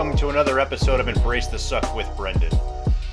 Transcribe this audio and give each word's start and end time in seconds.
welcome 0.00 0.16
to 0.16 0.30
another 0.30 0.58
episode 0.58 0.98
of 0.98 1.08
Embrace 1.08 1.46
the 1.48 1.58
Suck 1.58 1.94
with 1.94 2.08
Brendan. 2.16 2.58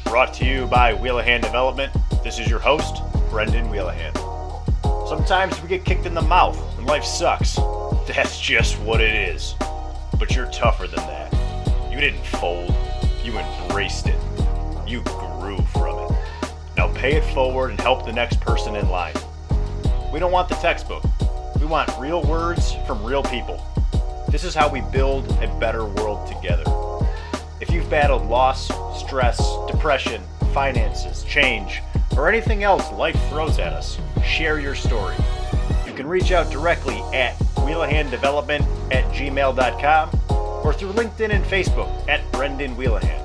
Brought 0.05 0.34
to 0.36 0.46
you 0.46 0.68
by 0.68 0.94
Wheelahan 0.94 1.41
Development. 1.41 1.91
This 2.23 2.39
is 2.39 2.50
your 2.50 2.60
host, 2.60 3.04
Brendan 3.30 3.70
Wheelahan. 3.70 4.13
Sometimes 5.05 5.62
we 5.62 5.68
get 5.68 5.84
kicked 5.84 6.05
in 6.05 6.13
the 6.13 6.21
mouth 6.21 6.58
and 6.77 6.88
life 6.88 7.04
sucks. 7.04 7.58
That's 8.08 8.39
just 8.39 8.80
what 8.80 9.02
it 9.02 9.13
is. 9.13 9.55
But 10.18 10.34
you're 10.34 10.50
tougher 10.50 10.88
than 10.88 11.05
that. 11.08 11.91
You 11.91 12.00
didn't 12.00 12.26
fold, 12.26 12.73
you 13.22 13.38
embraced 13.38 14.08
it. 14.08 14.20
You 14.88 15.02
grew 15.02 15.58
from 15.73 15.99
it. 15.99 16.17
Now 16.77 16.88
pay 16.94 17.17
it 17.17 17.26
forward 17.34 17.72
and 17.72 17.81
help 17.81 18.05
the 18.05 18.13
next 18.13 18.40
person 18.40 18.77
in 18.77 18.88
line. 18.88 19.16
We 20.13 20.20
don't 20.20 20.31
want 20.31 20.48
the 20.48 20.55
textbook. 20.55 21.04
We 21.59 21.66
want 21.66 21.91
real 21.99 22.23
words 22.23 22.76
from 22.85 23.04
real 23.04 23.23
people. 23.23 23.62
This 24.30 24.44
is 24.44 24.54
how 24.54 24.70
we 24.70 24.81
build 24.81 25.26
a 25.41 25.48
better 25.58 25.86
world 25.86 26.27
together. 26.27 26.63
If 27.62 27.72
you've 27.72 27.90
battled 27.90 28.27
loss, 28.27 28.67
stress, 29.00 29.41
depression, 29.67 30.22
finances, 30.53 31.23
change, 31.23 31.81
or 32.17 32.27
anything 32.27 32.63
else 32.63 32.91
life 32.91 33.17
throws 33.30 33.58
at 33.58 33.72
us, 33.72 33.98
share 34.26 34.59
your 34.59 34.76
story. 34.76 35.16
You 35.86 35.94
can 35.94 36.08
reach 36.08 36.34
out 36.34 36.52
directly 36.52 36.98
at 37.13 37.38
wheelahandevelopment 37.55 38.94
at 38.94 39.05
gmail.com 39.13 40.09
or 40.30 40.73
through 40.73 40.91
LinkedIn 40.91 41.31
and 41.31 41.45
Facebook 41.45 42.09
at 42.09 42.30
Brendan 42.34 42.75
Wheelahan. 42.75 43.23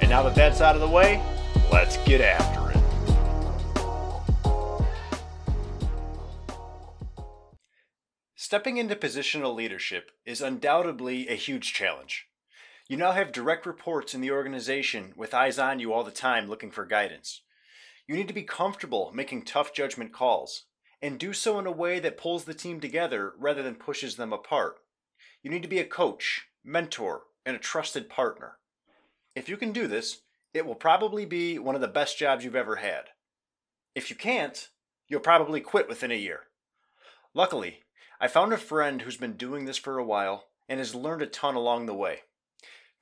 And 0.00 0.08
now 0.08 0.22
that 0.22 0.34
that's 0.34 0.62
out 0.62 0.74
of 0.74 0.80
the 0.80 0.88
way, 0.88 1.22
let's 1.70 1.98
get 1.98 2.22
after 2.22 2.50
it. 2.50 2.53
Stepping 8.54 8.76
into 8.76 8.94
positional 8.94 9.52
leadership 9.52 10.12
is 10.24 10.40
undoubtedly 10.40 11.26
a 11.26 11.34
huge 11.34 11.72
challenge. 11.72 12.28
You 12.86 12.96
now 12.96 13.10
have 13.10 13.32
direct 13.32 13.66
reports 13.66 14.14
in 14.14 14.20
the 14.20 14.30
organization 14.30 15.12
with 15.16 15.34
eyes 15.34 15.58
on 15.58 15.80
you 15.80 15.92
all 15.92 16.04
the 16.04 16.12
time 16.12 16.48
looking 16.48 16.70
for 16.70 16.86
guidance. 16.86 17.42
You 18.06 18.14
need 18.14 18.28
to 18.28 18.32
be 18.32 18.44
comfortable 18.44 19.10
making 19.12 19.42
tough 19.42 19.74
judgment 19.74 20.12
calls 20.12 20.66
and 21.02 21.18
do 21.18 21.32
so 21.32 21.58
in 21.58 21.66
a 21.66 21.72
way 21.72 21.98
that 21.98 22.16
pulls 22.16 22.44
the 22.44 22.54
team 22.54 22.78
together 22.78 23.32
rather 23.40 23.60
than 23.60 23.74
pushes 23.74 24.14
them 24.14 24.32
apart. 24.32 24.76
You 25.42 25.50
need 25.50 25.62
to 25.62 25.68
be 25.68 25.80
a 25.80 25.84
coach, 25.84 26.46
mentor, 26.62 27.22
and 27.44 27.56
a 27.56 27.58
trusted 27.58 28.08
partner. 28.08 28.58
If 29.34 29.48
you 29.48 29.56
can 29.56 29.72
do 29.72 29.88
this, 29.88 30.20
it 30.52 30.64
will 30.64 30.76
probably 30.76 31.24
be 31.24 31.58
one 31.58 31.74
of 31.74 31.80
the 31.80 31.88
best 31.88 32.16
jobs 32.16 32.44
you've 32.44 32.54
ever 32.54 32.76
had. 32.76 33.06
If 33.96 34.10
you 34.10 34.14
can't, 34.14 34.68
you'll 35.08 35.18
probably 35.18 35.60
quit 35.60 35.88
within 35.88 36.12
a 36.12 36.14
year. 36.14 36.42
Luckily, 37.34 37.80
I 38.24 38.26
found 38.26 38.54
a 38.54 38.56
friend 38.56 39.02
who's 39.02 39.18
been 39.18 39.36
doing 39.36 39.66
this 39.66 39.76
for 39.76 39.98
a 39.98 40.02
while 40.04 40.46
and 40.66 40.78
has 40.78 40.94
learned 40.94 41.20
a 41.20 41.26
ton 41.26 41.56
along 41.56 41.84
the 41.84 41.92
way. 41.92 42.20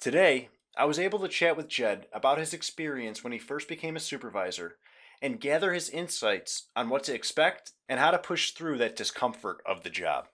Today, 0.01 0.49
I 0.77 0.85
was 0.85 0.99
able 0.99 1.21
to 1.21 1.29
chat 1.29 1.57
with 1.57 1.69
Jed 1.69 2.09
about 2.13 2.39
his 2.39 2.53
experience 2.53 3.23
when 3.23 3.33
he 3.33 3.39
first 3.39 3.69
became 3.69 3.95
a 3.95 4.01
supervisor 4.01 4.79
and 5.23 5.39
gather 5.39 5.73
his 5.73 5.89
insights 5.89 6.71
on 6.75 6.89
what 6.89 7.05
to 7.05 7.15
expect 7.15 7.71
and 7.89 8.01
how 8.01 8.11
to 8.11 8.19
push 8.19 8.51
through 8.51 8.79
that 8.79 8.97
discomfort 8.97 9.59
of 9.65 9.85
the 9.85 9.91
job. 9.91 10.27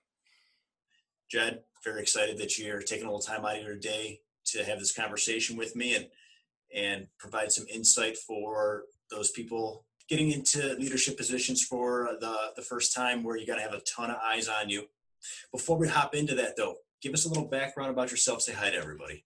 Jed, 1.31 1.65
very 1.85 2.01
excited 2.01 2.39
that 2.39 2.59
you're 2.59 2.81
taking 2.81 3.05
a 3.05 3.11
little 3.11 3.21
time 3.21 3.45
out 3.45 3.59
of 3.59 3.65
your 3.65 3.77
day 3.77 4.21
to 4.47 4.65
have 4.65 4.79
this 4.79 4.97
conversation 4.97 5.59
with 5.59 5.77
me 5.77 5.97
and 5.97 6.07
and 6.75 7.09
provide 7.19 7.53
some 7.53 7.67
insight 7.71 8.17
for 8.17 8.85
those 9.11 9.31
people 9.31 9.85
getting 10.09 10.33
into 10.33 10.75
leadership 10.79 11.17
positions 11.17 11.63
for 11.63 12.17
the, 12.21 12.35
the 12.57 12.63
first 12.63 12.95
time 12.95 13.23
where 13.23 13.37
you 13.37 13.47
got 13.47 13.57
to 13.57 13.63
have 13.63 13.75
a 13.75 13.81
ton 13.81 14.11
of 14.11 14.17
eyes 14.25 14.49
on 14.49 14.69
you. 14.69 14.85
Before 15.53 15.77
we 15.77 15.89
hop 15.89 16.15
into 16.15 16.35
that, 16.37 16.57
though, 16.57 16.77
give 17.03 17.13
us 17.13 17.25
a 17.25 17.29
little 17.29 17.47
background 17.47 17.91
about 17.91 18.11
yourself. 18.11 18.43
Say 18.43 18.53
hi 18.53 18.71
to 18.71 18.77
everybody. 18.77 19.25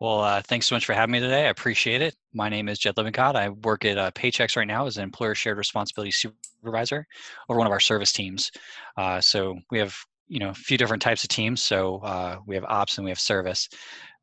Well, 0.00 0.20
uh, 0.20 0.42
thanks 0.42 0.66
so 0.66 0.74
much 0.74 0.84
for 0.84 0.92
having 0.92 1.12
me 1.12 1.20
today. 1.20 1.46
I 1.46 1.50
appreciate 1.50 2.02
it. 2.02 2.14
My 2.32 2.48
name 2.48 2.68
is 2.68 2.78
Jed 2.78 2.96
Lippincott. 2.96 3.36
I 3.36 3.50
work 3.50 3.84
at 3.84 3.96
uh, 3.96 4.10
Paychex 4.10 4.56
right 4.56 4.66
now 4.66 4.86
as 4.86 4.96
an 4.96 5.04
employer 5.04 5.34
shared 5.34 5.58
responsibility 5.58 6.10
supervisor 6.10 7.06
over 7.48 7.58
one 7.58 7.66
of 7.66 7.72
our 7.72 7.80
service 7.80 8.12
teams. 8.12 8.50
Uh, 8.96 9.20
so 9.20 9.58
we 9.70 9.78
have 9.78 9.96
you 10.26 10.40
know 10.40 10.50
a 10.50 10.54
few 10.54 10.76
different 10.76 11.02
types 11.02 11.22
of 11.22 11.28
teams. 11.28 11.62
So 11.62 11.98
uh, 11.98 12.38
we 12.46 12.54
have 12.56 12.64
ops 12.64 12.98
and 12.98 13.04
we 13.04 13.10
have 13.10 13.20
service. 13.20 13.68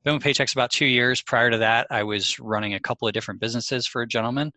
Been 0.03 0.15
with 0.15 0.23
Paychex 0.23 0.53
about 0.53 0.71
two 0.71 0.87
years. 0.87 1.21
Prior 1.21 1.51
to 1.51 1.59
that, 1.59 1.85
I 1.91 2.03
was 2.03 2.39
running 2.39 2.73
a 2.73 2.79
couple 2.79 3.07
of 3.07 3.13
different 3.13 3.39
businesses 3.39 3.85
for 3.85 4.01
a 4.01 4.07
gentleman, 4.07 4.51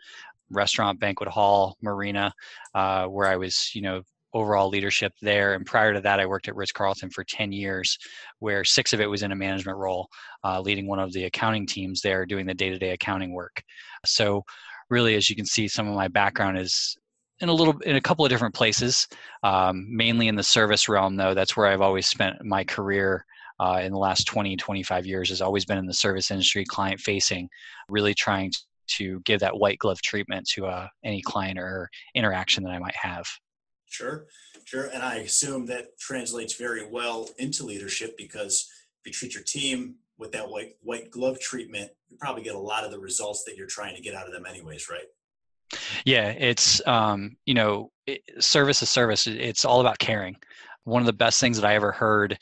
restaurant, 0.50 1.00
banquet 1.00 1.28
hall, 1.28 1.76
marina, 1.82 2.32
uh, 2.74 3.06
where 3.06 3.28
I 3.28 3.36
was 3.36 3.70
you 3.74 3.82
know 3.82 4.02
overall 4.34 4.68
leadership 4.68 5.12
there. 5.22 5.54
And 5.54 5.64
prior 5.64 5.94
to 5.94 6.00
that, 6.00 6.20
I 6.20 6.26
worked 6.26 6.48
at 6.48 6.56
Ritz 6.56 6.72
Carlton 6.72 7.08
for 7.10 7.22
10 7.22 7.52
years, 7.52 7.96
where 8.40 8.64
six 8.64 8.92
of 8.92 9.00
it 9.00 9.06
was 9.06 9.22
in 9.22 9.30
a 9.30 9.36
management 9.36 9.78
role, 9.78 10.08
uh, 10.42 10.60
leading 10.60 10.88
one 10.88 10.98
of 10.98 11.12
the 11.12 11.24
accounting 11.24 11.66
teams 11.66 12.00
there, 12.00 12.26
doing 12.26 12.44
the 12.44 12.52
day 12.52 12.68
to 12.68 12.78
day 12.78 12.90
accounting 12.90 13.32
work. 13.32 13.62
So, 14.04 14.42
really, 14.90 15.14
as 15.14 15.30
you 15.30 15.36
can 15.36 15.46
see, 15.46 15.68
some 15.68 15.88
of 15.88 15.94
my 15.94 16.08
background 16.08 16.58
is 16.58 16.96
in 17.40 17.48
a 17.48 17.52
little 17.52 17.76
in 17.80 17.96
a 17.96 18.00
couple 18.00 18.24
of 18.24 18.30
different 18.30 18.54
places 18.54 19.08
um, 19.42 19.86
mainly 19.88 20.28
in 20.28 20.36
the 20.36 20.42
service 20.42 20.88
realm 20.88 21.16
though 21.16 21.34
that's 21.34 21.56
where 21.56 21.66
i've 21.66 21.80
always 21.80 22.06
spent 22.06 22.36
my 22.44 22.62
career 22.62 23.24
uh, 23.58 23.80
in 23.82 23.90
the 23.90 23.98
last 23.98 24.24
20 24.28 24.56
25 24.56 25.04
years 25.04 25.30
has 25.30 25.40
always 25.40 25.64
been 25.64 25.78
in 25.78 25.86
the 25.86 25.92
service 25.92 26.30
industry 26.30 26.64
client 26.64 27.00
facing 27.00 27.48
really 27.88 28.14
trying 28.14 28.52
to 28.86 29.20
give 29.20 29.40
that 29.40 29.56
white 29.56 29.78
glove 29.78 30.00
treatment 30.02 30.46
to 30.46 30.66
uh, 30.66 30.86
any 31.04 31.20
client 31.22 31.58
or 31.58 31.88
interaction 32.14 32.64
that 32.64 32.72
i 32.72 32.78
might 32.78 32.96
have 32.96 33.26
Sure, 33.94 34.26
sure. 34.64 34.86
And 34.86 35.04
I 35.04 35.18
assume 35.18 35.66
that 35.66 35.96
translates 36.00 36.54
very 36.54 36.84
well 36.84 37.28
into 37.38 37.64
leadership 37.64 38.16
because 38.18 38.68
if 39.04 39.06
you 39.06 39.12
treat 39.12 39.34
your 39.34 39.44
team 39.44 39.94
with 40.18 40.32
that 40.32 40.48
white 40.48 40.72
white 40.82 41.12
glove 41.12 41.38
treatment, 41.38 41.92
you 42.08 42.16
probably 42.16 42.42
get 42.42 42.56
a 42.56 42.58
lot 42.58 42.82
of 42.82 42.90
the 42.90 42.98
results 42.98 43.44
that 43.44 43.56
you're 43.56 43.68
trying 43.68 43.94
to 43.94 44.02
get 44.02 44.16
out 44.16 44.26
of 44.26 44.32
them 44.32 44.46
anyways, 44.46 44.88
right? 44.90 45.06
Yeah, 46.04 46.30
it's 46.30 46.84
um, 46.88 47.36
you 47.46 47.54
know, 47.54 47.92
it, 48.08 48.22
service 48.40 48.82
is 48.82 48.90
service. 48.90 49.28
It's 49.28 49.64
all 49.64 49.80
about 49.80 50.00
caring. 50.00 50.36
One 50.82 51.00
of 51.00 51.06
the 51.06 51.12
best 51.12 51.40
things 51.40 51.60
that 51.60 51.66
I 51.66 51.76
ever 51.76 51.92
heard 51.92 52.36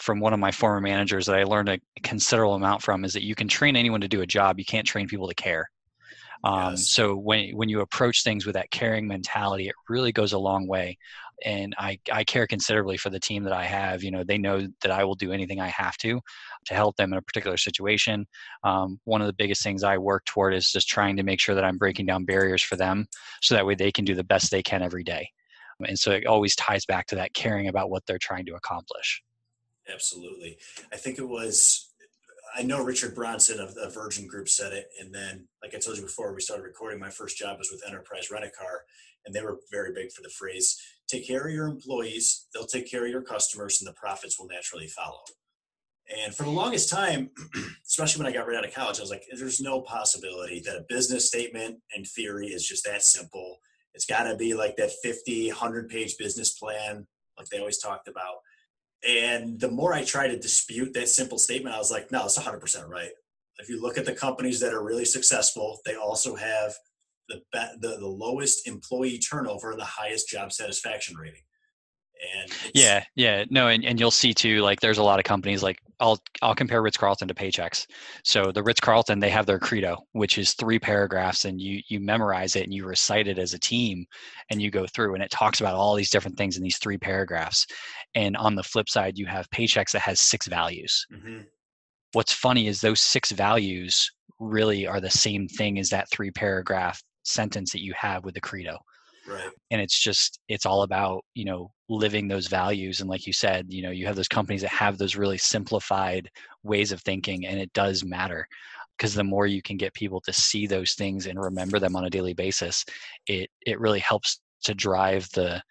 from 0.00 0.20
one 0.20 0.34
of 0.34 0.38
my 0.38 0.52
former 0.52 0.82
managers 0.82 1.24
that 1.24 1.36
I 1.36 1.44
learned 1.44 1.70
a 1.70 1.80
considerable 2.02 2.54
amount 2.54 2.82
from 2.82 3.06
is 3.06 3.14
that 3.14 3.24
you 3.24 3.34
can 3.34 3.48
train 3.48 3.76
anyone 3.76 4.02
to 4.02 4.08
do 4.08 4.20
a 4.20 4.26
job, 4.26 4.58
you 4.58 4.66
can't 4.66 4.86
train 4.86 5.08
people 5.08 5.26
to 5.26 5.34
care. 5.34 5.70
Um, 6.44 6.72
yes. 6.72 6.88
So 6.88 7.16
when 7.16 7.56
when 7.56 7.68
you 7.68 7.80
approach 7.80 8.22
things 8.22 8.46
with 8.46 8.54
that 8.54 8.70
caring 8.70 9.06
mentality, 9.06 9.68
it 9.68 9.74
really 9.88 10.12
goes 10.12 10.32
a 10.32 10.38
long 10.38 10.66
way. 10.66 10.98
And 11.44 11.72
I, 11.78 12.00
I 12.12 12.24
care 12.24 12.48
considerably 12.48 12.96
for 12.96 13.10
the 13.10 13.20
team 13.20 13.44
that 13.44 13.52
I 13.52 13.64
have. 13.64 14.02
You 14.02 14.10
know, 14.10 14.24
they 14.24 14.38
know 14.38 14.66
that 14.82 14.90
I 14.90 15.04
will 15.04 15.14
do 15.14 15.30
anything 15.30 15.60
I 15.60 15.68
have 15.68 15.96
to 15.98 16.20
to 16.66 16.74
help 16.74 16.96
them 16.96 17.12
in 17.12 17.18
a 17.18 17.22
particular 17.22 17.56
situation. 17.56 18.26
Um, 18.64 18.98
one 19.04 19.20
of 19.20 19.28
the 19.28 19.32
biggest 19.32 19.62
things 19.62 19.84
I 19.84 19.98
work 19.98 20.24
toward 20.24 20.52
is 20.52 20.72
just 20.72 20.88
trying 20.88 21.16
to 21.16 21.22
make 21.22 21.40
sure 21.40 21.54
that 21.54 21.64
I'm 21.64 21.78
breaking 21.78 22.06
down 22.06 22.24
barriers 22.24 22.62
for 22.62 22.74
them, 22.74 23.06
so 23.40 23.54
that 23.54 23.66
way 23.66 23.76
they 23.76 23.92
can 23.92 24.04
do 24.04 24.16
the 24.16 24.24
best 24.24 24.50
they 24.50 24.62
can 24.62 24.82
every 24.82 25.04
day. 25.04 25.30
And 25.86 25.98
so 25.98 26.10
it 26.10 26.26
always 26.26 26.56
ties 26.56 26.84
back 26.84 27.06
to 27.08 27.14
that 27.16 27.34
caring 27.34 27.68
about 27.68 27.88
what 27.88 28.04
they're 28.06 28.18
trying 28.18 28.46
to 28.46 28.54
accomplish. 28.54 29.22
Absolutely. 29.88 30.58
I 30.92 30.96
think 30.96 31.18
it 31.18 31.28
was 31.28 31.87
I 32.56 32.62
know 32.62 32.82
Richard 32.82 33.14
Branson 33.14 33.60
of 33.60 33.74
the 33.74 33.88
Virgin 33.88 34.26
Group 34.26 34.48
said 34.48 34.72
it, 34.72 34.88
and 35.00 35.14
then, 35.14 35.46
like 35.62 35.74
I 35.74 35.78
told 35.78 35.96
you 35.96 36.02
before, 36.02 36.34
we 36.34 36.40
started 36.40 36.62
recording. 36.62 36.98
My 36.98 37.10
first 37.10 37.36
job 37.36 37.58
was 37.58 37.70
with 37.70 37.86
Enterprise 37.86 38.30
Rent 38.30 38.44
a 38.44 38.50
Car, 38.50 38.84
and 39.26 39.34
they 39.34 39.42
were 39.42 39.58
very 39.70 39.92
big 39.92 40.12
for 40.12 40.22
the 40.22 40.30
phrase 40.30 40.80
"Take 41.08 41.26
care 41.26 41.46
of 41.46 41.52
your 41.52 41.66
employees; 41.66 42.46
they'll 42.52 42.66
take 42.66 42.90
care 42.90 43.04
of 43.04 43.10
your 43.10 43.22
customers, 43.22 43.80
and 43.80 43.88
the 43.88 43.94
profits 43.94 44.38
will 44.38 44.48
naturally 44.48 44.88
follow." 44.88 45.20
And 46.16 46.34
for 46.34 46.44
the 46.44 46.50
longest 46.50 46.88
time, 46.88 47.30
especially 47.86 48.22
when 48.22 48.32
I 48.32 48.36
got 48.36 48.46
right 48.46 48.56
out 48.56 48.66
of 48.66 48.74
college, 48.74 48.98
I 48.98 49.02
was 49.02 49.10
like, 49.10 49.24
"There's 49.32 49.60
no 49.60 49.80
possibility 49.82 50.60
that 50.60 50.76
a 50.76 50.86
business 50.88 51.26
statement 51.28 51.80
in 51.94 52.04
theory 52.04 52.48
is 52.48 52.66
just 52.66 52.84
that 52.84 53.02
simple. 53.02 53.58
It's 53.94 54.06
got 54.06 54.24
to 54.24 54.36
be 54.36 54.54
like 54.54 54.76
that 54.76 54.92
50, 55.02 55.48
100 55.48 55.88
page 55.88 56.16
business 56.18 56.52
plan, 56.52 57.06
like 57.36 57.48
they 57.48 57.58
always 57.58 57.78
talked 57.78 58.08
about." 58.08 58.36
And 59.06 59.60
the 59.60 59.70
more 59.70 59.92
I 59.92 60.04
try 60.04 60.28
to 60.28 60.38
dispute 60.38 60.92
that 60.94 61.08
simple 61.08 61.38
statement, 61.38 61.74
I 61.74 61.78
was 61.78 61.90
like, 61.90 62.10
no, 62.10 62.24
it's 62.24 62.38
100% 62.38 62.88
right. 62.88 63.10
If 63.58 63.68
you 63.68 63.80
look 63.80 63.98
at 63.98 64.04
the 64.04 64.14
companies 64.14 64.60
that 64.60 64.72
are 64.72 64.84
really 64.84 65.04
successful, 65.04 65.80
they 65.84 65.94
also 65.94 66.34
have 66.34 66.74
the, 67.28 67.42
the, 67.52 67.96
the 67.98 68.06
lowest 68.06 68.66
employee 68.66 69.18
turnover 69.18 69.72
and 69.72 69.80
the 69.80 69.84
highest 69.84 70.28
job 70.28 70.52
satisfaction 70.52 71.16
rating. 71.16 71.42
And 72.40 72.52
yeah, 72.74 73.04
yeah, 73.14 73.44
no, 73.50 73.68
and, 73.68 73.84
and 73.84 74.00
you'll 74.00 74.10
see 74.10 74.34
too, 74.34 74.60
like 74.60 74.80
there's 74.80 74.98
a 74.98 75.02
lot 75.02 75.20
of 75.20 75.24
companies 75.24 75.62
like 75.62 75.78
I'll 76.00 76.18
I'll 76.42 76.54
compare 76.54 76.82
Ritz 76.82 76.96
Carlton 76.96 77.28
to 77.28 77.34
Paychex. 77.34 77.86
So 78.24 78.50
the 78.52 78.62
Ritz 78.62 78.80
Carlton, 78.80 79.20
they 79.20 79.30
have 79.30 79.46
their 79.46 79.58
credo, 79.58 79.98
which 80.12 80.36
is 80.38 80.54
three 80.54 80.78
paragraphs, 80.78 81.44
and 81.44 81.60
you 81.60 81.80
you 81.88 82.00
memorize 82.00 82.56
it 82.56 82.64
and 82.64 82.74
you 82.74 82.86
recite 82.86 83.28
it 83.28 83.38
as 83.38 83.54
a 83.54 83.58
team, 83.58 84.04
and 84.50 84.60
you 84.60 84.70
go 84.70 84.86
through, 84.86 85.14
and 85.14 85.22
it 85.22 85.30
talks 85.30 85.60
about 85.60 85.74
all 85.74 85.94
these 85.94 86.10
different 86.10 86.36
things 86.36 86.56
in 86.56 86.62
these 86.62 86.78
three 86.78 86.98
paragraphs. 86.98 87.66
And 88.18 88.36
on 88.36 88.56
the 88.56 88.64
flip 88.64 88.88
side, 88.88 89.16
you 89.16 89.26
have 89.26 89.48
Paychex 89.50 89.92
that 89.92 90.02
has 90.02 90.18
six 90.18 90.48
values. 90.48 91.06
Mm-hmm. 91.12 91.42
What's 92.14 92.32
funny 92.32 92.66
is 92.66 92.80
those 92.80 93.00
six 93.00 93.30
values 93.30 94.10
really 94.40 94.88
are 94.88 95.00
the 95.00 95.08
same 95.08 95.46
thing 95.46 95.78
as 95.78 95.88
that 95.90 96.10
three 96.10 96.32
paragraph 96.32 97.00
sentence 97.22 97.70
that 97.70 97.82
you 97.82 97.94
have 97.96 98.24
with 98.24 98.34
the 98.34 98.40
credo. 98.40 98.76
Right. 99.28 99.50
And 99.70 99.80
it's 99.80 100.02
just 100.02 100.40
it's 100.48 100.66
all 100.66 100.82
about, 100.82 101.24
you 101.34 101.44
know, 101.44 101.70
living 101.88 102.26
those 102.26 102.48
values 102.48 103.00
and 103.00 103.08
like 103.08 103.24
you 103.24 103.32
said, 103.32 103.66
you 103.68 103.82
know, 103.82 103.90
you 103.90 104.06
have 104.06 104.16
those 104.16 104.26
companies 104.26 104.62
that 104.62 104.70
have 104.70 104.98
those 104.98 105.14
really 105.14 105.38
simplified 105.38 106.28
ways 106.64 106.90
of 106.90 107.00
thinking 107.02 107.46
and 107.46 107.60
it 107.60 107.72
does 107.72 108.04
matter 108.04 108.48
because 108.96 109.14
the 109.14 109.22
more 109.22 109.46
you 109.46 109.62
can 109.62 109.76
get 109.76 109.94
people 109.94 110.20
to 110.22 110.32
see 110.32 110.66
those 110.66 110.94
things 110.94 111.26
and 111.26 111.38
remember 111.38 111.78
them 111.78 111.94
on 111.94 112.06
a 112.06 112.10
daily 112.10 112.34
basis, 112.34 112.84
it 113.28 113.48
it 113.64 113.78
really 113.78 114.00
helps 114.00 114.40
to 114.64 114.74
drive 114.74 115.28
the 115.34 115.62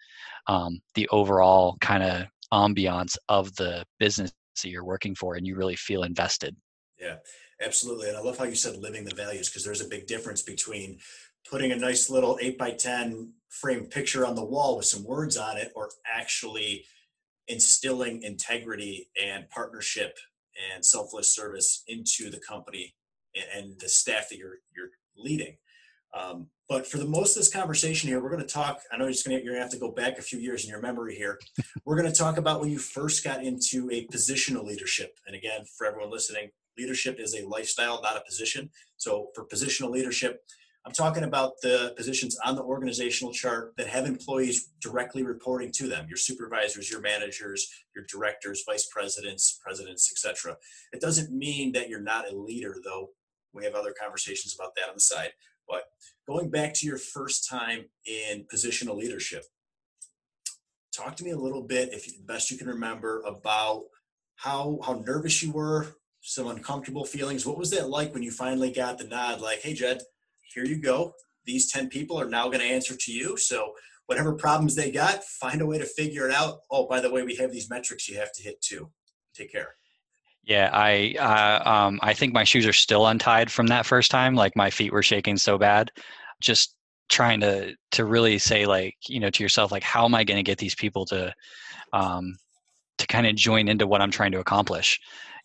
um, 0.46 0.80
the 0.94 1.06
overall 1.10 1.76
kind 1.80 2.02
of 2.02 2.26
ambiance 2.52 3.16
of 3.28 3.54
the 3.56 3.84
business 3.98 4.32
that 4.62 4.70
you're 4.70 4.84
working 4.84 5.14
for, 5.14 5.36
and 5.36 5.46
you 5.46 5.56
really 5.56 5.76
feel 5.76 6.02
invested. 6.02 6.56
Yeah, 6.98 7.16
absolutely. 7.62 8.08
And 8.08 8.16
I 8.16 8.20
love 8.20 8.38
how 8.38 8.44
you 8.44 8.54
said 8.54 8.76
living 8.76 9.04
the 9.04 9.14
values 9.14 9.48
because 9.48 9.64
there's 9.64 9.80
a 9.80 9.88
big 9.88 10.06
difference 10.06 10.42
between 10.42 10.98
putting 11.48 11.72
a 11.72 11.76
nice 11.76 12.10
little 12.10 12.38
eight 12.40 12.58
by 12.58 12.72
ten 12.72 13.32
frame 13.48 13.86
picture 13.86 14.26
on 14.26 14.34
the 14.34 14.44
wall 14.44 14.76
with 14.76 14.86
some 14.86 15.04
words 15.04 15.36
on 15.36 15.56
it, 15.56 15.72
or 15.74 15.90
actually 16.06 16.84
instilling 17.46 18.22
integrity 18.22 19.08
and 19.20 19.48
partnership 19.48 20.18
and 20.74 20.84
selfless 20.84 21.34
service 21.34 21.82
into 21.86 22.30
the 22.30 22.40
company 22.40 22.94
and 23.54 23.78
the 23.80 23.88
staff 23.88 24.28
that 24.28 24.38
you're 24.38 24.58
you're 24.76 24.90
leading. 25.16 25.56
Um, 26.14 26.46
but 26.68 26.86
for 26.86 26.98
the 26.98 27.06
most 27.06 27.36
of 27.36 27.40
this 27.40 27.52
conversation 27.52 28.08
here, 28.08 28.20
we're 28.22 28.30
going 28.30 28.42
to 28.42 28.46
talk. 28.46 28.80
I 28.92 28.96
know 28.96 29.06
you're, 29.06 29.14
gonna, 29.24 29.36
you're 29.36 29.54
going 29.54 29.56
to 29.56 29.62
have 29.62 29.72
to 29.72 29.78
go 29.78 29.90
back 29.90 30.18
a 30.18 30.22
few 30.22 30.38
years 30.38 30.64
in 30.64 30.70
your 30.70 30.80
memory 30.80 31.14
here. 31.14 31.38
we're 31.84 31.96
going 31.96 32.10
to 32.10 32.18
talk 32.18 32.36
about 32.36 32.60
when 32.60 32.70
you 32.70 32.78
first 32.78 33.24
got 33.24 33.42
into 33.42 33.88
a 33.90 34.04
position 34.06 34.56
of 34.56 34.64
leadership. 34.64 35.18
And 35.26 35.34
again, 35.34 35.64
for 35.76 35.86
everyone 35.86 36.10
listening, 36.10 36.50
leadership 36.78 37.18
is 37.18 37.34
a 37.34 37.46
lifestyle, 37.46 38.02
not 38.02 38.16
a 38.16 38.22
position. 38.26 38.70
So 38.96 39.28
for 39.34 39.46
positional 39.46 39.90
leadership, 39.90 40.42
I'm 40.88 40.92
talking 40.92 41.24
about 41.24 41.60
the 41.60 41.92
positions 41.96 42.38
on 42.44 42.56
the 42.56 42.62
organizational 42.62 43.32
chart 43.32 43.74
that 43.76 43.88
have 43.88 44.06
employees 44.06 44.70
directly 44.80 45.22
reporting 45.22 45.70
to 45.72 45.88
them, 45.88 46.06
your 46.08 46.16
supervisors, 46.16 46.90
your 46.90 47.00
managers, 47.00 47.68
your 47.94 48.04
directors, 48.08 48.62
vice 48.66 48.88
presidents, 48.90 49.60
presidents, 49.62 50.10
etc. 50.10 50.56
It 50.92 51.00
doesn't 51.00 51.30
mean 51.30 51.72
that 51.72 51.90
you're 51.90 52.00
not 52.00 52.30
a 52.30 52.34
leader, 52.34 52.76
though. 52.82 53.10
We 53.52 53.64
have 53.64 53.74
other 53.74 53.94
conversations 54.00 54.54
about 54.58 54.74
that 54.76 54.88
on 54.88 54.94
the 54.94 55.00
side. 55.00 55.30
But 55.68 55.84
going 56.26 56.50
back 56.50 56.74
to 56.74 56.86
your 56.86 56.98
first 56.98 57.48
time 57.48 57.86
in 58.06 58.46
positional 58.52 58.96
leadership, 58.96 59.44
talk 60.94 61.16
to 61.16 61.24
me 61.24 61.30
a 61.30 61.38
little 61.38 61.62
bit, 61.62 61.92
if 61.92 62.08
best 62.26 62.50
you 62.50 62.58
can 62.58 62.68
remember, 62.68 63.22
about 63.22 63.84
how 64.36 64.78
how 64.84 65.02
nervous 65.06 65.42
you 65.42 65.52
were, 65.52 65.96
some 66.20 66.48
uncomfortable 66.48 67.04
feelings. 67.04 67.46
What 67.46 67.58
was 67.58 67.70
that 67.70 67.88
like 67.88 68.12
when 68.12 68.22
you 68.22 68.30
finally 68.30 68.72
got 68.72 68.98
the 68.98 69.04
nod? 69.04 69.40
Like, 69.40 69.60
hey, 69.60 69.74
Jed, 69.74 70.00
here 70.54 70.64
you 70.64 70.76
go. 70.76 71.12
These 71.44 71.70
ten 71.70 71.88
people 71.88 72.20
are 72.20 72.28
now 72.28 72.46
going 72.46 72.60
to 72.60 72.66
answer 72.66 72.96
to 72.96 73.12
you. 73.12 73.36
So 73.36 73.72
whatever 74.06 74.34
problems 74.34 74.74
they 74.74 74.90
got, 74.90 75.24
find 75.24 75.60
a 75.60 75.66
way 75.66 75.78
to 75.78 75.86
figure 75.86 76.26
it 76.28 76.34
out. 76.34 76.60
Oh, 76.70 76.86
by 76.86 77.00
the 77.00 77.10
way, 77.10 77.22
we 77.22 77.36
have 77.36 77.52
these 77.52 77.70
metrics 77.70 78.08
you 78.08 78.18
have 78.18 78.32
to 78.32 78.42
hit 78.42 78.60
too. 78.60 78.90
Take 79.34 79.52
care. 79.52 79.77
Yeah, 80.48 80.70
I 80.72 81.14
uh, 81.18 81.70
um, 81.70 82.00
I 82.02 82.14
think 82.14 82.32
my 82.32 82.44
shoes 82.44 82.66
are 82.66 82.72
still 82.72 83.06
untied 83.06 83.50
from 83.52 83.66
that 83.68 83.84
first 83.86 84.10
time. 84.10 84.34
Like 84.34 84.56
my 84.56 84.70
feet 84.70 84.92
were 84.92 85.02
shaking 85.02 85.36
so 85.36 85.58
bad. 85.58 85.92
Just 86.40 86.74
trying 87.10 87.40
to 87.40 87.74
to 87.92 88.04
really 88.06 88.38
say 88.38 88.66
like 88.66 88.96
you 89.08 89.20
know 89.20 89.30
to 89.30 89.44
yourself 89.44 89.72
like 89.72 89.82
how 89.82 90.04
am 90.06 90.14
I 90.14 90.24
going 90.24 90.38
to 90.38 90.42
get 90.42 90.58
these 90.58 90.74
people 90.74 91.04
to 91.06 91.34
um, 91.92 92.36
to 92.98 93.06
kind 93.08 93.26
of 93.26 93.36
join 93.36 93.68
into 93.68 93.86
what 93.86 94.02
I'm 94.02 94.10
trying 94.12 94.32
to 94.32 94.40
accomplish. 94.40 95.00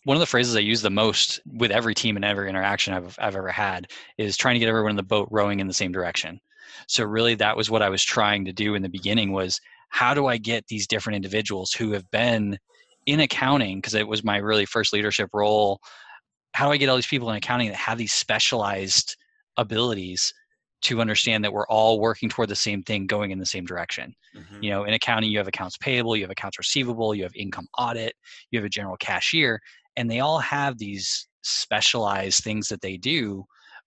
One 0.06 0.18
of 0.18 0.22
the 0.22 0.28
phrases 0.28 0.56
I 0.56 0.62
use 0.62 0.82
the 0.84 0.92
most 0.92 1.42
with 1.46 1.72
every 1.72 1.96
team 1.96 2.18
and 2.18 2.26
every 2.26 2.50
interaction 2.50 2.94
I've 2.94 3.18
I've 3.20 3.36
ever 3.38 3.50
had 3.52 3.88
is 4.18 4.38
trying 4.38 4.56
to 4.56 4.60
get 4.60 4.70
everyone 4.70 4.92
in 4.92 4.98
the 4.98 5.04
boat 5.04 5.30
rowing 5.32 5.62
in 5.62 5.68
the 5.68 5.74
same 5.74 5.94
direction. 5.94 6.40
So 6.88 7.06
really, 7.06 7.36
that 7.36 7.58
was 7.58 7.72
what 7.72 7.84
I 7.84 7.90
was 7.90 8.04
trying 8.04 8.46
to 8.46 8.54
do 8.54 8.76
in 8.76 8.84
the 8.84 8.90
beginning 8.90 9.34
was 9.34 9.62
how 9.90 10.14
do 10.14 10.28
I 10.28 10.38
get 10.38 10.68
these 10.68 10.88
different 10.88 11.16
individuals 11.18 11.74
who 11.74 11.92
have 11.94 12.10
been 12.12 12.60
in 13.06 13.20
accounting 13.20 13.78
because 13.78 13.94
it 13.94 14.08
was 14.08 14.24
my 14.24 14.38
really 14.38 14.66
first 14.66 14.94
leadership 14.94 15.30
role 15.34 15.80
how 16.54 16.66
do 16.68 16.72
i 16.72 16.78
get 16.78 16.90
all 16.90 16.96
these 16.96 17.08
people 17.08 17.30
in 17.30 17.36
accounting 17.36 17.68
that 17.68 17.76
have 17.76 17.98
these 17.98 18.14
specialized 18.14 19.16
abilities 19.58 20.34
to 20.82 21.00
understand 21.00 21.44
that 21.44 21.54
we're 21.54 21.68
all 21.68 22.00
working 22.00 22.30
toward 22.30 22.50
the 22.50 22.56
same 22.56 22.84
thing 22.84 23.08
going 23.08 23.32
in 23.32 23.40
the 23.40 23.46
same 23.46 23.66
direction 23.66 24.14
mm-hmm. 24.36 24.64
you 24.64 24.70
know 24.70 24.84
in 24.84 24.94
accounting 24.94 25.32
you 25.32 25.38
have 25.38 25.48
accounts 25.48 25.78
payable 25.78 26.16
you 26.16 26.24
have 26.24 26.32
accounts 26.32 26.58
receivable 26.58 27.14
you 27.16 27.24
have 27.24 27.36
income 27.36 27.68
audit 27.78 28.14
you 28.52 28.60
have 28.60 28.66
a 28.66 28.70
general 28.70 28.98
cashier 28.98 29.60
and 29.96 30.10
they 30.10 30.20
all 30.20 30.40
have 30.40 30.78
these 30.78 31.28
specialized 31.42 32.44
things 32.44 32.68
that 32.68 32.82
they 32.82 32.98
do 32.98 33.44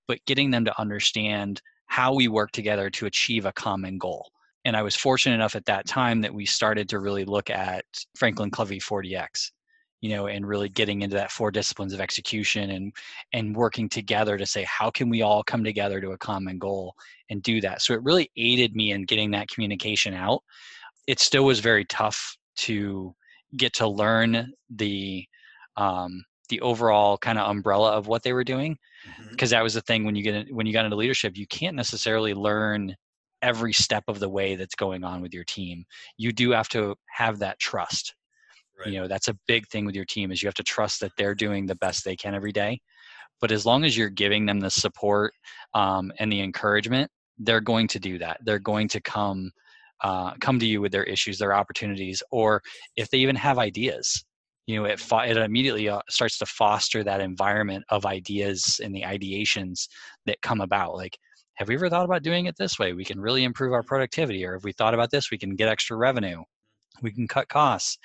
but 0.09 0.19
getting 0.27 0.51
them 0.51 0.65
to 0.65 0.81
understand 0.81 1.61
how 1.87 2.15
we 2.15 2.29
work 2.29 2.51
together 2.53 2.91
to 2.91 3.07
achieve 3.07 3.47
a 3.47 3.53
common 3.53 3.99
goal 3.99 4.31
and 4.67 4.77
I 4.77 4.83
was 4.83 4.97
fortunate 4.97 5.37
enough 5.37 5.55
at 5.55 5.65
that 5.67 5.87
time 5.87 6.21
that 6.23 6.35
we 6.35 6.45
started 6.45 6.89
to 6.89 6.99
really 6.99 7.25
look 7.25 7.51
at 7.51 7.85
Franklin 8.17 8.51
Covey 8.51 8.81
4DX, 8.81 9.53
you 10.01 10.11
know, 10.11 10.27
and 10.27 10.45
really 10.45 10.69
getting 10.69 11.03
into 11.03 11.15
that 11.15 11.31
four 11.31 11.53
disciplines 11.53 11.93
of 11.93 12.01
execution 12.01 12.71
and 12.71 12.93
and 13.33 13.55
working 13.55 13.89
together 13.89 14.37
to 14.37 14.45
say 14.45 14.65
how 14.65 14.91
can 14.91 15.09
we 15.09 15.23
all 15.23 15.45
come 15.45 15.63
together 15.63 16.01
to 16.01 16.11
a 16.11 16.19
common 16.19 16.59
goal 16.59 16.97
and 17.31 17.45
do 17.45 17.61
that. 17.61 17.81
So 17.81 17.95
it 17.95 18.03
really 18.03 18.29
aided 18.37 18.75
me 18.75 18.91
in 18.91 19.05
getting 19.05 19.31
that 19.31 19.49
communication 19.49 20.15
out. 20.15 20.43
It 21.07 21.21
still 21.21 21.45
was 21.45 21.61
very 21.61 21.85
tough 21.85 22.37
to 22.57 23.15
get 23.57 23.73
to 23.75 23.87
learn 23.87 24.53
the 24.69 25.25
um, 25.77 26.25
the 26.49 26.61
overall 26.61 27.19
kind 27.19 27.39
of 27.39 27.49
umbrella 27.49 27.93
of 27.93 28.09
what 28.09 28.25
they 28.25 28.33
were 28.33 28.45
doing 28.45 28.77
because 29.31 29.51
mm-hmm. 29.51 29.59
that 29.59 29.63
was 29.63 29.75
the 29.75 29.81
thing 29.83 30.05
when 30.05 30.17
you 30.17 30.25
get 30.25 30.35
in, 30.35 30.55
when 30.55 30.67
you 30.67 30.73
got 30.73 30.85
into 30.85 30.97
leadership 30.97 31.37
you 31.37 31.47
can't 31.47 31.75
necessarily 31.75 32.35
learn 32.35 32.95
every 33.47 33.73
step 33.73 34.05
of 34.09 34.19
the 34.19 34.29
way 34.29 34.57
that's 34.57 34.75
going 34.75 35.05
on 35.05 35.23
with 35.23 35.33
your 35.33 35.45
team 35.45 35.85
you 36.19 36.33
do 36.33 36.51
have 36.51 36.69
to 36.69 36.95
have 37.15 37.39
that 37.39 37.59
trust. 37.59 38.15
Right. 38.79 38.93
you 38.93 39.01
know 39.01 39.09
that's 39.09 39.29
a 39.29 39.39
big 39.47 39.67
thing 39.69 39.87
with 39.87 39.95
your 39.95 40.05
team 40.05 40.31
is 40.31 40.43
you 40.43 40.49
have 40.49 40.55
to 40.55 40.63
trust 40.63 41.01
that 41.01 41.13
they're 41.17 41.35
doing 41.35 41.65
the 41.65 41.77
best 41.77 42.05
they 42.05 42.17
can 42.17 42.35
every 42.35 42.53
day. 42.53 42.81
But 43.41 43.53
as 43.53 43.65
long 43.65 43.85
as 43.85 43.97
you're 43.97 44.11
giving 44.11 44.47
them 44.47 44.61
the 44.61 44.71
support 44.71 45.33
um, 45.73 46.13
and 46.19 46.31
the 46.31 46.41
encouragement 46.41 47.11
they're 47.39 47.61
going 47.61 47.89
to 47.89 47.99
do 47.99 48.19
that. 48.19 48.39
They're 48.45 48.59
going 48.59 48.89
to 48.89 49.01
come 49.01 49.51
uh, 50.03 50.33
come 50.41 50.59
to 50.59 50.67
you 50.67 50.81
with 50.83 50.93
their 50.93 51.05
issues 51.05 51.39
their 51.39 51.55
opportunities 51.55 52.23
or 52.31 52.63
if 52.97 53.09
they 53.11 53.19
even 53.19 53.37
have 53.37 53.59
ideas. 53.59 54.25
You 54.67 54.77
know 54.77 54.85
it, 54.85 55.01
it 55.11 55.37
immediately 55.37 55.89
uh, 55.89 56.01
starts 56.09 56.39
to 56.39 56.47
foster 56.47 57.05
that 57.05 57.21
environment 57.21 57.85
of 57.89 58.05
ideas 58.05 58.81
and 58.83 58.95
the 58.95 59.03
ideations 59.03 59.89
that 60.27 60.43
come 60.43 60.61
about. 60.61 60.97
Like 60.97 61.17
have 61.57 61.69
we 61.69 61.75
ever 61.75 61.89
thought 61.89 62.05
about 62.05 62.23
doing 62.23 62.47
it 62.47 62.57
this 62.57 62.79
way? 62.79 62.93
We 62.93 63.05
can 63.05 63.21
really 63.21 63.45
improve 63.45 63.73
our 63.73 63.81
mm-hmm. 63.81 63.89
productivity. 63.89 64.45
Or 64.45 64.55
if 64.55 64.65
we 64.65 64.73
thought 64.73 64.95
about 64.95 65.11
this, 65.11 65.31
we 65.31 65.39
can 65.39 65.57
get 65.57 65.69
extra 65.69 65.97
revenue. 65.97 66.43
We 67.03 67.13
can 67.13 67.29
cut 67.29 67.49
costs, 67.49 67.99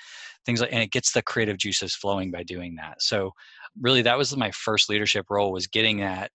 things 0.44 0.60
like, 0.60 0.72
and 0.72 0.82
it 0.82 0.90
gets 0.90 1.12
the 1.12 1.22
creative 1.22 1.56
juices 1.56 1.94
flowing 1.94 2.30
by 2.30 2.42
doing 2.42 2.74
that. 2.74 3.00
So, 3.00 3.32
really, 3.80 4.02
that 4.02 4.18
was 4.18 4.36
my 4.36 4.50
first 4.50 4.90
leadership 4.90 5.26
role 5.30 5.50
was 5.50 5.66
getting 5.66 6.02
at 6.02 6.30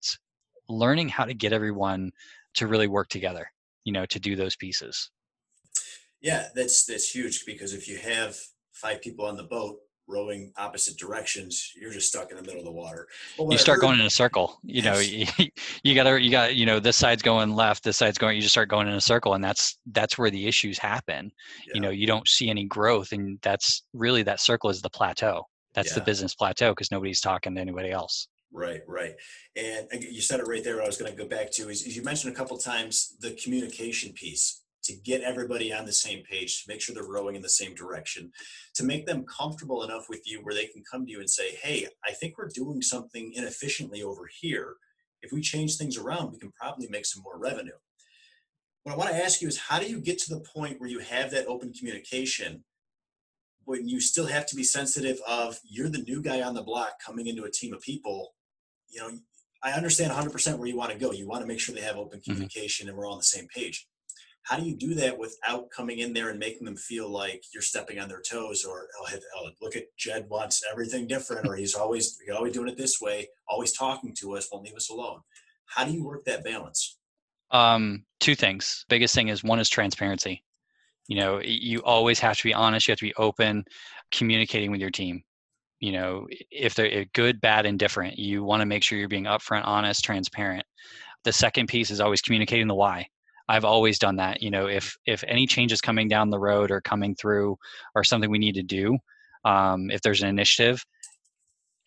learning 0.67 1.09
how 1.09 1.25
to 1.25 1.35
get 1.35 1.53
everyone 1.53 2.11
to 2.55 2.65
really 2.65 2.87
work 2.87 3.09
together, 3.09 3.47
you 3.83 3.93
know, 3.93 4.07
to 4.07 4.19
do 4.19 4.35
those 4.35 4.55
pieces. 4.55 5.11
Yeah, 6.19 6.47
that's 6.55 6.85
that's 6.85 7.13
huge 7.13 7.45
because 7.45 7.73
if 7.73 7.87
you 7.87 7.97
have 7.97 8.35
five 8.73 9.01
people 9.01 9.25
on 9.25 9.37
the 9.37 9.43
boat, 9.43 9.77
rowing 10.07 10.51
opposite 10.57 10.97
directions, 10.97 11.71
you're 11.75 11.91
just 11.91 12.07
stuck 12.07 12.31
in 12.31 12.37
the 12.37 12.43
middle 12.43 12.59
of 12.59 12.65
the 12.65 12.71
water. 12.71 13.07
You 13.37 13.57
start 13.57 13.77
heard, 13.77 13.81
going 13.81 13.99
in 13.99 14.05
a 14.05 14.09
circle. 14.09 14.59
You 14.63 14.81
know, 14.81 14.99
you, 14.99 15.25
you 15.83 15.95
gotta, 15.95 16.21
you 16.21 16.31
got, 16.31 16.55
you 16.55 16.65
know, 16.65 16.79
this 16.79 16.97
side's 16.97 17.21
going 17.21 17.53
left, 17.53 17.83
this 17.83 17.97
side's 17.97 18.17
going. 18.17 18.35
You 18.35 18.41
just 18.41 18.53
start 18.53 18.69
going 18.69 18.87
in 18.87 18.93
a 18.93 19.01
circle, 19.01 19.33
and 19.33 19.43
that's 19.43 19.77
that's 19.91 20.17
where 20.17 20.29
the 20.29 20.47
issues 20.47 20.77
happen. 20.77 21.31
Yeah. 21.67 21.73
You 21.75 21.81
know, 21.81 21.89
you 21.89 22.07
don't 22.07 22.27
see 22.27 22.49
any 22.49 22.65
growth, 22.65 23.11
and 23.11 23.39
that's 23.41 23.83
really 23.93 24.23
that 24.23 24.39
circle 24.39 24.69
is 24.69 24.81
the 24.81 24.89
plateau. 24.89 25.43
That's 25.73 25.91
yeah. 25.91 25.95
the 25.95 26.01
business 26.01 26.33
plateau 26.33 26.71
because 26.71 26.91
nobody's 26.91 27.21
talking 27.21 27.55
to 27.55 27.61
anybody 27.61 27.91
else. 27.91 28.27
Right, 28.51 28.81
right. 28.87 29.13
And 29.55 29.87
you 30.01 30.21
said 30.21 30.39
it 30.39 30.47
right 30.47 30.63
there. 30.63 30.81
I 30.81 30.87
was 30.87 30.97
going 30.97 31.11
to 31.11 31.17
go 31.17 31.27
back 31.27 31.51
to 31.51 31.69
is, 31.69 31.83
is 31.83 31.95
you 31.95 32.01
mentioned 32.01 32.33
a 32.33 32.35
couple 32.35 32.57
times 32.57 33.15
the 33.19 33.31
communication 33.31 34.13
piece 34.13 34.61
to 34.87 34.95
get 35.03 35.21
everybody 35.21 35.71
on 35.73 35.85
the 35.85 35.93
same 35.93 36.23
page, 36.23 36.63
to 36.63 36.71
make 36.71 36.81
sure 36.81 36.95
they're 36.95 37.03
rowing 37.03 37.35
in 37.35 37.41
the 37.41 37.49
same 37.49 37.75
direction, 37.75 38.31
to 38.75 38.83
make 38.83 39.05
them 39.05 39.25
comfortable 39.25 39.83
enough 39.83 40.07
with 40.09 40.21
you 40.25 40.39
where 40.43 40.55
they 40.55 40.65
can 40.65 40.83
come 40.89 41.05
to 41.05 41.11
you 41.11 41.19
and 41.19 41.29
say, 41.29 41.55
Hey, 41.61 41.87
I 42.05 42.11
think 42.11 42.37
we're 42.37 42.49
doing 42.53 42.81
something 42.81 43.33
inefficiently 43.35 44.03
over 44.03 44.27
here. 44.41 44.75
If 45.21 45.31
we 45.31 45.41
change 45.41 45.77
things 45.77 45.97
around, 45.97 46.31
we 46.31 46.39
can 46.39 46.51
probably 46.51 46.87
make 46.89 47.05
some 47.05 47.23
more 47.23 47.37
revenue. 47.37 47.77
What 48.83 48.93
I 48.93 48.97
want 48.97 49.09
to 49.09 49.23
ask 49.23 49.41
you 49.41 49.47
is 49.47 49.57
how 49.57 49.79
do 49.79 49.87
you 49.87 49.99
get 49.99 50.17
to 50.19 50.29
the 50.33 50.45
point 50.55 50.79
where 50.79 50.89
you 50.89 50.99
have 50.99 51.31
that 51.31 51.47
open 51.47 51.73
communication 51.73 52.63
when 53.65 53.85
you 53.85 53.99
still 53.99 54.25
have 54.25 54.45
to 54.45 54.55
be 54.55 54.63
sensitive 54.63 55.19
of 55.27 55.59
you're 55.65 55.89
the 55.89 56.03
new 56.03 56.21
guy 56.21 56.41
on 56.41 56.53
the 56.53 56.63
block 56.63 56.93
coming 57.05 57.27
into 57.27 57.43
a 57.43 57.51
team 57.51 57.73
of 57.73 57.81
people, 57.81 58.33
you 58.87 59.01
know, 59.01 59.09
I 59.61 59.71
understand 59.71 60.13
100% 60.13 60.57
where 60.57 60.69
you 60.69 60.77
want 60.77 60.91
to 60.91 60.97
go. 60.97 61.11
You 61.11 61.27
want 61.27 61.41
to 61.41 61.47
make 61.47 61.59
sure 61.59 61.75
they 61.75 61.81
have 61.81 61.97
open 61.97 62.19
mm-hmm. 62.19 62.31
communication 62.31 62.85
mm-hmm. 62.85 62.91
and 62.91 62.97
we're 62.97 63.05
all 63.05 63.13
on 63.13 63.19
the 63.19 63.23
same 63.23 63.47
page 63.53 63.85
how 64.47 64.57
do 64.57 64.65
you 64.65 64.75
do 64.75 64.93
that 64.93 65.17
without 65.17 65.69
coming 65.69 65.99
in 65.99 66.13
there 66.13 66.29
and 66.29 66.39
making 66.39 66.65
them 66.65 66.77
feel 66.77 67.09
like 67.09 67.43
you're 67.53 67.61
stepping 67.61 67.99
on 67.99 68.07
their 68.07 68.21
toes 68.21 68.63
or 68.63 68.87
oh, 69.01 69.07
oh, 69.37 69.49
look 69.61 69.75
at 69.75 69.83
jed 69.97 70.27
wants 70.29 70.63
everything 70.71 71.07
different 71.07 71.47
or 71.47 71.55
he's 71.55 71.75
always 71.75 72.17
he's 72.25 72.35
always 72.35 72.53
doing 72.53 72.69
it 72.69 72.77
this 72.77 73.01
way 73.01 73.27
always 73.47 73.73
talking 73.73 74.13
to 74.17 74.35
us 74.35 74.47
won't 74.51 74.65
leave 74.65 74.75
us 74.75 74.89
alone 74.89 75.19
how 75.65 75.83
do 75.83 75.91
you 75.91 76.03
work 76.03 76.23
that 76.25 76.43
balance 76.43 76.97
Um, 77.51 78.03
two 78.19 78.35
things. 78.35 78.85
Biggest 78.89 79.15
thing 79.15 79.29
is 79.29 79.43
one 79.43 79.59
is 79.59 79.69
transparency. 79.69 80.43
You 81.07 81.17
know, 81.17 81.39
you 81.41 81.81
always 81.83 82.19
have 82.19 82.37
to 82.37 82.43
be 82.43 82.53
honest. 82.53 82.87
You 82.87 82.91
have 82.91 82.99
to 82.99 83.05
be 83.05 83.15
open, 83.15 83.63
communicating 84.11 84.71
with 84.71 84.81
your 84.81 84.89
team. 84.89 85.23
You 85.79 85.93
know, 85.93 86.27
if 86.51 86.75
they're 86.75 87.05
good, 87.13 87.39
bad, 87.39 87.65
and 87.65 87.79
different 87.79 88.17
you 88.17 88.43
want 88.43 88.61
to 88.61 88.65
make 88.65 88.83
sure 88.83 88.97
you're 88.97 89.07
being 89.07 89.25
upfront, 89.25 89.65
honest, 89.65 90.03
transparent. 90.03 90.65
The 91.23 91.31
second 91.31 91.67
piece 91.67 91.91
is 91.91 92.01
always 92.01 92.21
communicating 92.21 92.67
the 92.67 92.75
why. 92.75 93.07
I've 93.49 93.65
always 93.65 93.99
done 93.99 94.17
that. 94.17 94.41
You 94.41 94.51
know, 94.51 94.67
if 94.67 94.95
if 95.05 95.23
any 95.27 95.47
change 95.47 95.71
is 95.71 95.81
coming 95.81 96.07
down 96.07 96.29
the 96.29 96.39
road 96.39 96.71
or 96.71 96.81
coming 96.81 97.15
through 97.15 97.57
or 97.95 98.03
something 98.03 98.29
we 98.29 98.39
need 98.39 98.55
to 98.55 98.63
do, 98.63 98.97
um, 99.45 99.89
if 99.89 100.01
there's 100.01 100.21
an 100.21 100.29
initiative, 100.29 100.83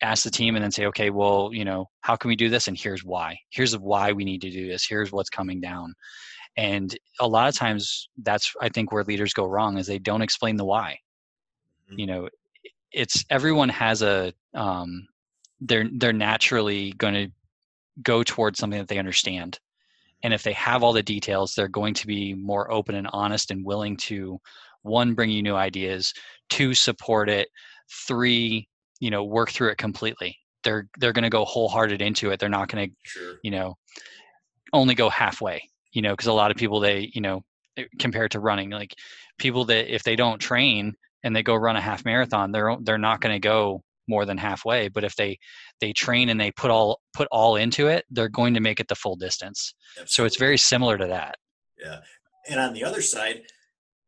ask 0.01 0.23
the 0.23 0.31
team 0.31 0.55
and 0.55 0.63
then 0.63 0.71
say, 0.71 0.85
okay, 0.87 1.09
well, 1.09 1.51
you 1.53 1.63
know, 1.63 1.85
how 2.01 2.15
can 2.15 2.29
we 2.29 2.35
do 2.35 2.49
this? 2.49 2.67
And 2.67 2.77
here's 2.77 3.03
why. 3.03 3.37
Here's 3.49 3.77
why 3.77 4.11
we 4.11 4.23
need 4.23 4.41
to 4.41 4.49
do 4.49 4.67
this. 4.67 4.85
Here's 4.87 5.11
what's 5.11 5.29
coming 5.29 5.61
down. 5.61 5.93
And 6.57 6.95
a 7.19 7.27
lot 7.27 7.47
of 7.47 7.55
times 7.55 8.09
that's 8.23 8.51
I 8.61 8.69
think 8.69 8.91
where 8.91 9.03
leaders 9.03 9.33
go 9.33 9.45
wrong 9.45 9.77
is 9.77 9.87
they 9.87 9.99
don't 9.99 10.21
explain 10.21 10.57
the 10.57 10.65
why. 10.65 10.97
Mm-hmm. 11.89 11.99
You 11.99 12.07
know, 12.07 12.29
it's 12.91 13.23
everyone 13.29 13.69
has 13.69 14.01
a 14.01 14.33
um 14.53 15.07
they're 15.61 15.87
they're 15.93 16.13
naturally 16.13 16.91
going 16.93 17.13
to 17.13 17.27
go 18.01 18.23
towards 18.23 18.59
something 18.59 18.79
that 18.79 18.87
they 18.87 18.97
understand. 18.97 19.59
And 20.23 20.33
if 20.33 20.43
they 20.43 20.53
have 20.53 20.83
all 20.83 20.93
the 20.93 21.03
details, 21.03 21.53
they're 21.53 21.67
going 21.67 21.93
to 21.95 22.07
be 22.07 22.33
more 22.33 22.71
open 22.71 22.95
and 22.95 23.07
honest 23.11 23.51
and 23.51 23.65
willing 23.65 23.97
to 23.97 24.39
one 24.83 25.13
bring 25.13 25.29
you 25.29 25.41
new 25.41 25.55
ideas, 25.55 26.13
two 26.49 26.73
support 26.73 27.29
it, 27.29 27.49
three 28.07 28.67
you 28.99 29.09
know 29.09 29.23
work 29.23 29.49
through 29.49 29.69
it 29.69 29.77
completely 29.77 30.37
they're 30.63 30.87
they're 30.99 31.11
going 31.11 31.23
to 31.23 31.29
go 31.29 31.43
wholehearted 31.43 32.01
into 32.01 32.31
it 32.31 32.39
they're 32.39 32.49
not 32.49 32.69
going 32.69 32.89
to 32.89 32.95
sure. 33.03 33.35
you 33.43 33.51
know 33.51 33.77
only 34.71 34.95
go 34.95 35.09
halfway 35.09 35.61
you 35.91 36.01
know 36.01 36.11
because 36.11 36.27
a 36.27 36.33
lot 36.33 36.51
of 36.51 36.57
people 36.57 36.79
they 36.79 37.11
you 37.13 37.19
know 37.19 37.43
eh, 37.77 37.85
compared 37.99 38.31
to 38.31 38.39
running 38.39 38.69
like 38.69 38.95
people 39.37 39.65
that 39.65 39.93
if 39.93 40.03
they 40.03 40.15
don't 40.15 40.39
train 40.39 40.93
and 41.23 41.35
they 41.35 41.43
go 41.43 41.55
run 41.55 41.75
a 41.75 41.81
half 41.81 42.05
marathon 42.05 42.51
they're 42.51 42.77
they're 42.81 42.97
not 42.97 43.19
going 43.19 43.33
to 43.33 43.39
go 43.39 43.83
more 44.07 44.25
than 44.25 44.37
halfway 44.37 44.87
but 44.87 45.03
if 45.03 45.15
they 45.15 45.37
they 45.79 45.93
train 45.93 46.29
and 46.29 46.39
they 46.39 46.51
put 46.51 46.71
all 46.71 46.99
put 47.13 47.27
all 47.31 47.55
into 47.55 47.87
it 47.87 48.05
they're 48.09 48.29
going 48.29 48.53
to 48.53 48.59
make 48.59 48.79
it 48.79 48.87
the 48.87 48.95
full 48.95 49.15
distance. 49.15 49.73
Absolutely. 49.93 50.11
so 50.11 50.25
it's 50.25 50.37
very 50.37 50.57
similar 50.57 50.97
to 50.97 51.07
that. 51.07 51.35
Yeah. 51.83 51.99
And 52.49 52.59
on 52.59 52.73
the 52.73 52.83
other 52.83 53.01
side 53.01 53.41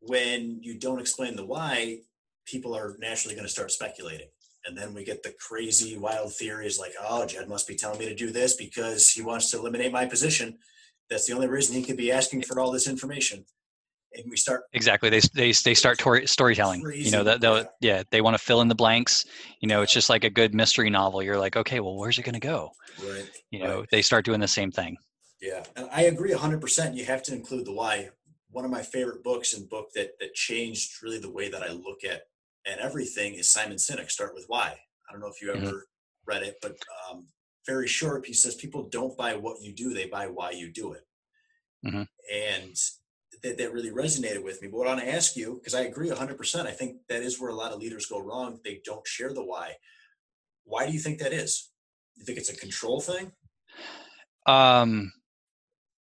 when 0.00 0.58
you 0.60 0.78
don't 0.78 1.00
explain 1.00 1.36
the 1.36 1.46
why 1.46 1.98
people 2.46 2.76
are 2.76 2.96
naturally 3.00 3.34
going 3.34 3.46
to 3.46 3.52
start 3.52 3.70
speculating. 3.70 4.28
And 4.66 4.76
then 4.76 4.92
we 4.94 5.04
get 5.04 5.22
the 5.22 5.34
crazy 5.40 5.96
wild 5.96 6.34
theories 6.34 6.78
like 6.78 6.92
oh 7.00 7.26
jed 7.26 7.48
must 7.48 7.68
be 7.68 7.76
telling 7.76 7.98
me 7.98 8.06
to 8.06 8.14
do 8.14 8.30
this 8.30 8.56
because 8.56 9.10
he 9.10 9.22
wants 9.22 9.50
to 9.50 9.58
eliminate 9.58 9.92
my 9.92 10.06
position. 10.06 10.58
That's 11.10 11.26
the 11.26 11.34
only 11.34 11.48
reason 11.48 11.74
he 11.74 11.82
could 11.82 11.98
be 11.98 12.10
asking 12.10 12.42
for 12.42 12.58
all 12.58 12.72
this 12.72 12.88
information 12.88 13.44
and 14.16 14.30
we 14.30 14.36
start 14.36 14.62
exactly 14.72 15.10
they 15.10 15.20
they, 15.34 15.52
they 15.52 15.74
start 15.74 15.98
tori- 15.98 16.26
storytelling 16.26 16.82
you 16.94 17.10
know 17.10 17.24
that 17.24 17.40
they'll 17.40 17.58
yeah. 17.58 17.64
yeah 17.80 18.02
they 18.10 18.20
want 18.20 18.34
to 18.36 18.42
fill 18.42 18.60
in 18.60 18.68
the 18.68 18.74
blanks 18.74 19.24
you 19.60 19.68
know 19.68 19.82
it's 19.82 19.92
just 19.92 20.10
like 20.10 20.24
a 20.24 20.30
good 20.30 20.54
mystery 20.54 20.90
novel 20.90 21.22
you're 21.22 21.38
like 21.38 21.56
okay 21.56 21.80
well 21.80 21.96
where's 21.96 22.18
it 22.18 22.24
going 22.24 22.34
to 22.34 22.40
go 22.40 22.70
right 23.06 23.28
you 23.50 23.58
know 23.58 23.80
right. 23.80 23.88
they 23.90 24.02
start 24.02 24.24
doing 24.24 24.40
the 24.40 24.48
same 24.48 24.70
thing 24.70 24.96
yeah 25.40 25.62
and 25.76 25.88
i 25.92 26.02
agree 26.02 26.32
100% 26.32 26.96
you 26.96 27.04
have 27.04 27.22
to 27.22 27.32
include 27.32 27.64
the 27.64 27.72
why 27.72 28.08
one 28.50 28.64
of 28.64 28.70
my 28.70 28.82
favorite 28.82 29.22
books 29.24 29.54
and 29.54 29.68
book 29.68 29.88
that 29.94 30.10
that 30.20 30.34
changed 30.34 31.02
really 31.02 31.18
the 31.18 31.30
way 31.30 31.48
that 31.48 31.62
i 31.62 31.70
look 31.70 32.04
at 32.04 32.22
and 32.66 32.80
everything 32.80 33.34
is 33.34 33.50
Simon 33.50 33.76
Sinek. 33.76 34.10
Start 34.10 34.34
with 34.34 34.44
why. 34.48 34.74
I 35.08 35.12
don't 35.12 35.20
know 35.20 35.28
if 35.28 35.40
you 35.40 35.48
mm-hmm. 35.48 35.66
ever 35.66 35.76
mm-hmm. 35.76 36.30
read 36.30 36.42
it, 36.42 36.56
but 36.62 36.76
um, 37.10 37.26
very 37.66 37.88
short. 37.88 38.26
He 38.26 38.32
says 38.32 38.54
people 38.54 38.88
don't 38.88 39.16
buy 39.16 39.36
what 39.36 39.62
you 39.62 39.72
do; 39.72 39.92
they 39.92 40.06
buy 40.06 40.26
why 40.26 40.50
you 40.50 40.72
do 40.72 40.92
it. 40.92 41.06
Mm-hmm. 41.86 42.02
And 42.32 42.76
that, 43.44 43.58
that 43.58 43.72
really 43.72 43.90
resonated 43.90 44.42
with 44.42 44.60
me. 44.60 44.68
But 44.68 44.78
what 44.78 44.88
I 44.88 44.94
want 44.94 45.04
to 45.04 45.12
ask 45.12 45.36
you, 45.36 45.54
because 45.54 45.74
I 45.74 45.82
agree 45.82 46.10
100%, 46.10 46.66
I 46.66 46.72
think 46.72 46.96
that 47.08 47.22
is 47.22 47.40
where 47.40 47.50
a 47.50 47.54
lot 47.54 47.72
of 47.72 47.80
leaders 47.80 48.06
go 48.06 48.18
wrong. 48.18 48.58
They 48.64 48.80
don't 48.84 49.06
share 49.06 49.32
the 49.32 49.44
why. 49.44 49.74
Why 50.64 50.86
do 50.86 50.92
you 50.92 50.98
think 50.98 51.20
that 51.20 51.32
is? 51.32 51.70
You 52.16 52.24
think 52.24 52.38
it's 52.38 52.50
a 52.50 52.56
control 52.56 53.00
thing? 53.00 53.30
Um, 54.46 55.12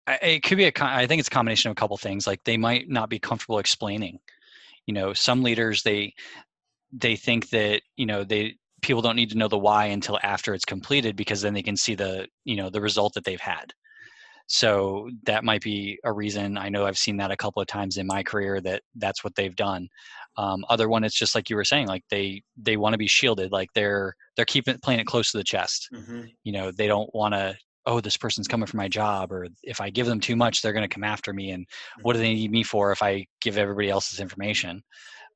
it 0.07 0.43
could 0.43 0.59
be 0.59 0.67
a. 0.67 0.73
I 0.81 1.07
think 1.07 1.21
it's 1.21 1.29
a 1.29 1.31
combination 1.31 1.71
of 1.71 1.73
a 1.73 1.76
couple 1.76 1.97
things. 1.97 2.26
Like 2.26 2.41
they 2.45 2.57
might 2.57 2.88
not 2.88 3.09
be 3.09 3.19
comfortable 3.19 3.59
explaining 3.59 4.19
you 4.87 4.95
know 4.95 5.12
some 5.12 5.43
leaders 5.43 5.83
they 5.83 6.12
they 6.93 7.17
think 7.17 7.49
that 7.50 7.83
you 7.97 8.07
know 8.07 8.25
they 8.25 8.57
people 8.83 9.03
don't 9.03 9.17
need 9.17 9.31
to 9.31 9.38
know 9.38 9.49
the 9.49 9.59
why 9.59 9.87
until 9.87 10.19
after 10.23 10.55
it's 10.55 10.64
completed 10.64 11.17
because 11.17 11.41
then 11.41 11.55
they 11.55 11.62
can 11.62 11.76
see 11.76 11.95
the 11.95 12.26
you 12.45 12.57
know 12.57 12.71
the 12.71 12.81
result 12.81 13.14
that 13.14 13.25
they've 13.25 13.41
had 13.41 13.73
so 14.47 15.09
that 15.25 15.45
might 15.45 15.63
be 15.63 15.99
a 16.05 16.13
reason 16.13 16.59
i 16.59 16.69
know 16.69 16.85
i've 16.85 16.99
seen 16.99 17.17
that 17.17 17.31
a 17.31 17.37
couple 17.37 17.63
of 17.63 17.69
times 17.69 17.97
in 17.97 18.07
my 18.07 18.23
career 18.23 18.61
that 18.61 18.83
that's 18.97 19.25
what 19.25 19.35
they've 19.35 19.57
done. 19.57 19.89
Um, 20.37 20.65
other 20.69 20.89
one 20.89 21.05
it's 21.05 21.19
just 21.19 21.35
like 21.35 21.49
you 21.49 21.57
were 21.57 21.65
saying 21.65 21.87
like 21.87 22.03
they 22.11 22.43
they 22.57 22.77
want 22.77 22.93
to 22.95 22.99
be 22.99 23.07
shielded 23.07 23.53
like 23.53 23.69
they're 23.75 24.15
they're 24.37 24.45
keeping 24.45 24.77
playing 24.79 25.01
it 25.01 25.07
close 25.07 25.31
to 25.31 25.39
the 25.39 25.45
chest. 25.45 25.89
Mm-hmm. 25.95 26.23
you 26.43 26.53
know 26.53 26.73
they 26.73 26.89
don't 26.89 27.15
want 27.15 27.35
to 27.35 27.57
oh 27.87 28.01
this 28.01 28.17
person's 28.17 28.49
coming 28.49 28.67
for 28.67 28.77
my 28.77 28.89
job 28.89 29.31
or 29.31 29.47
if 29.63 29.81
i 29.81 29.91
give 29.91 30.07
them 30.07 30.19
too 30.19 30.35
much 30.35 30.61
they're 30.61 30.73
going 30.73 30.89
to 30.89 30.93
come 30.93 31.05
after 31.05 31.33
me 31.33 31.51
and 31.51 31.67
what 32.03 32.15
do 32.15 32.19
mm-hmm. 32.19 32.25
they 32.25 32.35
need 32.35 32.51
me 32.51 32.63
for 32.65 32.91
if 32.91 33.03
i 33.03 33.25
give 33.41 33.59
everybody 33.59 33.91
else's 33.91 34.21
information? 34.21 34.83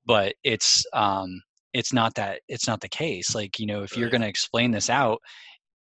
But 0.05 0.35
it's 0.43 0.85
um 0.93 1.43
it's 1.73 1.93
not 1.93 2.15
that 2.15 2.41
it's 2.49 2.67
not 2.67 2.81
the 2.81 2.89
case. 2.89 3.35
Like 3.35 3.59
you 3.59 3.67
know 3.67 3.83
if 3.83 3.97
you're 3.97 4.11
going 4.11 4.23
to 4.23 4.29
explain 4.29 4.73
this 4.73 4.91
out 4.91 5.21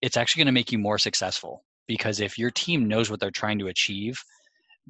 it's 0.01 0.17
actually 0.17 0.41
going 0.41 0.53
to 0.53 0.59
make 0.59 0.71
you 0.71 0.79
more 0.79 0.97
successful 0.97 1.63
because 1.87 2.19
if 2.19 2.37
your 2.37 2.51
team 2.51 2.87
knows 2.87 3.09
what 3.09 3.19
they're 3.19 3.31
trying 3.31 3.59
to 3.59 3.67
achieve 3.67 4.21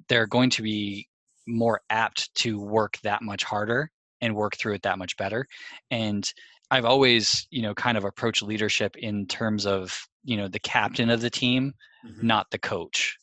they're 0.08 0.28
going 0.28 0.50
to 0.50 0.62
be 0.62 1.08
more 1.48 1.82
apt 1.90 2.34
to 2.36 2.60
work 2.60 2.98
that 3.04 3.22
much 3.22 3.44
harder 3.44 3.90
and 4.22 4.36
work 4.36 4.56
through 4.56 4.74
it 4.74 4.82
that 4.84 4.98
much 4.98 5.18
better 5.18 5.46
and 5.90 6.34
i've 6.70 6.86
always 6.86 7.48
you 7.50 7.62
know 7.62 7.74
kind 7.74 7.98
of 7.98 8.06
approached 8.06 8.44
leadership 8.44 8.96
in 8.98 9.26
terms 9.26 9.66
of 9.66 10.08
you 10.24 10.38
know 10.38 10.48
the 10.48 10.60
captain 10.60 11.10
of 11.10 11.22
the 11.22 11.30
team 11.30 11.74
mm-hmm. 12.06 12.28
not 12.28 12.50
the 12.52 12.60
coach 12.60 13.18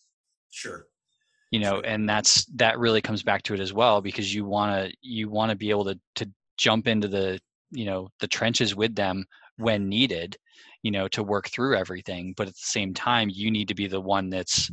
sure 0.51 0.87
you 1.51 1.61
know 1.61 1.77
sure. 1.77 1.85
and 1.85 2.09
that's 2.09 2.45
that 2.57 2.79
really 2.79 3.01
comes 3.01 3.23
back 3.23 3.43
to 3.43 3.55
it 3.55 3.61
as 3.61 3.73
well 3.73 4.01
because 4.01 4.35
you 4.35 4.45
want 4.45 4.73
to 4.91 4.97
you 5.01 5.29
want 5.29 5.51
to 5.51 5.57
be 5.57 5.71
able 5.71 5.85
to 5.85 5.99
to 6.15 6.29
jump 6.57 6.89
into 6.89 7.09
the 7.09 7.39
you 7.71 7.85
know 7.85 8.09
the 8.21 8.27
trenches 8.29 8.75
with 8.75 8.95
them 8.95 9.25
when 9.59 9.88
needed 9.88 10.37
you 10.83 10.91
know 10.91 11.09
to 11.09 11.23
work 11.23 11.49
through 11.49 11.77
everything 11.77 12.33
but 12.37 12.49
at 12.49 12.55
the 12.55 12.61
same 12.61 12.95
time 12.95 13.29
you 13.31 13.50
need 13.50 13.69
to 13.69 13.75
be 13.75 13.87
the 13.87 14.00
one 14.00 14.31
that's 14.31 14.71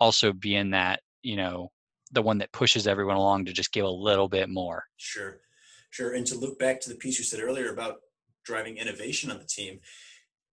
also 0.00 0.32
being 0.32 0.70
that 0.70 1.00
you 1.22 1.36
know 1.36 1.70
the 2.12 2.22
one 2.22 2.38
that 2.38 2.52
pushes 2.52 2.86
everyone 2.86 3.16
along 3.16 3.44
to 3.44 3.52
just 3.52 3.72
give 3.72 3.84
a 3.84 3.90
little 3.90 4.28
bit 4.28 4.48
more 4.48 4.84
sure 4.96 5.40
sure 5.90 6.14
and 6.14 6.26
to 6.26 6.38
look 6.38 6.58
back 6.58 6.80
to 6.80 6.88
the 6.88 6.96
piece 6.96 7.18
you 7.18 7.24
said 7.24 7.40
earlier 7.40 7.72
about 7.72 7.96
driving 8.44 8.78
innovation 8.78 9.30
on 9.30 9.38
the 9.38 9.44
team 9.44 9.80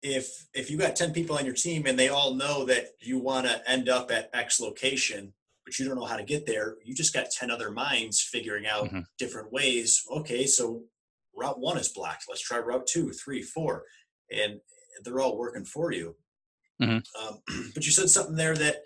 if 0.02 0.46
if 0.54 0.70
you 0.70 0.78
got 0.78 0.96
10 0.96 1.12
people 1.12 1.36
on 1.36 1.44
your 1.44 1.54
team 1.54 1.86
and 1.86 1.98
they 1.98 2.08
all 2.08 2.34
know 2.34 2.64
that 2.64 2.88
you 3.00 3.18
want 3.18 3.46
to 3.46 3.70
end 3.70 3.88
up 3.88 4.10
at 4.10 4.30
x 4.32 4.60
location 4.60 5.32
but 5.64 5.78
you 5.78 5.86
don't 5.86 5.96
know 5.96 6.04
how 6.04 6.16
to 6.16 6.24
get 6.24 6.46
there 6.46 6.76
you 6.84 6.94
just 6.94 7.14
got 7.14 7.30
10 7.30 7.50
other 7.50 7.70
minds 7.70 8.20
figuring 8.20 8.66
out 8.66 8.86
mm-hmm. 8.86 9.00
different 9.18 9.52
ways 9.52 10.02
okay 10.10 10.46
so 10.46 10.82
route 11.36 11.58
one 11.58 11.78
is 11.78 11.88
blocked 11.88 12.24
let's 12.28 12.40
try 12.40 12.58
route 12.58 12.86
two 12.86 13.10
three 13.10 13.42
four 13.42 13.84
and 14.30 14.60
they're 15.04 15.20
all 15.20 15.38
working 15.38 15.64
for 15.64 15.92
you 15.92 16.14
mm-hmm. 16.80 16.98
um, 17.26 17.38
but 17.74 17.84
you 17.84 17.92
said 17.92 18.08
something 18.08 18.36
there 18.36 18.56
that 18.56 18.82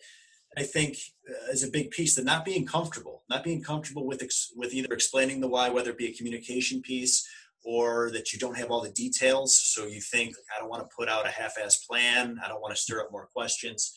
i 0.56 0.62
think 0.62 0.96
uh, 1.28 1.50
is 1.50 1.62
a 1.62 1.70
big 1.70 1.90
piece 1.90 2.14
that 2.14 2.24
not 2.24 2.44
being 2.44 2.66
comfortable 2.66 3.22
not 3.28 3.44
being 3.44 3.62
comfortable 3.62 4.06
with 4.06 4.22
ex- 4.22 4.52
with 4.56 4.72
either 4.72 4.92
explaining 4.92 5.40
the 5.40 5.48
why 5.48 5.68
whether 5.68 5.90
it 5.90 5.98
be 5.98 6.08
a 6.08 6.14
communication 6.14 6.80
piece 6.82 7.28
or 7.66 8.10
that 8.12 8.32
you 8.32 8.38
don't 8.38 8.56
have 8.56 8.70
all 8.70 8.80
the 8.80 8.90
details. 8.90 9.58
So 9.58 9.86
you 9.86 10.00
think, 10.00 10.36
I 10.56 10.60
don't 10.60 10.70
want 10.70 10.88
to 10.88 10.96
put 10.96 11.08
out 11.08 11.26
a 11.26 11.30
half 11.30 11.58
ass 11.62 11.78
plan. 11.78 12.38
I 12.42 12.46
don't 12.46 12.62
want 12.62 12.74
to 12.74 12.80
stir 12.80 13.00
up 13.00 13.10
more 13.10 13.28
questions. 13.34 13.92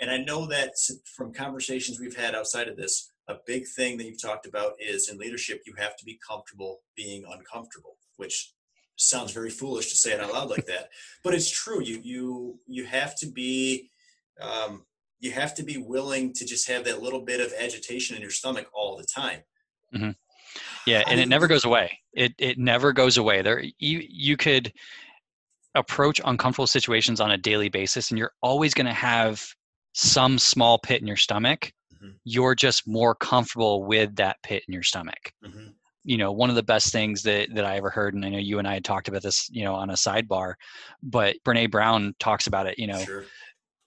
And 0.00 0.10
I 0.10 0.18
know 0.18 0.46
that 0.46 0.74
from 1.16 1.32
conversations 1.32 1.98
we've 1.98 2.16
had 2.16 2.36
outside 2.36 2.68
of 2.68 2.76
this, 2.76 3.09
a 3.30 3.40
big 3.46 3.66
thing 3.66 3.96
that 3.98 4.04
you've 4.04 4.20
talked 4.20 4.46
about 4.46 4.72
is 4.78 5.08
in 5.08 5.18
leadership, 5.18 5.62
you 5.66 5.74
have 5.78 5.96
to 5.96 6.04
be 6.04 6.18
comfortable 6.26 6.80
being 6.96 7.24
uncomfortable, 7.30 7.96
which 8.16 8.52
sounds 8.96 9.32
very 9.32 9.50
foolish 9.50 9.90
to 9.90 9.96
say 9.96 10.12
it 10.12 10.20
out 10.20 10.32
loud 10.32 10.50
like 10.50 10.66
that, 10.66 10.90
but 11.24 11.34
it's 11.34 11.50
true. 11.50 11.82
You, 11.82 12.00
you, 12.02 12.58
you 12.66 12.84
have 12.84 13.16
to 13.18 13.26
be, 13.26 13.90
um, 14.40 14.84
you 15.20 15.32
have 15.32 15.54
to 15.54 15.62
be 15.62 15.78
willing 15.78 16.32
to 16.34 16.44
just 16.44 16.68
have 16.68 16.84
that 16.84 17.02
little 17.02 17.22
bit 17.24 17.40
of 17.40 17.52
agitation 17.58 18.16
in 18.16 18.22
your 18.22 18.30
stomach 18.30 18.68
all 18.72 18.96
the 18.96 19.04
time. 19.04 19.40
Mm-hmm. 19.94 20.10
Yeah, 20.86 21.04
and 21.06 21.20
it 21.20 21.28
never 21.28 21.46
goes 21.46 21.64
away. 21.64 21.98
It 22.12 22.32
it 22.38 22.58
never 22.58 22.92
goes 22.92 23.18
away. 23.18 23.42
There 23.42 23.62
you 23.78 24.02
you 24.08 24.36
could 24.36 24.72
approach 25.74 26.20
uncomfortable 26.24 26.66
situations 26.66 27.20
on 27.20 27.30
a 27.30 27.38
daily 27.38 27.68
basis 27.68 28.10
and 28.10 28.18
you're 28.18 28.32
always 28.42 28.74
going 28.74 28.86
to 28.86 28.92
have 28.92 29.44
some 29.92 30.38
small 30.38 30.78
pit 30.78 31.00
in 31.00 31.06
your 31.06 31.16
stomach. 31.16 31.72
Mm-hmm. 32.02 32.16
You're 32.24 32.54
just 32.54 32.86
more 32.86 33.14
comfortable 33.14 33.84
with 33.84 34.16
that 34.16 34.36
pit 34.42 34.62
in 34.66 34.74
your 34.74 34.82
stomach. 34.82 35.32
Mm-hmm. 35.44 35.68
You 36.02 36.16
know, 36.16 36.32
one 36.32 36.48
of 36.48 36.56
the 36.56 36.62
best 36.62 36.92
things 36.92 37.22
that 37.24 37.54
that 37.54 37.64
I 37.64 37.76
ever 37.76 37.90
heard 37.90 38.14
and 38.14 38.24
I 38.24 38.30
know 38.30 38.38
you 38.38 38.58
and 38.58 38.66
I 38.66 38.74
had 38.74 38.84
talked 38.84 39.08
about 39.08 39.22
this, 39.22 39.48
you 39.50 39.64
know, 39.64 39.74
on 39.74 39.90
a 39.90 39.94
sidebar, 39.94 40.54
but 41.02 41.36
Brené 41.44 41.70
Brown 41.70 42.14
talks 42.18 42.46
about 42.46 42.66
it, 42.66 42.78
you 42.78 42.86
know. 42.86 43.00
Sure 43.00 43.24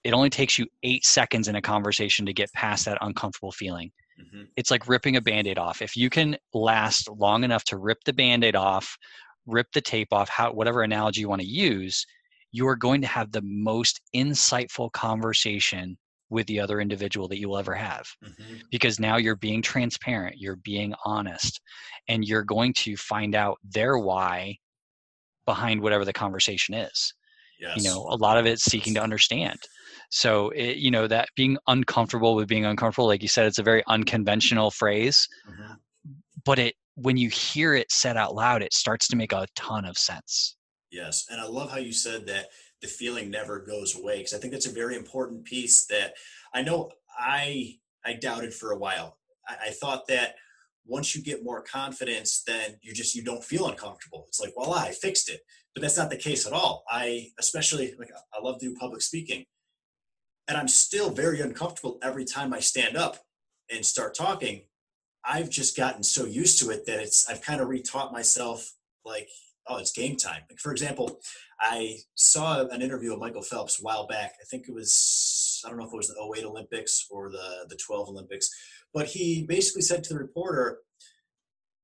it 0.03 0.13
only 0.13 0.29
takes 0.29 0.59
you 0.59 0.67
eight 0.83 1.05
seconds 1.05 1.47
in 1.47 1.55
a 1.55 1.61
conversation 1.61 2.25
to 2.25 2.33
get 2.33 2.51
past 2.53 2.85
that 2.85 2.97
uncomfortable 3.01 3.51
feeling. 3.51 3.91
Mm-hmm. 4.19 4.43
It's 4.55 4.69
like 4.69 4.87
ripping 4.87 5.15
a 5.15 5.21
band 5.21 5.47
aid 5.47 5.57
off. 5.57 5.81
If 5.81 5.95
you 5.95 6.09
can 6.09 6.37
last 6.53 7.09
long 7.09 7.43
enough 7.43 7.63
to 7.65 7.77
rip 7.77 8.03
the 8.05 8.13
band 8.13 8.43
aid 8.43 8.55
off, 8.55 8.97
rip 9.45 9.67
the 9.73 9.81
tape 9.81 10.09
off, 10.11 10.29
how, 10.29 10.51
whatever 10.51 10.83
analogy 10.83 11.21
you 11.21 11.29
want 11.29 11.41
to 11.41 11.47
use, 11.47 12.05
you 12.51 12.67
are 12.67 12.75
going 12.75 13.01
to 13.01 13.07
have 13.07 13.31
the 13.31 13.41
most 13.43 14.01
insightful 14.15 14.91
conversation 14.91 15.97
with 16.33 16.47
the 16.47 16.59
other 16.59 16.81
individual 16.81 17.27
that 17.29 17.39
you 17.39 17.47
will 17.49 17.57
ever 17.57 17.75
have 17.75 18.05
Mm-hmm. 18.23 18.55
because 18.71 18.99
now 18.99 19.17
you're 19.17 19.35
being 19.37 19.61
transparent, 19.61 20.35
you're 20.37 20.57
being 20.57 20.93
honest, 21.05 21.61
and 22.09 22.25
you're 22.25 22.43
going 22.43 22.73
to 22.73 22.97
find 22.97 23.35
out 23.35 23.57
their 23.63 23.97
why 23.97 24.57
behind 25.45 25.81
whatever 25.81 26.05
the 26.05 26.13
conversation 26.13 26.73
is 26.73 27.13
Yes. 27.59 27.77
you 27.77 27.83
know 27.83 27.99
a 28.09 28.17
lot 28.17 28.37
of 28.37 28.45
it's 28.45 28.63
seeking 28.63 28.93
to 28.95 29.01
understand 29.01 29.57
so 30.09 30.49
it, 30.49 30.77
you 30.77 30.91
know 30.91 31.07
that 31.07 31.29
being 31.35 31.57
uncomfortable 31.67 32.35
with 32.35 32.47
being 32.47 32.65
uncomfortable 32.65 33.07
like 33.07 33.21
you 33.21 33.27
said 33.29 33.45
it's 33.45 33.59
a 33.59 33.63
very 33.63 33.83
unconventional 33.87 34.71
phrase 34.71 35.27
Mhm. 35.49 35.77
but 36.45 36.59
it 36.59 36.75
when 36.95 37.17
you 37.17 37.29
hear 37.29 37.73
it 37.73 37.91
said 37.91 38.17
out 38.17 38.35
loud 38.35 38.61
it 38.61 38.73
starts 38.73 39.07
to 39.09 39.15
make 39.15 39.31
a 39.33 39.45
ton 39.55 39.85
of 39.85 39.97
sense 39.97 40.55
Yes, 40.93 41.25
and 41.31 41.41
I 41.41 41.47
love 41.47 41.71
how 41.71 41.79
you 41.79 41.91
said 41.91 42.27
that 42.27 42.49
the 42.83 42.87
feeling 42.87 43.31
never 43.31 43.59
goes 43.59 43.97
away 43.97 44.17
because 44.17 44.35
I 44.35 44.37
think 44.37 44.53
that's 44.53 44.67
a 44.67 44.71
very 44.71 44.95
important 44.95 45.43
piece 45.43 45.87
that 45.87 46.13
I 46.53 46.61
know 46.61 46.91
I 47.19 47.79
I 48.05 48.13
doubted 48.13 48.53
for 48.53 48.71
a 48.71 48.77
while. 48.77 49.17
I, 49.47 49.55
I 49.67 49.69
thought 49.71 50.07
that 50.09 50.35
once 50.85 51.15
you 51.15 51.23
get 51.23 51.43
more 51.43 51.63
confidence, 51.63 52.43
then 52.45 52.77
you 52.83 52.93
just 52.93 53.15
you 53.15 53.23
don't 53.23 53.43
feel 53.43 53.67
uncomfortable. 53.67 54.25
It's 54.27 54.39
like, 54.39 54.53
voila, 54.53 54.77
I 54.77 54.91
fixed 54.91 55.29
it. 55.29 55.41
But 55.73 55.81
that's 55.81 55.97
not 55.97 56.11
the 56.11 56.17
case 56.17 56.45
at 56.45 56.53
all. 56.53 56.83
I 56.87 57.29
especially 57.39 57.95
like 57.97 58.11
I 58.31 58.43
love 58.43 58.59
to 58.59 58.69
do 58.69 58.75
public 58.75 59.01
speaking, 59.01 59.45
and 60.47 60.55
I'm 60.55 60.67
still 60.67 61.09
very 61.09 61.41
uncomfortable 61.41 61.97
every 62.03 62.25
time 62.25 62.53
I 62.53 62.59
stand 62.59 62.95
up 62.95 63.17
and 63.73 63.83
start 63.83 64.13
talking. 64.13 64.65
I've 65.25 65.49
just 65.49 65.75
gotten 65.75 66.03
so 66.03 66.25
used 66.25 66.59
to 66.59 66.69
it 66.69 66.85
that 66.85 66.99
it's 66.99 67.27
I've 67.27 67.41
kind 67.41 67.61
of 67.61 67.69
retaught 67.69 68.11
myself 68.11 68.73
like 69.03 69.29
oh, 69.67 69.77
it's 69.77 69.91
game 69.91 70.15
time. 70.15 70.41
Like 70.49 70.59
for 70.59 70.71
example, 70.71 71.19
I 71.59 71.97
saw 72.15 72.65
an 72.67 72.81
interview 72.81 73.13
of 73.13 73.19
Michael 73.19 73.41
Phelps 73.41 73.79
a 73.79 73.83
while 73.83 74.07
back. 74.07 74.33
I 74.41 74.45
think 74.49 74.67
it 74.67 74.73
was 74.73 75.61
I 75.65 75.69
don't 75.69 75.79
know 75.79 75.85
if 75.85 75.93
it 75.93 75.97
was 75.97 76.09
the 76.09 76.37
08 76.37 76.45
Olympics 76.45 77.07
or 77.09 77.29
the 77.29 77.65
the 77.69 77.77
12 77.77 78.09
Olympics, 78.09 78.49
but 78.93 79.07
he 79.07 79.45
basically 79.47 79.81
said 79.81 80.03
to 80.03 80.13
the 80.13 80.19
reporter, 80.19 80.79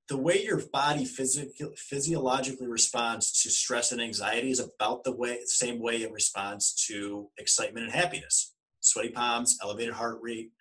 the 0.10 0.18
way 0.18 0.44
your 0.44 0.60
body 0.74 1.06
physiologically 1.06 2.68
responds 2.68 3.44
to 3.44 3.50
stress 3.52 3.92
and 3.92 4.02
anxiety 4.02 4.50
is 4.50 4.60
about 4.60 5.04
the 5.04 5.16
way 5.16 5.38
same 5.46 5.80
way 5.80 5.98
it 5.98 6.12
responds 6.12 6.74
to 6.88 7.30
excitement 7.38 7.86
and 7.86 7.96
happiness. 7.96 8.54
Sweaty 8.80 9.10
palms, 9.10 9.58
elevated 9.62 9.94
heart 9.94 10.18
rate, 10.22 10.52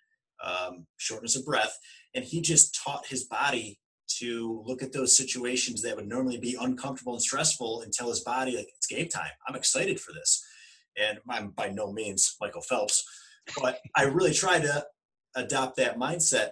um, 0.44 0.86
shortness 0.98 1.34
of 1.34 1.46
breath, 1.46 1.78
and 2.14 2.24
he 2.24 2.42
just 2.42 2.78
taught 2.84 3.06
his 3.06 3.24
body 3.24 3.80
to 4.20 4.62
look 4.64 4.82
at 4.82 4.92
those 4.92 5.16
situations 5.16 5.82
that 5.82 5.96
would 5.96 6.08
normally 6.08 6.38
be 6.38 6.56
uncomfortable 6.60 7.12
and 7.14 7.22
stressful 7.22 7.82
and 7.82 7.92
tell 7.92 8.08
his 8.08 8.20
body 8.20 8.56
like 8.56 8.68
it's 8.76 8.86
game 8.86 9.08
time. 9.08 9.30
I'm 9.46 9.56
excited 9.56 10.00
for 10.00 10.12
this. 10.12 10.44
And 11.00 11.18
i'm 11.30 11.50
by 11.50 11.68
no 11.68 11.92
means 11.92 12.36
michael 12.40 12.62
phelps 12.62 13.04
but 13.60 13.78
i 13.96 14.02
really 14.02 14.32
try 14.32 14.58
to 14.58 14.84
adopt 15.36 15.76
that 15.76 15.98
mindset 15.98 16.50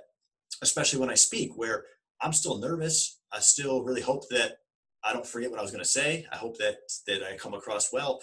especially 0.62 1.00
when 1.00 1.10
i 1.10 1.14
speak 1.14 1.50
where 1.56 1.84
i'm 2.22 2.32
still 2.32 2.58
nervous. 2.58 3.20
I 3.32 3.40
still 3.40 3.82
really 3.82 4.02
hope 4.02 4.28
that 4.30 4.58
i 5.04 5.12
don't 5.12 5.26
forget 5.26 5.50
what 5.50 5.58
i 5.58 5.62
was 5.62 5.72
going 5.72 5.82
to 5.82 5.90
say. 5.90 6.26
I 6.32 6.36
hope 6.36 6.58
that 6.58 6.76
that 7.06 7.22
i 7.22 7.36
come 7.36 7.54
across 7.54 7.92
well 7.92 8.20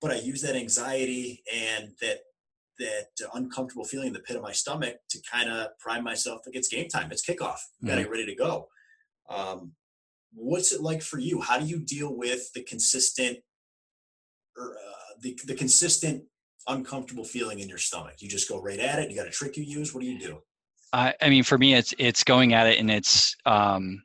but 0.00 0.10
i 0.10 0.16
use 0.16 0.42
that 0.42 0.54
anxiety 0.54 1.42
and 1.52 1.90
that 2.00 2.20
that 2.78 3.08
uncomfortable 3.34 3.84
feeling 3.84 4.08
in 4.08 4.12
the 4.12 4.20
pit 4.20 4.36
of 4.36 4.42
my 4.42 4.52
stomach 4.52 4.96
to 5.08 5.18
kind 5.30 5.48
of 5.48 5.68
prime 5.78 6.02
myself 6.04 6.40
like 6.46 6.56
it's 6.56 6.68
game 6.68 6.88
time. 6.88 7.12
It's 7.12 7.24
kickoff. 7.24 7.38
Got 7.38 7.60
to 7.82 7.86
mm-hmm. 7.86 7.98
get 7.98 8.10
ready 8.10 8.26
to 8.26 8.34
go 8.34 8.68
um, 9.28 9.72
what's 10.34 10.72
it 10.72 10.80
like 10.80 11.02
for 11.02 11.18
you? 11.18 11.40
How 11.40 11.58
do 11.58 11.66
you 11.66 11.78
deal 11.78 12.14
with 12.14 12.52
the 12.52 12.62
consistent 12.62 13.38
or 14.56 14.76
uh, 14.76 15.14
the, 15.20 15.38
the 15.46 15.54
consistent 15.54 16.24
uncomfortable 16.66 17.24
feeling 17.24 17.60
in 17.60 17.68
your 17.68 17.78
stomach? 17.78 18.16
You 18.18 18.28
just 18.28 18.48
go 18.48 18.60
right 18.60 18.78
at 18.78 18.98
it 18.98 19.10
you 19.10 19.16
got 19.16 19.26
a 19.26 19.30
trick 19.30 19.56
you 19.56 19.64
use 19.64 19.94
what 19.94 20.02
do 20.02 20.06
you 20.06 20.18
do? 20.18 20.38
I, 20.92 21.14
I 21.20 21.28
mean 21.28 21.44
for 21.44 21.58
me 21.58 21.74
it's 21.74 21.94
it's 21.98 22.24
going 22.24 22.54
at 22.54 22.66
it 22.66 22.78
and 22.78 22.90
it's 22.90 23.36
um 23.46 24.02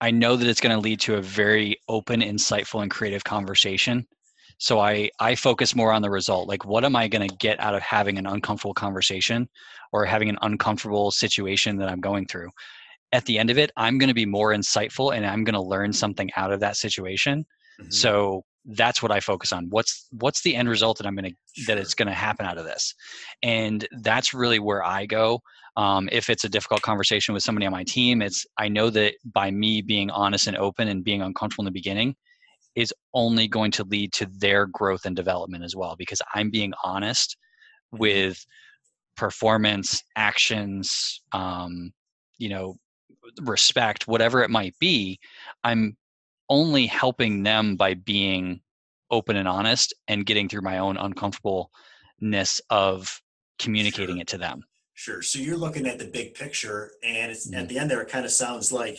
i 0.00 0.10
know 0.10 0.36
that 0.36 0.48
it's 0.48 0.60
going 0.60 0.74
to 0.74 0.80
lead 0.80 1.00
to 1.00 1.16
a 1.16 1.22
very 1.22 1.76
open 1.88 2.20
insightful 2.20 2.82
and 2.82 2.90
creative 2.90 3.24
conversation. 3.24 4.06
So 4.58 4.80
i 4.80 5.10
i 5.20 5.34
focus 5.34 5.74
more 5.76 5.92
on 5.92 6.02
the 6.02 6.10
result. 6.10 6.48
Like 6.48 6.64
what 6.64 6.84
am 6.84 6.96
i 6.96 7.08
going 7.08 7.28
to 7.28 7.36
get 7.36 7.60
out 7.60 7.74
of 7.74 7.82
having 7.82 8.18
an 8.18 8.26
uncomfortable 8.26 8.74
conversation 8.74 9.48
or 9.92 10.04
having 10.04 10.28
an 10.28 10.38
uncomfortable 10.42 11.10
situation 11.10 11.76
that 11.76 11.88
i'm 11.88 12.00
going 12.00 12.26
through 12.26 12.50
at 13.12 13.24
the 13.26 13.38
end 13.38 13.50
of 13.50 13.58
it 13.58 13.70
i'm 13.76 13.98
going 13.98 14.08
to 14.08 14.14
be 14.14 14.26
more 14.26 14.52
insightful 14.52 15.14
and 15.14 15.24
i'm 15.26 15.44
going 15.44 15.54
to 15.54 15.60
learn 15.62 15.92
something 15.92 16.30
out 16.36 16.52
of 16.52 16.60
that 16.60 16.76
situation. 16.76 17.44
Mhm. 17.80 17.92
so 17.92 18.44
that's 18.70 19.00
what 19.02 19.12
i 19.12 19.20
focus 19.20 19.52
on. 19.52 19.66
What's 19.70 20.08
what's 20.10 20.42
the 20.42 20.56
end 20.56 20.68
result 20.68 20.98
that 20.98 21.06
i'm 21.06 21.14
going 21.14 21.30
to 21.30 21.64
that 21.66 21.78
it's 21.78 21.94
going 21.94 22.08
to 22.08 22.14
happen 22.14 22.46
out 22.46 22.58
of 22.58 22.64
this? 22.64 22.94
And 23.42 23.86
that's 24.02 24.34
really 24.34 24.58
where 24.58 24.84
i 24.84 25.06
go 25.06 25.40
um, 25.76 26.08
if 26.10 26.30
it's 26.30 26.44
a 26.44 26.48
difficult 26.48 26.80
conversation 26.82 27.34
with 27.34 27.42
somebody 27.42 27.66
on 27.66 27.72
my 27.72 27.84
team 27.84 28.22
it's 28.22 28.44
i 28.58 28.66
know 28.68 28.90
that 28.90 29.14
by 29.32 29.50
me 29.50 29.82
being 29.82 30.10
honest 30.10 30.46
and 30.46 30.56
open 30.56 30.88
and 30.88 31.04
being 31.04 31.22
uncomfortable 31.22 31.62
in 31.62 31.66
the 31.66 31.70
beginning 31.70 32.16
is 32.74 32.92
only 33.14 33.46
going 33.48 33.70
to 33.70 33.84
lead 33.84 34.12
to 34.14 34.26
their 34.38 34.66
growth 34.66 35.04
and 35.04 35.14
development 35.16 35.62
as 35.62 35.76
well 35.76 35.94
because 35.96 36.20
i'm 36.34 36.50
being 36.50 36.72
honest 36.82 37.36
with 37.92 38.44
performance 39.16 40.02
actions 40.16 41.22
um, 41.32 41.92
you 42.38 42.48
know 42.48 42.76
respect 43.42 44.06
whatever 44.08 44.42
it 44.42 44.50
might 44.50 44.74
be 44.78 45.18
i'm 45.64 45.96
only 46.48 46.86
helping 46.86 47.42
them 47.42 47.76
by 47.76 47.94
being 47.94 48.60
open 49.10 49.36
and 49.36 49.48
honest 49.48 49.94
and 50.08 50.26
getting 50.26 50.48
through 50.48 50.62
my 50.62 50.78
own 50.78 50.96
uncomfortableness 50.96 52.60
of 52.70 53.20
communicating 53.58 54.16
Sure. 54.16 54.22
it 54.22 54.28
to 54.28 54.38
them 54.38 54.62
Sure. 54.98 55.20
So 55.20 55.38
you're 55.38 55.58
looking 55.58 55.86
at 55.86 55.98
the 55.98 56.06
big 56.06 56.32
picture, 56.34 56.90
and 57.02 57.30
it's, 57.30 57.46
Mhm. 57.50 57.58
at 57.58 57.68
the 57.68 57.78
end 57.78 57.90
there, 57.90 58.00
it 58.00 58.08
kind 58.08 58.24
of 58.24 58.32
sounds 58.32 58.72
like 58.72 58.98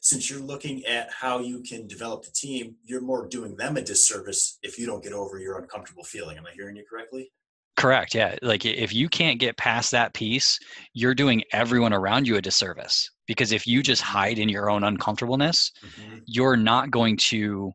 since 0.00 0.30
you're 0.30 0.40
looking 0.40 0.82
at 0.86 1.12
how 1.12 1.40
you 1.40 1.60
can 1.62 1.86
develop 1.86 2.24
the 2.24 2.30
team, 2.30 2.76
you're 2.84 3.02
more 3.02 3.28
doing 3.28 3.54
them 3.54 3.76
a 3.76 3.82
disservice 3.82 4.58
if 4.62 4.78
you 4.78 4.86
don't 4.86 5.02
get 5.04 5.12
over 5.12 5.38
your 5.38 5.58
uncomfortable 5.58 6.04
feeling. 6.04 6.38
Am 6.38 6.46
I 6.46 6.52
hearing 6.52 6.76
you 6.76 6.84
correctly? 6.88 7.32
correct 7.76 8.14
yeah 8.14 8.34
like 8.40 8.64
if 8.64 8.94
you 8.94 9.06
can't 9.06 9.38
get 9.38 9.58
past 9.58 9.90
that 9.90 10.14
piece 10.14 10.58
you're 10.94 11.14
doing 11.14 11.44
everyone 11.52 11.92
around 11.92 12.26
you 12.26 12.36
a 12.36 12.40
disservice 12.40 13.10
because 13.26 13.52
if 13.52 13.66
you 13.66 13.82
just 13.82 14.02
hide 14.02 14.38
in 14.38 14.48
your 14.48 14.70
own 14.70 14.84
uncomfortableness 14.84 15.72
mm-hmm. 15.84 16.18
you're 16.26 16.56
not 16.56 16.90
going 16.90 17.16
to 17.16 17.72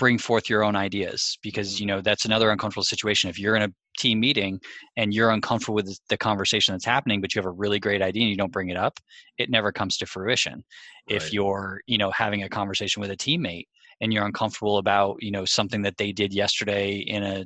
bring 0.00 0.16
forth 0.16 0.48
your 0.48 0.64
own 0.64 0.76
ideas 0.76 1.38
because 1.42 1.78
you 1.78 1.86
mm-hmm. 1.86 1.96
know 1.96 2.00
that's 2.00 2.24
another 2.24 2.50
uncomfortable 2.50 2.82
situation. 2.82 3.28
If 3.28 3.38
you're 3.38 3.54
in 3.54 3.62
a 3.62 3.72
team 3.98 4.18
meeting 4.18 4.58
and 4.96 5.12
you're 5.12 5.30
uncomfortable 5.30 5.74
with 5.74 6.00
the 6.08 6.16
conversation 6.16 6.72
that's 6.72 6.86
happening 6.86 7.20
but 7.20 7.34
you 7.34 7.38
have 7.38 7.46
a 7.46 7.50
really 7.50 7.78
great 7.78 8.00
idea 8.00 8.22
and 8.22 8.30
you 8.30 8.36
don't 8.36 8.52
bring 8.52 8.70
it 8.70 8.76
up 8.76 8.98
it 9.36 9.50
never 9.50 9.70
comes 9.70 9.98
to 9.98 10.06
fruition. 10.06 10.64
If 11.06 11.32
you're 11.32 11.82
you 11.86 11.98
know 11.98 12.10
having 12.12 12.42
a 12.42 12.48
conversation 12.48 13.00
with 13.02 13.10
a 13.10 13.16
teammate 13.16 13.66
and 14.00 14.12
you're 14.12 14.24
uncomfortable 14.24 14.78
about 14.78 15.16
you 15.20 15.30
know 15.30 15.44
something 15.44 15.82
that 15.82 15.98
they 15.98 16.12
did 16.12 16.32
yesterday 16.32 16.96
in 16.96 17.22
a 17.22 17.44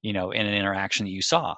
you 0.00 0.14
know 0.14 0.30
in 0.30 0.46
an 0.46 0.54
interaction 0.54 1.04
that 1.04 1.12
you 1.12 1.22
saw 1.22 1.54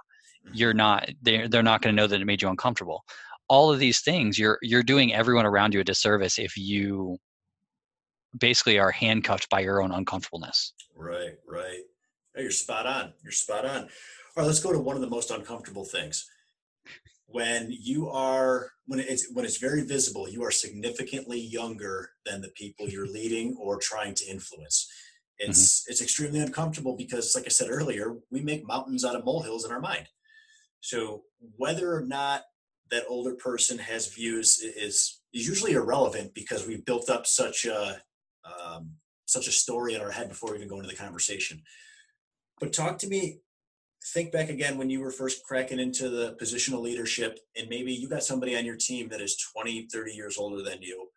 you're 0.52 0.70
mm-hmm. 0.70 0.78
not 0.78 1.08
they're, 1.22 1.46
they're 1.46 1.62
not 1.62 1.82
going 1.82 1.94
to 1.94 2.02
know 2.02 2.08
that 2.08 2.20
it 2.20 2.24
made 2.24 2.42
you 2.42 2.48
uncomfortable 2.48 3.04
all 3.52 3.70
of 3.70 3.78
these 3.78 4.00
things 4.00 4.38
you're 4.38 4.58
you're 4.62 4.82
doing 4.82 5.12
everyone 5.12 5.46
around 5.46 5.74
you 5.74 5.80
a 5.80 5.84
disservice 5.84 6.38
if 6.38 6.56
you 6.56 7.16
basically 8.38 8.78
are 8.78 8.90
handcuffed 8.90 9.48
by 9.50 9.60
your 9.60 9.82
own 9.82 9.92
uncomfortableness 9.92 10.72
Right, 10.96 11.34
right. 11.48 11.80
You're 12.36 12.50
spot 12.50 12.86
on. 12.86 13.12
You're 13.22 13.32
spot 13.32 13.64
on. 13.64 13.82
All 13.82 13.88
right, 14.36 14.46
let's 14.46 14.60
go 14.60 14.72
to 14.72 14.78
one 14.78 14.96
of 14.96 15.02
the 15.02 15.10
most 15.10 15.30
uncomfortable 15.30 15.84
things. 15.84 16.28
When 17.26 17.68
you 17.70 18.08
are 18.08 18.70
when 18.86 19.00
it's 19.00 19.30
when 19.32 19.44
it's 19.44 19.58
very 19.58 19.82
visible, 19.82 20.28
you 20.28 20.44
are 20.44 20.50
significantly 20.50 21.40
younger 21.40 22.10
than 22.26 22.40
the 22.40 22.50
people 22.50 22.88
you're 22.88 23.06
leading 23.06 23.56
or 23.58 23.78
trying 23.78 24.14
to 24.14 24.26
influence. 24.26 24.90
Mm-hmm. 25.40 25.50
It's 25.50 25.84
it's 25.88 26.02
extremely 26.02 26.40
uncomfortable 26.40 26.96
because, 26.96 27.34
like 27.34 27.46
I 27.46 27.48
said 27.48 27.68
earlier, 27.70 28.16
we 28.30 28.42
make 28.42 28.66
mountains 28.66 29.04
out 29.04 29.16
of 29.16 29.24
molehills 29.24 29.64
in 29.64 29.72
our 29.72 29.80
mind. 29.80 30.08
So 30.80 31.22
whether 31.56 31.94
or 31.94 32.02
not 32.02 32.42
that 32.92 33.06
older 33.08 33.34
person 33.34 33.78
has 33.78 34.14
views 34.14 34.60
is 34.60 35.18
is 35.32 35.46
usually 35.46 35.72
irrelevant 35.72 36.34
because 36.34 36.66
we've 36.66 36.84
built 36.84 37.10
up 37.10 37.26
such 37.26 37.64
a 37.64 38.00
um, 38.44 38.92
such 39.24 39.48
a 39.48 39.52
story 39.52 39.94
in 39.94 40.00
our 40.00 40.10
head 40.10 40.28
before 40.28 40.50
we 40.50 40.58
even 40.58 40.68
go 40.68 40.76
into 40.76 40.88
the 40.88 40.94
conversation. 40.94 41.62
But 42.60 42.72
talk 42.72 42.98
to 42.98 43.08
me, 43.08 43.40
think 44.12 44.30
back 44.30 44.50
again 44.50 44.76
when 44.76 44.90
you 44.90 45.00
were 45.00 45.10
first 45.10 45.42
cracking 45.44 45.80
into 45.80 46.10
the 46.10 46.36
positional 46.40 46.82
leadership, 46.82 47.38
and 47.56 47.68
maybe 47.68 47.92
you 47.92 48.08
got 48.08 48.24
somebody 48.24 48.56
on 48.56 48.66
your 48.66 48.76
team 48.76 49.08
that 49.08 49.22
is 49.22 49.36
20, 49.56 49.88
30 49.90 50.12
years 50.12 50.36
older 50.36 50.62
than 50.62 50.82
you. 50.82 51.08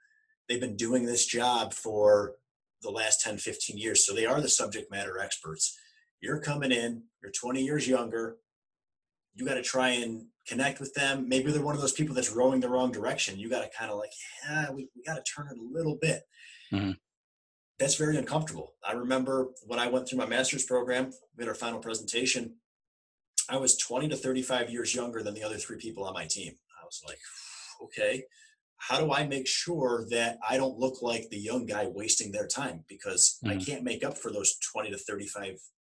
They've 0.48 0.62
been 0.62 0.78
doing 0.78 1.06
this 1.06 1.26
job 1.26 1.74
for 1.74 2.36
the 2.84 2.90
last 2.90 3.22
10, 3.22 3.38
15 3.38 3.78
years. 3.78 4.06
So 4.06 4.14
they 4.14 4.26
are 4.26 4.40
the 4.40 4.48
subject 4.48 4.90
matter 4.92 5.20
experts. 5.20 5.78
You're 6.22 6.40
coming 6.40 6.72
in, 6.72 7.04
you're 7.22 7.32
20 7.32 7.62
years 7.62 7.88
younger, 7.88 8.38
you 9.34 9.46
got 9.46 9.56
to 9.56 9.62
try 9.62 9.90
and 9.90 10.28
connect 10.48 10.80
with 10.80 10.94
them. 10.94 11.28
Maybe 11.28 11.52
they're 11.52 11.62
one 11.62 11.76
of 11.76 11.82
those 11.82 11.92
people 11.92 12.16
that's 12.16 12.32
rowing 12.32 12.60
the 12.60 12.70
wrong 12.70 12.92
direction. 12.92 13.40
You 13.40 13.50
got 13.50 13.62
to 13.62 13.78
kind 13.78 13.92
of 13.92 13.98
like, 13.98 14.12
yeah, 14.48 14.70
we, 14.72 14.90
we 14.96 15.04
got 15.04 15.16
to 15.16 15.24
turn 15.24 15.48
it 15.52 15.58
a 15.58 15.74
little 15.74 15.98
bit. 16.02 16.24
Mm-hmm. 16.72 16.92
That's 17.80 17.96
very 17.96 18.18
uncomfortable. 18.18 18.74
I 18.88 18.94
remember 18.94 19.50
when 19.66 19.80
I 19.80 19.88
went 19.88 20.08
through 20.08 20.20
my 20.20 20.26
master's 20.26 20.64
program, 20.64 21.12
we 21.38 21.44
had 21.44 21.50
our 21.50 21.56
final 21.56 21.80
presentation. 21.80 22.56
I 23.50 23.58
was 23.58 23.78
20 23.78 24.10
to 24.10 24.16
35 24.16 24.70
years 24.70 24.96
younger 24.96 25.22
than 25.22 25.34
the 25.34 25.44
other 25.44 25.58
three 25.58 25.78
people 25.78 26.06
on 26.06 26.14
my 26.14 26.26
team. 26.26 26.54
I 26.82 26.86
was 26.86 27.02
like, 27.06 27.20
okay, 27.84 28.24
how 28.78 29.00
do 29.00 29.12
I 29.12 29.26
make 29.26 29.48
sure 29.48 30.06
that 30.10 30.38
I 30.48 30.58
don't 30.58 30.78
look 30.78 31.02
like 31.02 31.30
the 31.30 31.38
young 31.38 31.66
guy 31.66 31.88
wasting 31.88 32.32
their 32.32 32.48
time? 32.48 32.84
Because 32.88 33.40
mm-hmm. 33.44 33.60
I 33.60 33.64
can't 33.64 33.84
make 33.84 34.06
up 34.06 34.18
for 34.18 34.32
those 34.32 34.58
20 34.74 34.92
to 34.92 34.98
35 34.98 35.58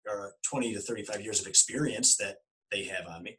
or 0.09 0.35
20 0.49 0.75
to 0.75 0.81
35 0.81 1.21
years 1.21 1.41
of 1.41 1.47
experience 1.47 2.17
that 2.17 2.37
they 2.71 2.85
have 2.85 3.07
on 3.09 3.23
me. 3.23 3.39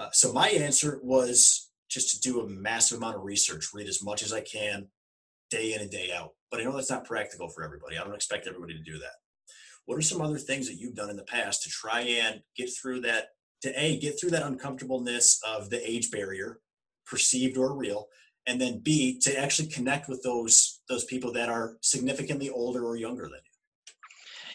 Uh, 0.00 0.08
so 0.12 0.32
my 0.32 0.48
answer 0.48 0.98
was 1.02 1.70
just 1.90 2.14
to 2.14 2.20
do 2.20 2.40
a 2.40 2.48
massive 2.48 2.96
amount 2.96 3.16
of 3.16 3.22
research, 3.22 3.68
read 3.74 3.86
as 3.86 4.02
much 4.02 4.22
as 4.22 4.32
I 4.32 4.40
can, 4.40 4.88
day 5.50 5.74
in 5.74 5.82
and 5.82 5.90
day 5.90 6.10
out. 6.10 6.30
But 6.50 6.60
I 6.60 6.64
know 6.64 6.74
that's 6.74 6.90
not 6.90 7.04
practical 7.04 7.48
for 7.48 7.62
everybody. 7.62 7.98
I 7.98 8.04
don't 8.04 8.14
expect 8.14 8.46
everybody 8.46 8.72
to 8.72 8.82
do 8.82 8.98
that. 8.98 9.12
What 9.84 9.98
are 9.98 10.02
some 10.02 10.22
other 10.22 10.38
things 10.38 10.66
that 10.68 10.78
you've 10.78 10.94
done 10.94 11.10
in 11.10 11.16
the 11.16 11.24
past 11.24 11.62
to 11.64 11.68
try 11.68 12.00
and 12.00 12.40
get 12.56 12.70
through 12.70 13.02
that? 13.02 13.28
To 13.62 13.78
a 13.78 13.98
get 13.98 14.18
through 14.18 14.30
that 14.30 14.42
uncomfortableness 14.42 15.38
of 15.46 15.68
the 15.68 15.86
age 15.88 16.10
barrier, 16.10 16.60
perceived 17.06 17.58
or 17.58 17.76
real, 17.76 18.06
and 18.46 18.58
then 18.58 18.80
b 18.82 19.18
to 19.20 19.38
actually 19.38 19.68
connect 19.68 20.08
with 20.08 20.22
those 20.22 20.80
those 20.88 21.04
people 21.04 21.30
that 21.34 21.50
are 21.50 21.76
significantly 21.82 22.48
older 22.48 22.86
or 22.86 22.96
younger 22.96 23.24
than 23.24 23.32
you. 23.32 23.50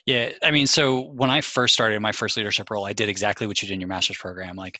Yeah, 0.07 0.29
I 0.43 0.51
mean, 0.51 0.67
so 0.67 1.01
when 1.01 1.31
I 1.31 1.41
first 1.41 1.73
started 1.73 1.99
my 1.99 2.11
first 2.11 2.37
leadership 2.37 2.69
role, 2.69 2.85
I 2.85 2.93
did 2.93 3.09
exactly 3.09 3.47
what 3.47 3.61
you 3.61 3.67
did 3.67 3.73
in 3.73 3.81
your 3.81 3.87
master's 3.87 4.17
program. 4.17 4.55
Like, 4.55 4.79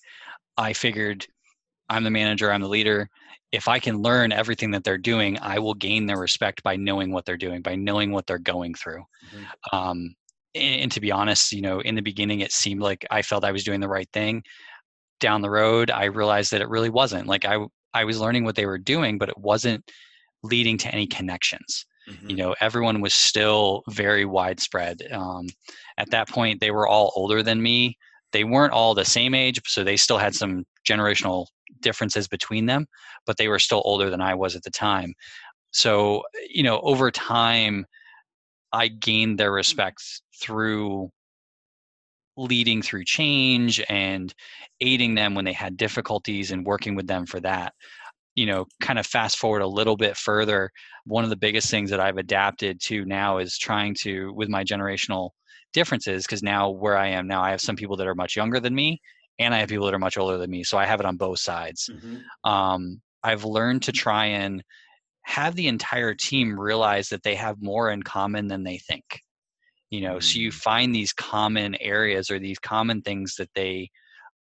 I 0.58 0.74
figured 0.74 1.28
I'm 1.90 2.04
the 2.04 2.12
manager, 2.12 2.52
I'm 2.52 2.62
the 2.62 2.68
leader. 2.68 3.10
If 3.52 3.68
I 3.68 3.80
can 3.80 4.02
learn 4.02 4.32
everything 4.32 4.72
that 4.72 4.84
they're 4.84 4.98
doing, 4.98 5.38
I 5.40 5.60
will 5.60 5.76
gain 5.76 6.06
their 6.06 6.18
respect 6.18 6.64
by 6.64 6.76
knowing 6.76 7.12
what 7.12 7.26
they're 7.26 7.38
doing, 7.38 7.62
by 7.62 7.76
knowing 7.76 8.12
what 8.12 8.28
they're 8.28 8.38
going 8.38 8.74
through. 8.74 9.04
Mm-hmm. 9.34 9.76
Um, 9.76 10.16
and, 10.56 10.82
and 10.82 10.92
to 10.92 11.00
be 11.00 11.12
honest, 11.12 11.52
you 11.52 11.62
know, 11.62 11.80
in 11.80 11.96
the 11.96 12.02
beginning, 12.02 12.40
it 12.40 12.52
seemed 12.52 12.82
like 12.82 13.06
I 13.12 13.22
felt 13.22 13.46
I 13.46 13.52
was 13.52 13.64
doing 13.64 13.80
the 13.80 13.88
right 13.88 14.10
thing. 14.12 14.44
Down 15.20 15.42
the 15.42 15.50
road, 15.50 15.92
I 15.92 16.06
realized 16.06 16.52
that 16.52 16.62
it 16.62 16.70
really 16.70 16.90
wasn't. 16.90 17.28
Like 17.28 17.46
I, 17.46 17.58
I 17.94 18.04
was 18.04 18.20
learning 18.20 18.44
what 18.44 18.56
they 18.56 18.66
were 18.66 18.78
doing, 18.78 19.18
but 19.18 19.30
it 19.30 19.38
wasn't 19.38 19.90
leading 20.44 20.78
to 20.80 20.90
any 20.90 21.08
connections. 21.08 21.86
Mm-hmm. 22.10 22.30
You 22.30 22.36
know, 22.36 22.56
everyone 22.60 23.02
was 23.02 23.14
still 23.14 23.84
very 23.90 24.26
widespread. 24.26 25.02
Um, 25.12 25.48
at 25.98 26.12
that 26.12 26.30
point, 26.30 26.60
they 26.60 26.72
were 26.72 26.88
all 26.88 27.14
older 27.16 27.42
than 27.42 27.62
me. 27.62 27.98
They 28.32 28.44
weren't 28.44 28.74
all 28.74 28.94
the 28.94 29.06
same 29.06 29.34
age, 29.34 29.62
so 29.66 29.84
they 29.84 29.98
still 29.98 30.18
had 30.18 30.36
some 30.36 30.66
generational 30.88 31.48
differences 31.82 32.28
between 32.28 32.66
them, 32.66 32.86
but 33.26 33.38
they 33.38 33.48
were 33.48 33.60
still 33.60 33.82
older 33.86 34.10
than 34.10 34.22
I 34.22 34.34
was 34.36 34.56
at 34.56 34.64
the 34.64 34.72
time. 34.72 35.14
So, 35.72 36.24
you 36.50 36.64
know, 36.64 36.80
over 36.82 37.12
time, 37.12 37.86
I 38.72 38.88
gained 38.88 39.40
their 39.40 39.52
respect 39.52 40.02
through 40.42 41.10
leading 42.38 42.82
through 42.82 43.06
change 43.06 43.82
and 43.90 44.34
aiding 44.82 45.16
them 45.16 45.36
when 45.36 45.46
they 45.46 45.54
had 45.54 45.78
difficulties 45.78 46.52
and 46.52 46.66
working 46.66 46.96
with 46.96 47.08
them 47.08 47.26
for 47.26 47.40
that 47.40 47.74
you 48.36 48.46
know 48.46 48.66
kind 48.82 49.00
of 49.00 49.06
fast 49.06 49.38
forward 49.38 49.62
a 49.62 49.68
little 49.68 49.96
bit 49.96 50.18
further 50.18 50.70
one 51.06 51.24
of 51.24 51.30
the 51.30 51.36
biggest 51.38 51.70
things 51.70 51.90
that 51.90 52.00
i've 52.00 52.18
adapted 52.18 52.80
to 52.82 53.06
now 53.06 53.38
is 53.38 53.58
trying 53.58 53.96
to 53.96 54.34
with 54.34 54.50
my 54.50 54.64
generational 54.64 55.30
differences 55.76 56.26
because 56.26 56.42
now 56.42 56.70
where 56.70 56.98
i 56.98 57.08
am 57.08 57.28
now 57.28 57.44
i 57.44 57.52
have 57.52 57.62
some 57.62 57.76
people 57.76 57.98
that 57.98 58.08
are 58.08 58.16
much 58.16 58.36
younger 58.36 58.60
than 58.60 58.74
me 58.74 59.00
and 59.38 59.54
i 59.54 59.60
have 59.60 59.70
people 59.70 59.86
that 59.86 59.94
are 59.94 60.00
much 60.00 60.18
older 60.18 60.38
than 60.38 60.50
me 60.50 60.64
so 60.64 60.78
i 60.78 60.86
have 60.86 61.02
it 61.02 61.06
on 61.06 61.18
both 61.18 61.40
sides 61.40 61.90
mm-hmm. 61.94 62.50
um, 62.50 63.02
i've 63.24 63.44
learned 63.44 63.84
to 63.84 63.92
try 63.92 64.26
and 64.26 64.64
have 65.24 65.56
the 65.56 65.68
entire 65.68 66.14
team 66.14 66.58
realize 66.58 67.10
that 67.10 67.24
they 67.24 67.36
have 67.36 67.62
more 67.62 67.92
in 67.92 68.02
common 68.02 68.48
than 68.48 68.64
they 68.64 68.78
think 68.78 69.20
you 69.90 70.00
know 70.02 70.14
mm-hmm. 70.14 70.20
so 70.22 70.40
you 70.40 70.50
mm. 70.50 70.54
find 70.54 70.96
these 70.96 71.12
common 71.12 71.76
areas 71.82 72.32
or 72.32 72.40
these 72.40 72.60
common 72.60 73.02
things 73.02 73.36
that 73.36 73.50
they 73.54 73.90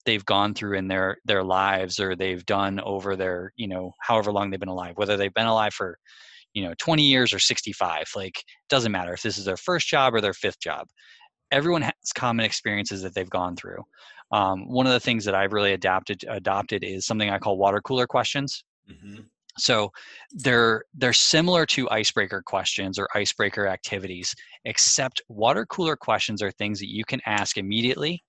they've 0.07 0.25
gone 0.25 0.55
through 0.55 0.79
in 0.79 0.89
their 0.89 1.19
their 1.27 1.45
lives 1.45 2.01
or 2.01 2.17
they've 2.17 2.47
done 2.47 2.81
over 2.81 3.17
their 3.17 3.53
you 3.57 3.69
know 3.69 3.93
however 4.01 4.33
long 4.33 4.49
they've 4.49 4.59
been 4.59 4.69
alive 4.69 4.95
whether 4.97 5.19
they've 5.19 5.35
been 5.35 5.47
alive 5.47 5.75
for 5.75 5.99
you 6.59 6.65
know 6.65 6.75
20 6.79 7.05
years 7.05 7.33
or 7.33 7.39
65 7.39 8.05
like 8.17 8.43
doesn't 8.69 8.91
matter 8.91 9.13
if 9.13 9.23
this 9.23 9.39
is 9.39 9.45
their 9.45 9.57
first 9.57 9.87
job 9.87 10.13
or 10.15 10.21
their 10.21 10.35
fifth 10.35 10.61
job. 10.61 10.89
Everyone 11.53 11.83
has 11.83 12.13
common 12.15 12.45
experiences 12.45 13.01
that 13.03 13.15
they've 13.15 13.31
gone 13.31 13.55
through. 13.57 13.83
Um, 14.33 14.69
one 14.69 14.87
of 14.87 14.93
the 14.93 15.01
things 15.01 15.25
that 15.25 15.35
i've 15.35 15.53
really 15.53 15.73
adapted 15.73 16.25
adopted 16.29 16.83
is 16.85 17.07
something 17.07 17.31
i 17.31 17.39
call 17.39 17.57
water 17.57 17.81
cooler 17.81 18.07
questions. 18.07 18.65
Mm-hmm. 18.91 19.21
so 19.59 19.91
they're 20.33 20.83
they're 20.95 21.13
similar 21.13 21.67
to 21.67 21.91
icebreaker 21.91 22.43
questions 22.45 22.99
or 22.99 23.07
icebreaker 23.15 23.67
activities 23.67 24.35
except 24.65 25.21
water 25.29 25.67
cooler 25.67 25.95
questions 25.95 26.43
are 26.43 26.51
things 26.51 26.79
that 26.81 26.91
you 26.91 27.05
can 27.05 27.21
ask 27.27 27.59
immediately 27.59 28.23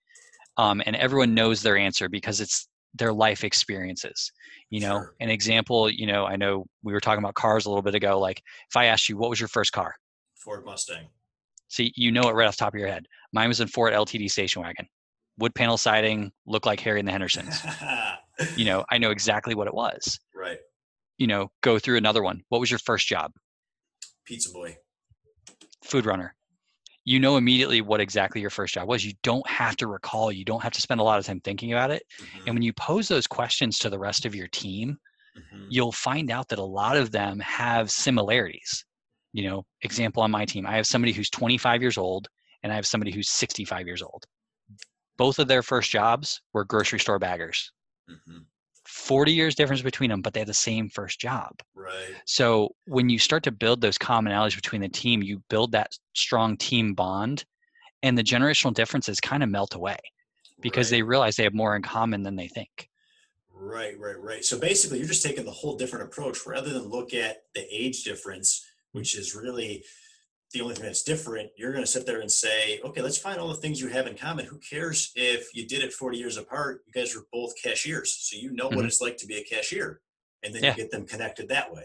um, 0.57 0.81
and 0.85 0.97
everyone 0.97 1.33
knows 1.33 1.61
their 1.61 1.77
answer 1.77 2.09
because 2.09 2.41
it's 2.41 2.67
their 2.95 3.13
life 3.13 3.43
experiences 3.43 4.31
you 4.69 4.79
know? 4.79 4.99
Sure. 4.99 5.15
an 5.19 5.29
example 5.29 5.89
you 5.89 6.07
know 6.07 6.25
i 6.25 6.35
know 6.35 6.65
we 6.83 6.93
were 6.93 6.99
talking 6.99 7.23
about 7.23 7.35
cars 7.35 7.65
a 7.65 7.69
little 7.69 7.81
bit 7.81 7.95
ago 7.95 8.19
like 8.19 8.41
if 8.69 8.77
i 8.77 8.85
asked 8.85 9.09
you 9.09 9.17
what 9.17 9.29
was 9.29 9.39
your 9.39 9.47
first 9.47 9.71
car? 9.71 9.95
Ford 10.35 10.65
mustang. 10.65 11.07
See 11.67 11.91
you 11.95 12.11
know 12.11 12.23
it 12.29 12.33
right 12.33 12.47
off 12.47 12.55
the 12.55 12.63
top 12.63 12.73
of 12.73 12.79
your 12.79 12.89
head. 12.89 13.05
Mine 13.33 13.47
was 13.49 13.59
a 13.59 13.67
ford 13.67 13.93
ltd 13.93 14.29
station 14.31 14.61
wagon. 14.61 14.87
Wood 15.37 15.53
panel 15.55 15.77
siding 15.77 16.31
looked 16.45 16.65
like 16.65 16.79
harry 16.79 16.99
and 16.99 17.07
the 17.07 17.11
hendersons. 17.11 17.61
You 18.55 18.65
know 18.65 18.85
i 18.89 18.97
know 18.97 19.11
exactly 19.11 19.55
what 19.55 19.67
it 19.67 19.73
was. 19.73 20.19
Right. 20.39 20.59
You 21.17 21.27
know 21.27 21.51
go 21.61 21.79
through 21.79 21.97
another 21.97 22.23
one. 22.23 22.43
What 22.47 22.59
was 22.59 22.71
your 22.71 22.79
first 22.79 23.05
job? 23.05 23.33
Pizza 24.25 24.49
boy. 24.53 24.77
Food 25.83 26.05
runner 26.05 26.33
you 27.09 27.19
know 27.19 27.37
immediately 27.37 27.81
what 27.81 27.99
exactly 27.99 28.39
your 28.39 28.51
first 28.51 28.75
job 28.75 28.87
was. 28.87 29.03
You 29.03 29.13
don't 29.23 29.47
have 29.49 29.75
to 29.77 29.87
recall, 29.87 30.31
you 30.31 30.45
don't 30.45 30.61
have 30.61 30.73
to 30.73 30.81
spend 30.81 31.01
a 31.01 31.03
lot 31.03 31.17
of 31.17 31.25
time 31.25 31.39
thinking 31.39 31.73
about 31.73 31.89
it. 31.89 32.03
Mm-hmm. 32.21 32.43
And 32.45 32.55
when 32.55 32.61
you 32.61 32.71
pose 32.73 33.07
those 33.07 33.25
questions 33.25 33.79
to 33.79 33.89
the 33.89 33.97
rest 33.97 34.27
of 34.27 34.35
your 34.35 34.47
team, 34.49 34.95
mm-hmm. 35.35 35.65
you'll 35.69 35.91
find 35.91 36.29
out 36.29 36.47
that 36.49 36.59
a 36.59 36.63
lot 36.63 36.97
of 36.97 37.11
them 37.11 37.39
have 37.39 37.89
similarities. 37.89 38.85
You 39.33 39.49
know, 39.49 39.65
example 39.81 40.21
on 40.21 40.29
my 40.29 40.45
team, 40.45 40.67
I 40.67 40.75
have 40.75 40.85
somebody 40.85 41.11
who's 41.11 41.31
25 41.31 41.81
years 41.81 41.97
old 41.97 42.27
and 42.61 42.71
I 42.71 42.75
have 42.75 42.85
somebody 42.85 43.11
who's 43.11 43.31
65 43.31 43.87
years 43.87 44.03
old. 44.03 44.23
Both 45.17 45.39
of 45.39 45.47
their 45.47 45.63
first 45.63 45.89
jobs 45.89 46.39
were 46.53 46.63
grocery 46.63 46.99
store 46.99 47.17
baggers. 47.17 47.71
Mm-hmm. 48.07 48.41
40 48.99 49.31
years 49.31 49.55
difference 49.55 49.81
between 49.81 50.09
them, 50.09 50.21
but 50.21 50.33
they 50.33 50.41
have 50.41 50.47
the 50.47 50.53
same 50.53 50.89
first 50.89 51.19
job. 51.19 51.51
Right. 51.73 52.15
So 52.25 52.69
when 52.85 53.09
you 53.09 53.17
start 53.17 53.43
to 53.43 53.51
build 53.51 53.81
those 53.81 53.97
commonalities 53.97 54.55
between 54.55 54.81
the 54.81 54.89
team, 54.89 55.23
you 55.23 55.41
build 55.49 55.71
that 55.71 55.91
strong 56.13 56.57
team 56.57 56.93
bond 56.93 57.45
and 58.03 58.17
the 58.17 58.23
generational 58.23 58.73
differences 58.73 59.19
kind 59.19 59.41
of 59.41 59.49
melt 59.49 59.75
away 59.75 59.97
because 60.61 60.91
right. 60.91 60.97
they 60.97 61.01
realize 61.01 61.35
they 61.35 61.43
have 61.43 61.53
more 61.53 61.75
in 61.75 61.81
common 61.81 62.23
than 62.23 62.35
they 62.35 62.47
think. 62.47 62.89
Right, 63.53 63.99
right, 63.99 64.19
right. 64.21 64.45
So 64.45 64.59
basically 64.59 64.99
you're 64.99 65.07
just 65.07 65.23
taking 65.23 65.45
the 65.45 65.51
whole 65.51 65.77
different 65.77 66.05
approach 66.05 66.45
rather 66.45 66.71
than 66.71 66.83
look 66.83 67.13
at 67.13 67.43
the 67.55 67.65
age 67.71 68.03
difference, 68.03 68.65
mm. 68.93 68.99
which 68.99 69.17
is 69.17 69.35
really 69.35 69.83
the 70.53 70.61
only 70.61 70.73
thing 70.73 70.85
that's 70.85 71.03
different, 71.03 71.51
you're 71.55 71.71
going 71.71 71.83
to 71.83 71.89
sit 71.89 72.05
there 72.05 72.21
and 72.21 72.31
say, 72.31 72.79
okay, 72.83 73.01
let's 73.01 73.17
find 73.17 73.39
all 73.39 73.49
the 73.49 73.55
things 73.55 73.79
you 73.79 73.87
have 73.89 74.07
in 74.07 74.15
common. 74.15 74.45
Who 74.45 74.57
cares 74.57 75.11
if 75.15 75.53
you 75.53 75.67
did 75.67 75.83
it 75.83 75.93
40 75.93 76.17
years 76.17 76.37
apart? 76.37 76.81
You 76.87 76.93
guys 76.93 77.15
are 77.15 77.23
both 77.31 77.53
cashiers. 77.61 78.17
So 78.19 78.37
you 78.37 78.51
know 78.51 78.67
mm-hmm. 78.67 78.77
what 78.77 78.85
it's 78.85 79.01
like 79.01 79.17
to 79.17 79.27
be 79.27 79.37
a 79.37 79.43
cashier. 79.43 80.01
And 80.43 80.53
then 80.53 80.63
yeah. 80.63 80.71
you 80.71 80.77
get 80.77 80.91
them 80.91 81.05
connected 81.05 81.49
that 81.49 81.71
way. 81.71 81.83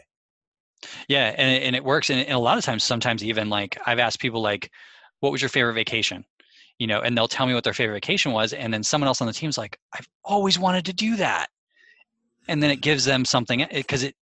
Yeah. 1.08 1.34
And, 1.36 1.62
and 1.62 1.76
it 1.76 1.84
works. 1.84 2.08
And, 2.08 2.20
and 2.20 2.34
a 2.34 2.38
lot 2.38 2.56
of 2.56 2.64
times, 2.64 2.84
sometimes 2.84 3.22
even 3.22 3.50
like 3.50 3.78
I've 3.84 3.98
asked 3.98 4.20
people, 4.20 4.40
like, 4.40 4.70
what 5.20 5.32
was 5.32 5.42
your 5.42 5.50
favorite 5.50 5.74
vacation? 5.74 6.24
You 6.78 6.86
know, 6.86 7.00
and 7.00 7.16
they'll 7.16 7.28
tell 7.28 7.46
me 7.46 7.54
what 7.54 7.64
their 7.64 7.74
favorite 7.74 7.96
vacation 7.96 8.32
was. 8.32 8.52
And 8.52 8.72
then 8.72 8.82
someone 8.82 9.08
else 9.08 9.20
on 9.20 9.26
the 9.26 9.32
team's 9.32 9.58
like, 9.58 9.78
I've 9.92 10.08
always 10.24 10.58
wanted 10.58 10.86
to 10.86 10.92
do 10.92 11.16
that. 11.16 11.48
And 12.48 12.62
then 12.62 12.70
it 12.70 12.80
gives 12.80 13.04
them 13.04 13.24
something 13.24 13.66
because 13.72 14.02
it, 14.02 14.14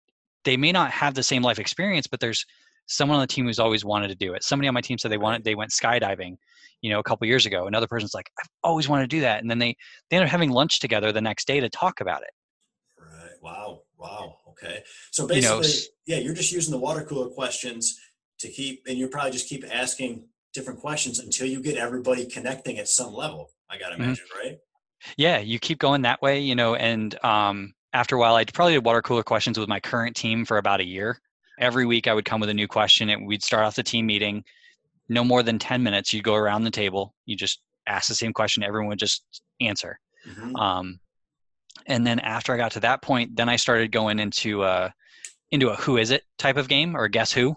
they 0.44 0.56
may 0.56 0.72
not 0.72 0.90
have 0.90 1.14
the 1.14 1.22
same 1.22 1.42
life 1.42 1.58
experience, 1.58 2.06
but 2.06 2.20
there's, 2.20 2.44
someone 2.86 3.16
on 3.16 3.22
the 3.22 3.26
team 3.26 3.46
who's 3.46 3.58
always 3.58 3.84
wanted 3.84 4.08
to 4.08 4.14
do 4.14 4.34
it. 4.34 4.42
Somebody 4.42 4.68
on 4.68 4.74
my 4.74 4.80
team 4.80 4.98
said 4.98 5.10
they 5.10 5.18
wanted 5.18 5.44
they 5.44 5.54
went 5.54 5.70
skydiving, 5.70 6.36
you 6.80 6.90
know, 6.90 6.98
a 6.98 7.02
couple 7.02 7.26
years 7.26 7.46
ago. 7.46 7.66
Another 7.66 7.86
person's 7.86 8.14
like, 8.14 8.30
I've 8.38 8.48
always 8.62 8.88
wanted 8.88 9.04
to 9.04 9.16
do 9.16 9.20
that, 9.20 9.40
and 9.40 9.50
then 9.50 9.58
they 9.58 9.76
they 10.10 10.16
end 10.16 10.24
up 10.24 10.30
having 10.30 10.50
lunch 10.50 10.80
together 10.80 11.12
the 11.12 11.20
next 11.20 11.46
day 11.46 11.60
to 11.60 11.68
talk 11.68 12.00
about 12.00 12.22
it. 12.22 12.30
Right. 12.98 13.30
Wow. 13.42 13.82
Wow. 13.98 14.36
Okay. 14.50 14.82
So 15.10 15.26
basically, 15.26 15.56
you 15.56 15.62
know, 15.62 15.68
yeah, 16.06 16.18
you're 16.18 16.34
just 16.34 16.52
using 16.52 16.72
the 16.72 16.78
water 16.78 17.02
cooler 17.02 17.30
questions 17.30 17.98
to 18.40 18.48
keep, 18.48 18.82
and 18.88 18.98
you 18.98 19.08
probably 19.08 19.30
just 19.30 19.48
keep 19.48 19.64
asking 19.72 20.24
different 20.52 20.80
questions 20.80 21.18
until 21.18 21.46
you 21.46 21.62
get 21.62 21.76
everybody 21.76 22.26
connecting 22.26 22.78
at 22.78 22.88
some 22.88 23.14
level. 23.14 23.50
I 23.70 23.78
gotta 23.78 23.94
mm-hmm. 23.94 24.04
imagine, 24.04 24.24
mm-hmm. 24.24 24.48
right? 24.48 24.58
Yeah, 25.16 25.38
you 25.38 25.58
keep 25.58 25.78
going 25.78 26.02
that 26.02 26.22
way, 26.22 26.40
you 26.40 26.54
know, 26.54 26.74
and 26.74 27.16
um, 27.24 27.74
after 27.92 28.16
a 28.16 28.18
while, 28.18 28.36
I 28.36 28.44
probably 28.44 28.74
did 28.74 28.84
water 28.84 29.02
cooler 29.02 29.24
questions 29.24 29.58
with 29.58 29.68
my 29.68 29.80
current 29.80 30.14
team 30.14 30.44
for 30.44 30.58
about 30.58 30.80
a 30.80 30.84
year 30.84 31.18
every 31.62 31.86
week 31.86 32.08
I 32.08 32.12
would 32.12 32.24
come 32.24 32.40
with 32.40 32.50
a 32.50 32.54
new 32.54 32.66
question 32.66 33.08
and 33.08 33.26
we'd 33.26 33.42
start 33.42 33.64
off 33.64 33.76
the 33.76 33.82
team 33.82 34.04
meeting. 34.04 34.44
No 35.08 35.22
more 35.22 35.42
than 35.42 35.58
10 35.58 35.82
minutes, 35.82 36.12
you'd 36.12 36.24
go 36.24 36.34
around 36.34 36.64
the 36.64 36.70
table, 36.70 37.14
you 37.24 37.36
just 37.36 37.62
ask 37.86 38.08
the 38.08 38.14
same 38.14 38.32
question, 38.32 38.62
everyone 38.62 38.88
would 38.88 38.98
just 38.98 39.24
answer. 39.60 39.98
Mhm. 40.26 40.58
Um, 40.60 41.00
and 41.86 42.06
then 42.06 42.18
after 42.20 42.52
I 42.52 42.56
got 42.56 42.72
to 42.72 42.80
that 42.80 43.00
point, 43.00 43.36
then 43.36 43.48
I 43.48 43.56
started 43.56 43.92
going 43.92 44.18
into 44.18 44.64
a 44.64 44.92
into 45.50 45.68
a 45.68 45.76
who 45.76 45.98
is 45.98 46.10
it 46.10 46.24
type 46.38 46.56
of 46.56 46.68
game 46.68 46.96
or 46.96 47.08
guess 47.08 47.32
who, 47.32 47.54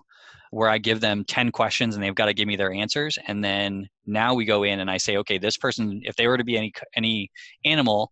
where 0.52 0.70
I 0.70 0.78
give 0.78 1.00
them 1.00 1.24
ten 1.26 1.52
questions 1.52 1.96
and 1.96 2.04
they've 2.04 2.16
got 2.16 2.26
to 2.26 2.34
give 2.34 2.48
me 2.48 2.56
their 2.56 2.74
answers. 2.74 3.18
And 3.28 3.44
then 3.44 3.88
now 4.06 4.34
we 4.34 4.46
go 4.46 4.64
in 4.64 4.80
and 4.80 4.92
I 4.92 4.98
say, 4.98 5.18
okay, 5.18 5.38
this 5.38 5.58
person, 5.58 6.02
if 6.04 6.16
they 6.16 6.28
were 6.28 6.38
to 6.38 6.44
be 6.44 6.58
any 6.58 6.74
any 6.96 7.32
animal, 7.64 8.12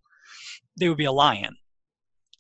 they 0.79 0.89
would 0.89 0.97
be 0.97 1.05
a 1.05 1.11
lion. 1.11 1.55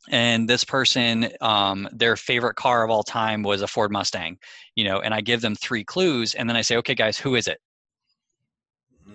And 0.09 0.49
this 0.49 0.63
person, 0.65 1.29
um, 1.41 1.87
their 1.93 2.15
favorite 2.17 2.55
car 2.55 2.83
of 2.83 2.91
all 2.91 3.03
time 3.03 3.41
was 3.43 3.61
a 3.61 3.67
Ford 3.67 3.91
Mustang, 3.91 4.37
you 4.75 4.83
know. 4.83 4.99
And 5.01 5.13
I 5.13 5.21
give 5.21 5.41
them 5.41 5.55
three 5.55 5.83
clues, 5.83 6.35
and 6.35 6.49
then 6.49 6.57
I 6.57 6.61
say, 6.61 6.77
okay, 6.77 6.95
guys, 6.95 7.17
who 7.17 7.35
is 7.35 7.47
it? 7.47 7.59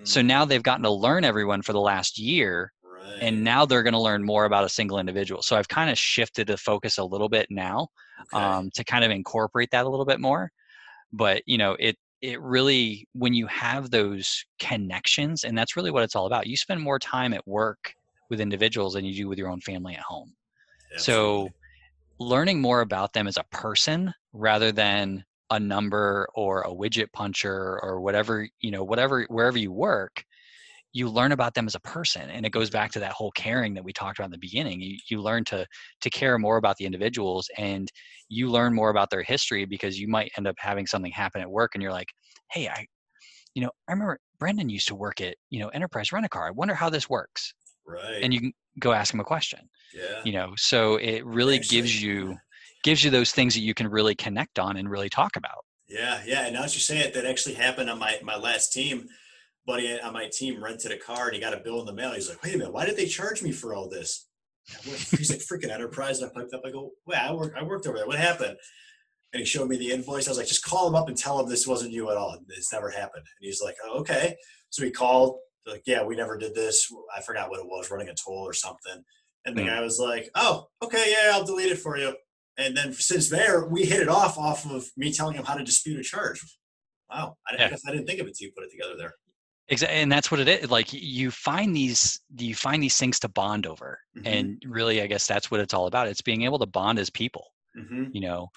So 0.03 0.21
now 0.21 0.45
they've 0.45 0.63
gotten 0.63 0.83
to 0.83 0.91
learn 0.91 1.23
everyone 1.23 1.61
for 1.61 1.73
the 1.73 1.79
last 1.79 2.17
year, 2.17 2.73
right. 2.83 3.21
and 3.21 3.43
now 3.43 3.65
they're 3.65 3.83
going 3.83 3.93
to 3.93 3.99
learn 3.99 4.23
more 4.25 4.45
about 4.45 4.63
a 4.63 4.69
single 4.69 4.99
individual. 4.99 5.41
So 5.41 5.57
I've 5.57 5.67
kind 5.67 5.89
of 5.89 5.97
shifted 5.97 6.47
the 6.47 6.57
focus 6.57 6.97
a 6.97 7.03
little 7.03 7.29
bit 7.29 7.47
now 7.49 7.89
Okay. 8.19 8.55
um, 8.57 8.69
to 8.75 8.83
kind 8.83 9.03
of 9.03 9.11
incorporate 9.11 9.71
that 9.71 9.85
a 9.85 9.89
little 9.89 10.05
bit 10.05 10.19
more. 10.19 10.51
But 11.13 11.43
you 11.47 11.57
know, 11.57 11.75
it 11.79 11.97
it 12.21 12.41
really 12.41 13.07
when 13.13 13.33
you 13.33 13.47
have 13.47 13.91
those 13.91 14.45
connections, 14.59 15.43
and 15.45 15.57
that's 15.57 15.75
really 15.77 15.91
what 15.91 16.03
it's 16.03 16.15
all 16.15 16.27
about. 16.27 16.47
You 16.47 16.57
spend 16.57 16.81
more 16.81 16.99
time 16.99 17.33
at 17.33 17.47
work 17.47 17.93
with 18.29 18.41
individuals 18.41 18.93
than 18.93 19.05
you 19.05 19.15
do 19.15 19.27
with 19.29 19.37
your 19.39 19.49
own 19.49 19.61
family 19.61 19.95
at 19.95 20.01
home. 20.01 20.35
So 20.97 21.49
learning 22.19 22.61
more 22.61 22.81
about 22.81 23.13
them 23.13 23.27
as 23.27 23.37
a 23.37 23.45
person 23.51 24.13
rather 24.33 24.71
than 24.71 25.23
a 25.51 25.59
number 25.59 26.27
or 26.35 26.61
a 26.61 26.69
widget 26.69 27.11
puncher 27.13 27.79
or 27.81 28.01
whatever 28.01 28.47
you 28.59 28.69
know 28.69 28.83
whatever 28.83 29.25
wherever 29.29 29.57
you 29.57 29.71
work 29.71 30.23
you 30.91 31.07
learn 31.07 31.31
about 31.31 31.53
them 31.53 31.67
as 31.67 31.75
a 31.75 31.79
person 31.79 32.29
and 32.29 32.45
it 32.45 32.51
goes 32.51 32.69
back 32.69 32.91
to 32.91 32.99
that 32.99 33.11
whole 33.11 33.31
caring 33.31 33.73
that 33.75 33.83
we 33.83 33.93
talked 33.93 34.17
about 34.17 34.25
in 34.25 34.31
the 34.31 34.39
beginning. 34.39 34.81
You, 34.81 34.97
you 35.09 35.21
learn 35.21 35.43
to 35.45 35.65
to 36.01 36.09
care 36.09 36.37
more 36.39 36.57
about 36.57 36.77
the 36.77 36.85
individuals 36.85 37.47
and 37.57 37.91
you 38.27 38.49
learn 38.49 38.73
more 38.73 38.89
about 38.89 39.09
their 39.09 39.23
history 39.23 39.65
because 39.65 39.99
you 39.99 40.07
might 40.07 40.31
end 40.37 40.47
up 40.47 40.55
having 40.57 40.87
something 40.87 41.11
happen 41.11 41.41
at 41.41 41.49
work 41.49 41.71
and 41.73 41.83
you're 41.83 41.91
like 41.91 42.09
hey 42.51 42.67
i 42.67 42.85
you 43.53 43.61
know 43.61 43.69
i 43.87 43.91
remember 43.91 44.19
brendan 44.39 44.69
used 44.69 44.87
to 44.87 44.95
work 44.95 45.21
at 45.21 45.35
you 45.49 45.59
know 45.59 45.69
enterprise 45.69 46.11
rent 46.11 46.25
a 46.25 46.29
car 46.29 46.47
i 46.47 46.51
wonder 46.51 46.73
how 46.73 46.89
this 46.89 47.09
works 47.09 47.53
right. 47.89 48.23
and 48.23 48.33
you 48.33 48.39
can 48.39 48.53
go 48.79 48.93
ask 48.93 49.13
him 49.13 49.19
a 49.19 49.23
question 49.23 49.59
yeah. 49.93 50.21
you 50.23 50.31
know 50.31 50.53
so 50.55 50.95
it 50.97 51.25
really 51.25 51.59
gives 51.59 52.01
you 52.01 52.37
gives 52.83 53.03
you 53.03 53.09
those 53.09 53.31
things 53.31 53.53
that 53.53 53.61
you 53.61 53.73
can 53.73 53.87
really 53.87 54.15
connect 54.15 54.59
on 54.59 54.77
and 54.77 54.89
really 54.89 55.09
talk 55.09 55.35
about 55.35 55.65
Yeah, 55.89 56.21
yeah. 56.25 56.45
And 56.45 56.53
now 56.53 56.61
that 56.61 56.73
you 56.75 56.79
say 56.79 56.99
it, 56.99 57.13
that 57.15 57.25
actually 57.25 57.55
happened 57.55 57.89
on 57.89 57.99
my 57.99 58.19
my 58.23 58.37
last 58.37 58.71
team. 58.71 59.07
Buddy 59.65 59.91
uh, 59.91 60.07
on 60.07 60.13
my 60.13 60.29
team 60.31 60.63
rented 60.63 60.91
a 60.91 60.97
car 60.97 61.27
and 61.27 61.35
he 61.35 61.41
got 61.41 61.53
a 61.53 61.57
bill 61.57 61.79
in 61.79 61.85
the 61.85 61.93
mail. 61.93 62.13
He's 62.13 62.29
like, 62.29 62.41
"Wait 62.43 62.55
a 62.55 62.57
minute, 62.57 62.73
why 62.73 62.85
did 62.85 62.95
they 62.95 63.07
charge 63.07 63.41
me 63.41 63.51
for 63.51 63.73
all 63.73 63.89
this?" 63.89 64.27
He's 64.85 65.31
like, 65.31 65.39
"Freaking 65.39 65.71
enterprise!" 65.71 66.21
And 66.21 66.29
I 66.29 66.33
piped 66.33 66.53
up. 66.53 66.61
I 66.63 66.71
go, 66.71 66.91
"Wait, 67.07 67.17
I 67.17 67.33
work. 67.33 67.53
I 67.57 67.63
worked 67.63 67.87
over 67.87 67.97
there. 67.97 68.07
What 68.07 68.19
happened?" 68.19 68.55
And 69.33 69.39
he 69.39 69.45
showed 69.45 69.67
me 69.67 69.77
the 69.77 69.91
invoice. 69.91 70.27
I 70.27 70.31
was 70.31 70.37
like, 70.37 70.47
"Just 70.47 70.63
call 70.63 70.87
him 70.87 70.95
up 70.95 71.07
and 71.07 71.17
tell 71.17 71.39
him 71.39 71.49
this 71.49 71.67
wasn't 71.67 71.91
you 71.91 72.09
at 72.11 72.17
all. 72.17 72.37
This 72.47 72.71
never 72.71 72.89
happened." 72.89 73.25
And 73.25 73.47
he's 73.47 73.61
like, 73.61 73.75
"Oh, 73.83 73.99
okay." 73.99 74.35
So 74.69 74.83
he 74.83 74.91
called. 74.91 75.37
Like, 75.69 75.83
"Yeah, 75.85 76.03
we 76.03 76.15
never 76.15 76.37
did 76.37 76.53
this. 76.55 76.91
I 77.15 77.21
forgot 77.21 77.49
what 77.49 77.59
it 77.59 77.65
was, 77.65 77.89
running 77.91 78.09
a 78.09 78.15
toll 78.15 78.43
or 78.47 78.53
something." 78.53 79.03
And 79.45 79.55
the 79.57 79.61
Hmm. 79.61 79.67
guy 79.69 79.81
was 79.81 79.99
like, 79.99 80.29
"Oh, 80.35 80.67
okay, 80.81 81.11
yeah, 81.11 81.31
I'll 81.33 81.45
delete 81.45 81.71
it 81.71 81.79
for 81.79 81.97
you." 81.97 82.15
And 82.57 82.75
then 82.75 82.91
since 82.93 83.29
there, 83.29 83.65
we 83.65 83.85
hit 83.85 84.01
it 84.01 84.09
off 84.09 84.37
off 84.37 84.65
of 84.69 84.89
me 84.97 85.13
telling 85.13 85.35
him 85.35 85.45
how 85.45 85.55
to 85.55 85.63
dispute 85.63 85.99
a 85.99 86.03
charge. 86.03 86.41
Wow, 87.09 87.37
I, 87.47 87.55
Yeah. 87.55 87.69
guess 87.69 87.81
I 87.87 87.91
didn't 87.91 88.05
think 88.07 88.19
of 88.19 88.27
it 88.27 88.35
till 88.37 88.47
you 88.47 88.53
put 88.53 88.65
it 88.65 88.71
together 88.71 88.95
there. 88.97 89.13
exactly 89.71 89.97
and 89.99 90.11
that's 90.11 90.31
what 90.31 90.39
it 90.39 90.47
is 90.47 90.71
like 90.71 90.91
you 90.91 91.29
find 91.29 91.75
these 91.75 92.21
you 92.39 92.55
find 92.55 92.81
these 92.81 92.97
things 92.97 93.19
to 93.19 93.27
bond 93.29 93.67
over 93.67 93.99
Mhm. 94.17 94.25
and 94.25 94.63
really 94.65 94.99
i 94.99 95.05
guess 95.05 95.27
that's 95.27 95.51
what 95.51 95.59
it's 95.59 95.75
all 95.75 95.85
about 95.85 96.07
it's 96.07 96.23
being 96.23 96.41
able 96.41 96.57
to 96.57 96.65
bond 96.65 96.97
as 96.97 97.11
people 97.11 97.53
Mm-hmm. 97.77 98.05
you 98.11 98.21
know 98.21 98.49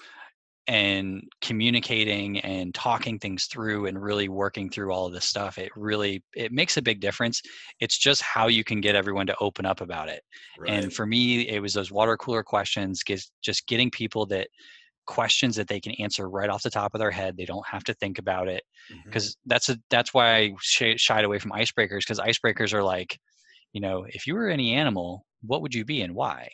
and 0.67 1.23
communicating 1.41 2.39
and 2.39 2.73
talking 2.73 3.19
things 3.19 3.45
through 3.45 3.85
and 3.87 4.01
really 4.01 4.29
working 4.29 4.69
through 4.69 4.93
all 4.93 5.05
of 5.05 5.13
this 5.13 5.25
stuff 5.25 5.57
it 5.57 5.69
really 5.75 6.23
it 6.35 6.51
makes 6.53 6.77
a 6.77 6.81
big 6.81 7.01
difference. 7.01 7.41
It's 7.79 7.97
just 7.97 8.21
how 8.21 8.47
you 8.47 8.63
can 8.63 8.79
get 8.79 8.95
everyone 8.95 9.27
to 9.27 9.35
open 9.41 9.65
up 9.65 9.81
about 9.81 10.07
it. 10.07 10.21
Right. 10.57 10.71
and 10.71 10.93
for 10.93 11.05
me 11.05 11.47
it 11.49 11.61
was 11.61 11.73
those 11.73 11.91
water 11.91 12.15
cooler 12.17 12.43
questions 12.43 13.03
just 13.03 13.67
getting 13.67 13.91
people 13.91 14.25
that 14.27 14.47
questions 15.05 15.55
that 15.55 15.67
they 15.67 15.79
can 15.79 15.93
answer 15.99 16.29
right 16.29 16.49
off 16.49 16.63
the 16.63 16.69
top 16.69 16.93
of 16.93 16.99
their 16.99 17.11
head 17.11 17.35
they 17.35 17.45
don't 17.45 17.65
have 17.67 17.83
to 17.83 17.93
think 17.95 18.19
about 18.19 18.47
it 18.47 18.63
mm-hmm. 18.91 19.01
because 19.05 19.35
that's 19.45 19.69
a 19.69 19.77
that's 19.89 20.13
why 20.13 20.35
i 20.35 20.53
sh- 20.61 20.97
shied 20.97 21.25
away 21.25 21.39
from 21.39 21.51
icebreakers 21.51 21.99
because 21.99 22.19
icebreakers 22.19 22.73
are 22.73 22.83
like 22.83 23.17
you 23.73 23.81
know 23.81 24.05
if 24.07 24.25
you 24.25 24.33
were 24.33 24.47
any 24.47 24.73
animal 24.73 25.25
what 25.41 25.61
would 25.61 25.73
you 25.73 25.83
be 25.83 26.01
and 26.01 26.15
why 26.15 26.49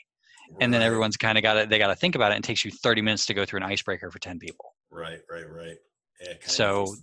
and 0.61 0.73
then 0.73 0.81
everyone's 0.81 1.17
kind 1.17 1.37
of 1.37 1.41
got 1.43 1.57
it. 1.57 1.69
they 1.69 1.77
got 1.77 1.87
to 1.87 1.95
think 1.95 2.15
about 2.15 2.31
it 2.31 2.35
and 2.35 2.43
it 2.43 2.47
takes 2.47 2.63
you 2.65 2.71
30 2.71 3.01
minutes 3.01 3.25
to 3.27 3.33
go 3.33 3.45
through 3.45 3.57
an 3.57 3.63
icebreaker 3.63 4.09
for 4.11 4.19
10 4.19 4.39
people 4.39 4.73
Right, 4.91 5.19
right, 5.31 5.49
right. 5.49 5.77
Yeah, 6.21 6.33
So-. 6.41 6.95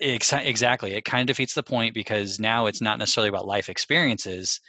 Ex- 0.00 0.32
exactly 0.32 0.94
it 0.94 1.04
kind 1.04 1.20
of 1.22 1.26
defeats 1.34 1.52
the 1.54 1.62
point 1.62 1.92
because 1.94 2.40
now 2.40 2.66
it's 2.66 2.80
not 2.80 2.98
necessarily 2.98 3.28
about 3.28 3.46
life 3.46 3.68
experiences 3.68 4.60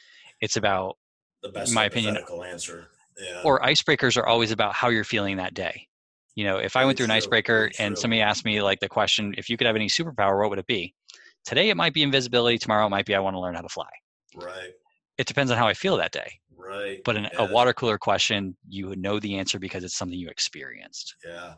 it's 0.41 0.57
about 0.57 0.97
The 1.41 1.49
best 1.49 1.73
my 1.73 1.85
opinion- 1.85 2.17
answer. 2.45 2.87
Yeah. 3.21 3.41
or 3.43 3.59
icebreakers 3.61 4.17
are 4.17 4.25
always 4.25 4.51
about 4.51 4.73
how 4.73 4.89
you're 4.89 5.03
feeling 5.03 5.37
that 5.37 5.53
day. 5.53 5.87
You 6.35 6.45
know, 6.45 6.57
if 6.57 6.75
I 6.75 6.85
went 6.85 6.97
through 6.97 7.03
an 7.05 7.11
icebreaker 7.11 7.69
and 7.77 7.95
somebody 7.97 8.21
asked 8.21 8.45
me 8.45 8.61
like 8.61 8.79
the 8.79 8.87
question, 8.89 9.35
if 9.37 9.49
you 9.49 9.57
could 9.57 9.67
have 9.67 9.75
any 9.75 9.87
superpower, 9.87 10.39
what 10.39 10.49
would 10.49 10.59
it 10.59 10.65
be? 10.65 10.95
Today 11.45 11.69
it 11.69 11.75
might 11.77 11.93
be 11.93 12.03
invisibility. 12.03 12.57
Tomorrow 12.57 12.87
it 12.87 12.89
might 12.89 13.05
be 13.05 13.13
I 13.13 13.19
want 13.19 13.35
to 13.35 13.39
learn 13.39 13.53
how 13.55 13.61
to 13.61 13.69
fly. 13.69 13.89
right, 14.35 14.71
It 15.21 15.27
depends 15.27 15.51
on 15.51 15.57
how 15.59 15.67
I 15.67 15.75
feel 15.75 15.97
that 15.97 16.11
day. 16.11 16.39
right. 16.57 16.99
But 17.05 17.15
in 17.15 17.23
yeah, 17.25 17.29
a 17.37 17.45
water 17.45 17.73
cooler 17.73 17.99
question, 17.99 18.57
you 18.67 18.87
would 18.87 18.97
know 18.97 19.19
the 19.19 19.37
answer 19.37 19.59
because 19.59 19.83
it's 19.83 19.95
something 19.95 20.17
you 20.17 20.29
experienced. 20.29 21.15
Yeah, 21.23 21.53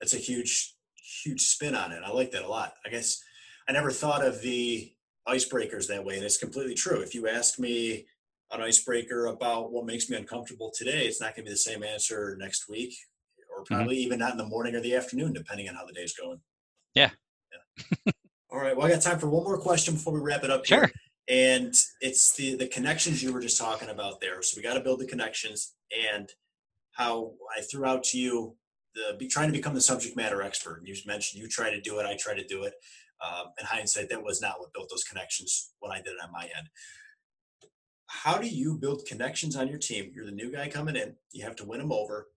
that's 0.00 0.14
a 0.14 0.18
huge, 0.18 0.74
huge 1.24 1.40
spin 1.42 1.74
on 1.74 1.90
it. 1.90 2.02
I 2.06 2.10
like 2.12 2.30
that 2.30 2.44
a 2.44 2.48
lot. 2.48 2.74
I 2.86 2.88
guess 2.88 3.20
I 3.68 3.72
never 3.72 3.90
thought 3.90 4.24
of 4.24 4.40
the 4.42 4.92
icebreakers 5.26 5.88
that 5.88 6.04
way, 6.04 6.14
and 6.16 6.24
it's 6.24 6.38
completely 6.38 6.74
true. 6.74 7.00
If 7.00 7.16
you 7.16 7.28
ask 7.28 7.58
me 7.58 8.06
an 8.52 8.60
icebreaker 8.60 9.26
about 9.26 9.72
what 9.72 9.86
makes 9.86 10.08
me 10.08 10.16
uncomfortable 10.16 10.72
today, 10.72 11.06
it's 11.06 11.20
not 11.20 11.34
going 11.34 11.44
to 11.46 11.50
be 11.50 11.54
the 11.54 11.56
same 11.56 11.82
answer 11.82 12.36
next 12.38 12.68
week, 12.68 12.94
or 13.50 13.64
Mm-hmm. 13.64 13.74
probably 13.74 13.96
even 13.96 14.20
not 14.20 14.30
in 14.32 14.38
the 14.38 14.46
morning 14.46 14.76
or 14.76 14.80
the 14.80 14.94
afternoon, 14.94 15.32
depending 15.32 15.68
on 15.68 15.74
how 15.74 15.84
the 15.84 15.92
day's 15.92 16.14
going. 16.14 16.40
Yeah. 16.94 17.10
Yeah. 17.52 18.12
All 18.50 18.58
right. 18.60 18.76
Well, 18.76 18.86
I 18.86 18.90
got 18.90 19.02
time 19.02 19.18
for 19.18 19.28
one 19.28 19.42
more 19.44 19.58
question 19.58 19.94
before 19.94 20.12
we 20.12 20.20
wrap 20.20 20.44
it 20.44 20.50
up. 20.50 20.64
Here. 20.64 20.90
And 21.28 21.74
it's 22.00 22.34
the 22.34 22.56
the 22.56 22.66
connections 22.66 23.22
you 23.22 23.32
were 23.32 23.40
just 23.40 23.58
talking 23.58 23.88
about 23.88 24.20
there. 24.20 24.42
So 24.42 24.54
we 24.56 24.62
got 24.62 24.74
to 24.74 24.80
build 24.80 25.00
the 25.00 25.06
connections, 25.06 25.74
and 26.12 26.28
how 26.92 27.32
I 27.56 27.62
threw 27.62 27.84
out 27.84 28.02
to 28.04 28.18
you 28.18 28.56
the 28.94 29.16
be 29.18 29.28
trying 29.28 29.48
to 29.48 29.56
become 29.56 29.74
the 29.74 29.80
subject 29.80 30.16
matter 30.16 30.42
expert. 30.42 30.82
You 30.84 30.94
mentioned 31.06 31.42
you 31.42 31.48
try 31.48 31.70
to 31.70 31.80
do 31.80 31.98
it, 31.98 32.06
I 32.06 32.16
try 32.18 32.34
to 32.34 32.46
do 32.46 32.64
it. 32.64 32.74
Um, 33.22 33.48
in 33.60 33.66
hindsight, 33.66 34.08
that 34.08 34.24
was 34.24 34.40
not 34.40 34.58
what 34.58 34.72
built 34.72 34.88
those 34.90 35.04
connections 35.04 35.72
when 35.80 35.92
I 35.92 35.96
did 35.96 36.14
it 36.14 36.24
on 36.24 36.32
my 36.32 36.44
end. 36.44 36.68
How 38.06 38.38
do 38.38 38.48
you 38.48 38.78
build 38.78 39.06
connections 39.06 39.56
on 39.56 39.68
your 39.68 39.78
team? 39.78 40.10
You're 40.14 40.24
the 40.24 40.32
new 40.32 40.50
guy 40.50 40.68
coming 40.68 40.96
in. 40.96 41.16
You 41.32 41.44
have 41.44 41.54
to 41.56 41.64
win 41.64 41.80
them 41.80 41.92
over. 41.92 42.28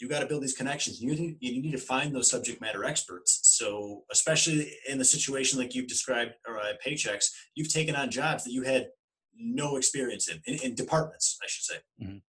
You 0.00 0.08
got 0.08 0.20
to 0.20 0.26
build 0.26 0.42
these 0.42 0.56
connections. 0.56 1.00
You 1.00 1.14
need, 1.14 1.36
you 1.40 1.62
need 1.62 1.72
to 1.72 1.78
find 1.78 2.14
those 2.14 2.30
subject 2.30 2.60
matter 2.60 2.84
experts. 2.84 3.40
So, 3.56 4.04
especially 4.10 4.72
in 4.88 4.98
the 4.98 5.04
situation 5.04 5.58
like 5.58 5.74
you've 5.74 5.88
described, 5.88 6.32
or 6.46 6.58
uh, 6.58 6.72
Paychex, 6.84 7.26
you've 7.54 7.72
taken 7.72 7.94
on 7.94 8.10
jobs 8.10 8.44
that 8.44 8.52
you 8.52 8.62
had 8.62 8.88
no 9.36 9.76
experience 9.76 10.28
in, 10.28 10.40
in, 10.46 10.58
in 10.62 10.74
departments, 10.74 11.38
I 11.42 11.46
should 11.48 11.64
say. 11.64 11.76
Mhm. 12.02 12.22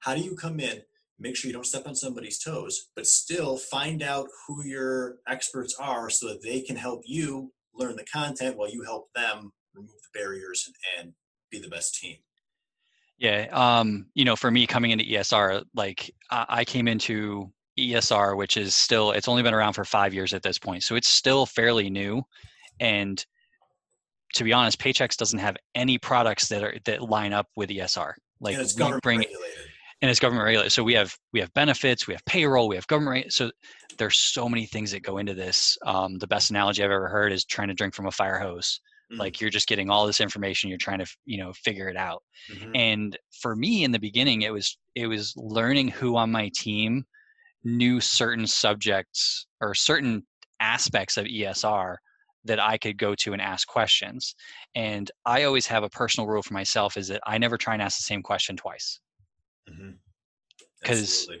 How 0.00 0.14
do 0.14 0.20
you 0.20 0.36
come 0.36 0.60
in, 0.60 0.82
make 1.18 1.36
sure 1.36 1.48
you 1.48 1.54
don't 1.54 1.66
step 1.66 1.86
on 1.86 1.94
somebody's 1.94 2.38
toes, 2.38 2.90
but 2.94 3.06
still 3.06 3.56
find 3.56 4.02
out 4.02 4.28
who 4.46 4.64
your 4.64 5.16
experts 5.26 5.74
are 5.78 6.08
so 6.10 6.28
that 6.28 6.42
they 6.42 6.60
can 6.60 6.76
help 6.76 7.02
you 7.04 7.52
learn 7.74 7.96
the 7.96 8.04
content 8.04 8.56
while 8.56 8.70
you 8.70 8.82
help 8.82 9.08
them 9.14 9.52
remove 9.74 9.90
the 9.90 10.18
barriers 10.18 10.64
and, 10.66 10.74
and 10.98 11.14
be 11.50 11.58
the 11.58 11.68
best 11.68 11.94
team? 11.94 12.16
Yeah. 13.18 13.48
Um, 13.50 14.06
you 14.14 14.24
know, 14.24 14.36
for 14.36 14.50
me 14.50 14.66
coming 14.66 14.92
into 14.92 15.04
ESR, 15.04 15.64
like 15.74 16.14
I, 16.30 16.46
I 16.48 16.64
came 16.64 16.86
into 16.86 17.52
ESR, 17.78 18.36
which 18.36 18.56
is 18.56 18.74
still, 18.74 19.12
it's 19.12 19.28
only 19.28 19.42
been 19.42 19.54
around 19.54 19.72
for 19.74 19.84
five 19.84 20.12
years 20.12 20.34
at 20.34 20.42
this 20.42 20.58
point. 20.58 20.82
So 20.82 20.96
it's 20.96 21.08
still 21.08 21.46
fairly 21.46 21.88
new. 21.90 22.22
And 22.80 23.24
to 24.34 24.44
be 24.44 24.52
honest, 24.52 24.78
Paychex 24.78 25.16
doesn't 25.16 25.38
have 25.38 25.56
any 25.74 25.98
products 25.98 26.48
that 26.48 26.62
are, 26.62 26.74
that 26.84 27.02
line 27.02 27.32
up 27.32 27.46
with 27.56 27.70
ESR. 27.70 28.12
Like 28.40 28.54
and 28.54 28.62
it's 28.62 28.74
government 28.74 29.02
bring, 29.02 29.18
regulated. 29.20 29.56
and 30.02 30.10
it's 30.10 30.20
government 30.20 30.44
regulated. 30.44 30.72
So 30.72 30.82
we 30.84 30.94
have, 30.94 31.14
we 31.32 31.40
have 31.40 31.52
benefits, 31.54 32.06
we 32.06 32.14
have 32.14 32.24
payroll, 32.24 32.68
we 32.68 32.76
have 32.76 32.86
government. 32.86 33.32
So 33.32 33.50
there's 33.98 34.18
so 34.18 34.48
many 34.48 34.66
things 34.66 34.92
that 34.92 35.02
go 35.02 35.18
into 35.18 35.34
this. 35.34 35.76
Um, 35.84 36.18
the 36.18 36.26
best 36.26 36.50
analogy 36.50 36.84
I've 36.84 36.90
ever 36.90 37.08
heard 37.08 37.32
is 37.32 37.44
trying 37.44 37.68
to 37.68 37.74
drink 37.74 37.94
from 37.94 38.06
a 38.06 38.10
fire 38.12 38.38
hose. 38.38 38.80
Mm. 39.12 39.18
Like 39.18 39.40
you're 39.40 39.50
just 39.50 39.66
getting 39.66 39.88
all 39.90 40.06
this 40.06 40.20
information. 40.20 40.68
You're 40.68 40.78
trying 40.78 40.98
to, 40.98 41.06
you 41.24 41.38
know, 41.38 41.52
figure 41.54 41.88
it 41.88 41.96
out 41.96 42.22
Mhm. 42.52 42.70
and 42.76 43.18
for 43.42 43.56
me 43.56 43.82
in 43.84 43.90
the 43.92 43.98
beginning 43.98 44.42
it 44.42 44.52
was 44.52 44.78
it 44.94 45.06
was 45.06 45.34
learning 45.36 45.88
who 45.88 46.16
on 46.16 46.30
my 46.30 46.50
team 46.54 47.04
knew 47.64 48.00
certain 48.00 48.46
subjects 48.46 49.46
or 49.60 49.74
certain 49.74 50.24
aspects 50.60 51.16
of 51.16 51.26
esr 51.26 51.96
that 52.44 52.60
I 52.60 52.78
could 52.78 52.96
go 52.96 53.14
to 53.16 53.32
and 53.32 53.42
ask 53.42 53.68
questions. 53.68 54.34
And 54.74 55.10
I 55.26 55.44
always 55.44 55.66
have 55.66 55.82
a 55.82 55.88
personal 55.88 56.26
rule 56.26 56.42
for 56.42 56.54
myself 56.54 56.96
is 56.96 57.08
that 57.08 57.20
I 57.26 57.38
never 57.38 57.56
try 57.56 57.74
and 57.74 57.82
ask 57.82 57.98
the 57.98 58.04
same 58.04 58.22
question 58.22 58.56
twice. 58.56 59.00
Because 60.80 61.26
mm-hmm. 61.28 61.40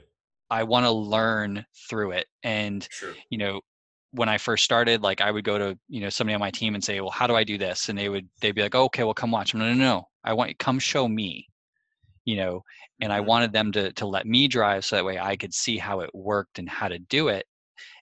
I 0.50 0.64
want 0.64 0.86
to 0.86 0.90
learn 0.90 1.64
through 1.88 2.12
it. 2.12 2.26
And, 2.42 2.86
sure. 2.90 3.14
you 3.30 3.38
know, 3.38 3.60
when 4.12 4.28
I 4.28 4.38
first 4.38 4.64
started, 4.64 5.02
like 5.02 5.20
I 5.20 5.30
would 5.30 5.44
go 5.44 5.58
to, 5.58 5.78
you 5.88 6.00
know, 6.00 6.08
somebody 6.08 6.34
on 6.34 6.40
my 6.40 6.50
team 6.50 6.74
and 6.74 6.82
say, 6.82 7.00
well, 7.00 7.10
how 7.10 7.26
do 7.26 7.36
I 7.36 7.44
do 7.44 7.58
this? 7.58 7.88
And 7.88 7.98
they 7.98 8.08
would, 8.08 8.28
they'd 8.40 8.52
be 8.52 8.62
like, 8.62 8.74
oh, 8.74 8.84
okay, 8.84 9.04
well, 9.04 9.14
come 9.14 9.30
watch. 9.30 9.54
No, 9.54 9.66
no, 9.66 9.74
no. 9.74 10.08
I 10.24 10.34
want 10.34 10.50
you 10.50 10.56
come 10.58 10.78
show 10.78 11.08
me, 11.08 11.48
you 12.28 12.36
know, 12.36 12.62
and 13.00 13.10
I 13.10 13.20
mm-hmm. 13.20 13.26
wanted 13.26 13.52
them 13.54 13.72
to, 13.72 13.90
to 13.94 14.06
let 14.06 14.26
me 14.26 14.48
drive 14.48 14.84
so 14.84 14.96
that 14.96 15.04
way 15.04 15.18
I 15.18 15.34
could 15.34 15.54
see 15.54 15.78
how 15.78 16.00
it 16.00 16.10
worked 16.12 16.58
and 16.58 16.68
how 16.68 16.86
to 16.88 16.98
do 16.98 17.28
it. 17.28 17.46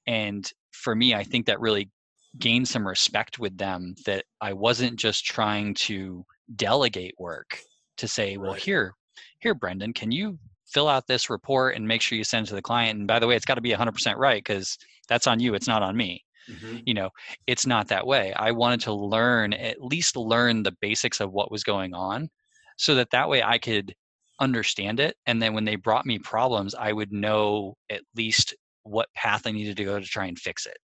And 0.09 0.51
for 0.73 0.97
me, 0.97 1.15
I 1.15 1.23
think 1.23 1.47
that 1.47 1.61
really 1.61 1.91
gained 2.37 2.67
some 2.67 2.87
respect 2.87 3.39
with 3.39 3.57
them 3.57 3.95
that 4.05 4.25
I 4.41 4.53
wasn't 4.53 4.99
just 4.99 5.27
trying 5.27 5.75
to 5.75 6.27
delegate 6.57 7.15
work 7.19 7.61
to 7.99 8.09
say, 8.09 8.37
well, 8.37 8.53
here, 8.53 8.95
here, 9.39 9.55
Brendan, 9.55 9.93
can 9.93 10.11
you 10.11 10.41
fill 10.67 10.89
out 10.89 11.07
this 11.07 11.31
report 11.31 11.77
and 11.77 11.87
make 11.87 12.03
sure 12.03 12.19
you 12.19 12.25
send 12.25 12.47
it 12.47 12.49
to 12.49 12.57
the 12.57 12.63
client? 12.63 12.99
And 12.99 13.07
by 13.07 13.21
the 13.21 13.29
way, 13.29 13.37
it's 13.37 13.47
got 13.47 13.55
to 13.55 13.61
be 13.61 13.71
100% 13.71 14.17
right 14.17 14.43
because 14.43 14.77
that's 15.09 15.29
on 15.29 15.39
you, 15.39 15.55
it's 15.55 15.69
not 15.69 15.85
on 15.85 15.97
me. 15.97 16.25
Mm-hmm. 16.51 16.79
You 16.85 16.95
know, 16.95 17.11
it's 17.47 17.65
not 17.65 17.87
that 17.89 18.09
way. 18.09 18.33
I 18.33 18.51
wanted 18.51 18.81
to 18.81 18.93
learn, 18.93 19.53
at 19.53 19.81
least 19.81 20.17
learn 20.17 20.65
the 20.65 20.77
basics 20.81 21.21
of 21.21 21.33
what 21.33 21.53
was 21.53 21.63
going 21.63 21.95
on 21.95 22.29
so 22.77 22.97
that 22.97 23.11
that 23.11 23.29
way 23.29 23.41
I 23.41 23.59
could 23.59 23.95
understand 24.41 25.01
it. 25.01 25.17
And 25.27 25.41
then 25.41 25.55
when 25.55 25.65
they 25.65 25.77
brought 25.77 26.07
me 26.07 26.19
problems, 26.19 26.75
I 26.75 26.93
would 26.93 27.13
know 27.13 27.75
at 27.91 28.03
least 28.15 28.55
what 28.83 29.09
path 29.15 29.47
I 29.47 29.53
needed 29.53 29.77
to 29.79 29.85
go 29.85 29.99
to 29.99 30.07
try 30.07 30.27
and 30.27 30.39
fix 30.39 30.67
it. 30.67 30.79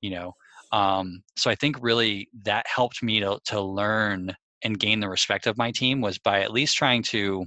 You 0.00 0.10
know, 0.10 0.32
um, 0.72 1.22
so 1.36 1.50
I 1.50 1.54
think 1.54 1.76
really 1.80 2.28
that 2.44 2.66
helped 2.66 3.02
me 3.02 3.20
to 3.20 3.38
to 3.46 3.60
learn 3.60 4.36
and 4.62 4.78
gain 4.78 5.00
the 5.00 5.08
respect 5.08 5.46
of 5.46 5.58
my 5.58 5.70
team 5.70 6.00
was 6.00 6.18
by 6.18 6.42
at 6.42 6.52
least 6.52 6.76
trying 6.76 7.02
to 7.02 7.46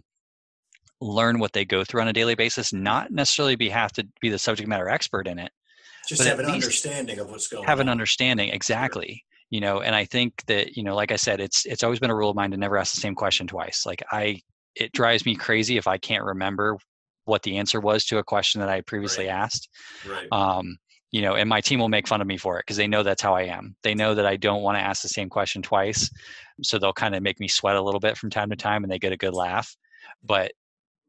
learn 1.02 1.40
what 1.40 1.54
they 1.54 1.66
go 1.66 1.84
through 1.84 2.02
on 2.02 2.08
a 2.08 2.14
daily 2.14 2.36
basis, 2.36 2.74
not 2.74 3.12
necessarily 3.12 3.56
be 3.56 3.70
have 3.70 3.92
to 3.94 4.08
be 4.22 4.30
the 4.30 4.38
subject 4.38 4.68
matter 4.68 4.90
expert 4.90 5.28
in 5.28 5.40
it. 5.40 5.52
Just 6.08 6.24
have 6.24 6.40
an 6.40 6.46
understanding 6.46 7.20
of 7.20 7.30
what's 7.30 7.48
going 7.48 7.66
have 7.66 7.80
on. 7.80 7.88
an 7.88 7.90
understanding, 7.90 8.50
exactly. 8.50 9.08
Sure. 9.08 9.48
You 9.52 9.62
know, 9.62 9.82
and 9.82 9.96
I 9.96 10.06
think 10.06 10.44
that, 10.46 10.76
you 10.78 10.84
know, 10.84 10.96
like 10.96 11.12
I 11.12 11.16
said, 11.16 11.40
it's 11.40 11.66
it's 11.66 11.84
always 11.84 12.00
been 12.00 12.10
a 12.10 12.16
rule 12.16 12.30
of 12.30 12.36
mine 12.36 12.52
to 12.52 12.58
never 12.58 12.78
ask 12.78 12.94
the 12.94 13.02
same 13.02 13.16
question 13.16 13.48
twice. 13.48 13.86
Like 13.86 14.04
I 14.12 14.42
it 14.76 14.92
drives 14.92 15.26
me 15.26 15.36
crazy 15.36 15.78
if 15.78 15.88
I 15.88 15.98
can't 15.98 16.24
remember 16.24 16.78
what 17.26 17.44
the 17.44 17.58
answer 17.58 17.80
was 17.80 18.06
to 18.06 18.18
a 18.18 18.24
question 18.24 18.60
that 18.62 18.70
I 18.70 18.82
previously 18.82 19.28
right. 19.28 19.34
asked. 19.34 19.70
Right. 20.08 20.28
Um, 20.32 20.78
you 21.12 21.22
know, 21.22 21.36
and 21.36 21.50
my 21.50 21.62
team 21.62 21.80
will 21.80 21.90
make 21.90 22.08
fun 22.08 22.22
of 22.22 22.28
me 22.28 22.38
for 22.38 22.60
it 22.60 22.64
because 22.66 22.78
they 22.78 22.88
know 22.88 23.02
that's 23.02 23.22
how 23.22 23.34
I 23.34 23.44
am. 23.44 23.76
They 23.84 23.96
know 23.96 24.14
that 24.14 24.28
I 24.28 24.36
don't 24.36 24.62
want 24.62 24.78
to 24.78 24.84
ask 24.84 25.02
the 25.02 25.08
same 25.08 25.30
question 25.30 25.62
twice. 25.62 26.10
So 26.64 26.78
they'll 26.78 26.94
kind 26.94 27.16
of 27.16 27.24
make 27.24 27.40
me 27.40 27.48
sweat 27.48 27.76
a 27.76 27.82
little 27.82 28.00
bit 28.00 28.18
from 28.18 28.30
time 28.30 28.50
to 28.52 28.56
time 28.56 28.84
and 28.84 28.92
they 28.92 29.00
get 29.00 29.14
a 29.14 29.18
good 29.18 29.34
laugh. 29.34 29.76
But 30.24 30.52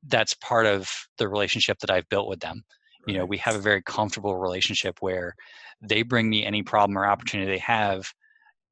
that's 0.07 0.35
part 0.35 0.67
of 0.67 0.91
the 1.19 1.29
relationship 1.29 1.79
that 1.81 1.91
I've 1.91 2.09
built 2.09 2.29
with 2.29 2.41
them. 2.41 2.63
Right. 3.07 3.13
You 3.13 3.19
know, 3.19 3.27
we 3.27 3.37
have 3.39 3.57
a 3.57 3.61
very 3.61 3.83
comfortable 3.83 4.37
relationship 4.37 4.99
where 5.01 5.35
they 5.83 6.03
bring 6.03 6.31
me 6.31 6.47
any 6.47 6.63
problem 6.63 6.97
or 6.97 7.07
opportunity 7.07 7.51
they 7.51 7.59
have 7.59 8.11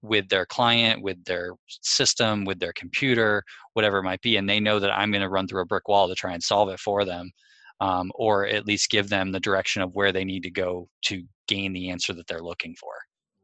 with 0.03 0.29
their 0.29 0.47
client, 0.47 1.03
with 1.03 1.23
their 1.25 1.55
system, 1.67 2.45
with 2.45 2.61
their 2.61 2.73
computer, 2.75 3.43
whatever 3.75 3.99
it 3.99 4.05
might 4.05 4.23
be. 4.23 4.37
And 4.37 4.49
they 4.49 4.61
know 4.61 4.79
that 4.79 4.93
I'm 4.93 5.11
going 5.11 5.23
to 5.23 5.29
run 5.29 5.49
through 5.49 5.63
a 5.63 5.67
brick 5.67 5.89
wall 5.89 6.09
to 6.09 6.15
try 6.15 6.33
and 6.33 6.43
solve 6.43 6.69
it 6.69 6.81
for 6.81 7.05
them 7.05 7.31
um, 7.81 8.11
or 8.15 8.47
at 8.47 8.67
least 8.67 8.91
give 8.91 9.09
them 9.09 9.33
the 9.33 9.41
direction 9.41 9.83
of 9.83 9.95
where 9.95 10.13
they 10.13 10.25
need 10.25 10.43
to 10.43 10.51
go 10.51 10.89
to 11.07 11.23
gain 11.47 11.73
the 11.73 11.91
answer 11.91 12.13
that 12.13 12.27
they're 12.27 12.43
looking 12.43 12.75
for. 12.75 12.93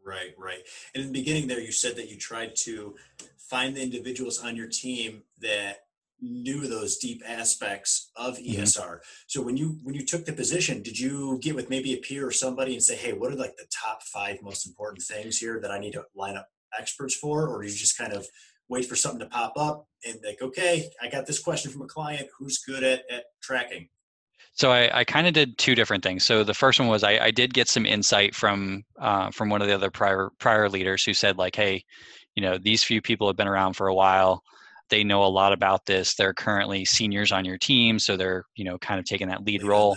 Right, 0.04 0.34
right. 0.36 0.60
And 0.94 1.04
in 1.04 1.12
the 1.12 1.18
beginning, 1.18 1.46
there 1.46 1.60
you 1.60 1.72
said 1.72 1.96
that 1.96 2.10
you 2.10 2.16
tried 2.16 2.54
to 2.56 2.94
find 3.38 3.76
the 3.76 3.82
individuals 3.82 4.42
on 4.42 4.56
your 4.56 4.68
team 4.68 5.22
that 5.40 5.86
knew 6.20 6.66
those 6.66 6.96
deep 6.96 7.22
aspects 7.26 8.10
of 8.16 8.38
ESR. 8.38 8.76
Mm-hmm. 8.76 8.96
So 9.26 9.42
when 9.42 9.56
you 9.56 9.78
when 9.82 9.94
you 9.94 10.04
took 10.04 10.24
the 10.24 10.32
position, 10.32 10.82
did 10.82 10.98
you 10.98 11.38
get 11.42 11.54
with 11.54 11.70
maybe 11.70 11.94
a 11.94 11.98
peer 11.98 12.26
or 12.26 12.30
somebody 12.30 12.74
and 12.74 12.82
say, 12.82 12.96
"Hey, 12.96 13.12
what 13.12 13.32
are 13.32 13.36
like 13.36 13.56
the 13.56 13.66
top 13.70 14.02
five 14.02 14.42
most 14.42 14.66
important 14.66 15.02
things 15.02 15.38
here 15.38 15.60
that 15.60 15.70
I 15.70 15.78
need 15.78 15.92
to 15.92 16.04
line 16.14 16.36
up 16.36 16.48
experts 16.78 17.14
for?" 17.14 17.48
Or 17.48 17.62
do 17.62 17.68
you 17.68 17.74
just 17.74 17.98
kind 17.98 18.12
of 18.12 18.26
wait 18.68 18.86
for 18.86 18.96
something 18.96 19.20
to 19.20 19.26
pop 19.26 19.54
up 19.56 19.86
and 20.06 20.18
like, 20.24 20.40
"Okay, 20.40 20.88
I 21.02 21.08
got 21.08 21.26
this 21.26 21.38
question 21.38 21.70
from 21.70 21.82
a 21.82 21.86
client 21.86 22.28
who's 22.38 22.58
good 22.58 22.82
at, 22.82 23.02
at 23.10 23.24
tracking." 23.42 23.88
So 24.56 24.70
I, 24.70 25.00
I 25.00 25.04
kind 25.04 25.26
of 25.26 25.34
did 25.34 25.58
two 25.58 25.74
different 25.74 26.04
things. 26.04 26.22
So 26.22 26.44
the 26.44 26.54
first 26.54 26.78
one 26.78 26.88
was 26.88 27.02
I, 27.02 27.18
I 27.18 27.30
did 27.32 27.52
get 27.52 27.68
some 27.68 27.84
insight 27.84 28.36
from 28.36 28.84
uh, 29.00 29.30
from 29.30 29.48
one 29.48 29.60
of 29.60 29.68
the 29.68 29.74
other 29.74 29.90
prior 29.90 30.30
prior 30.38 30.68
leaders 30.68 31.04
who 31.04 31.12
said 31.12 31.38
like, 31.38 31.56
hey, 31.56 31.84
you 32.36 32.42
know, 32.42 32.56
these 32.56 32.84
few 32.84 33.02
people 33.02 33.26
have 33.26 33.36
been 33.36 33.48
around 33.48 33.74
for 33.74 33.88
a 33.88 33.94
while. 33.94 34.42
They 34.90 35.04
know 35.04 35.24
a 35.24 35.26
lot 35.26 35.52
about 35.52 35.86
this. 35.86 36.14
They're 36.14 36.34
currently 36.34 36.84
seniors 36.84 37.32
on 37.32 37.44
your 37.44 37.58
team, 37.58 37.98
so 37.98 38.16
they're 38.16 38.44
you 38.56 38.64
know 38.64 38.78
kind 38.78 38.98
of 38.98 39.06
taking 39.06 39.28
that 39.28 39.44
lead 39.44 39.62
role. 39.62 39.96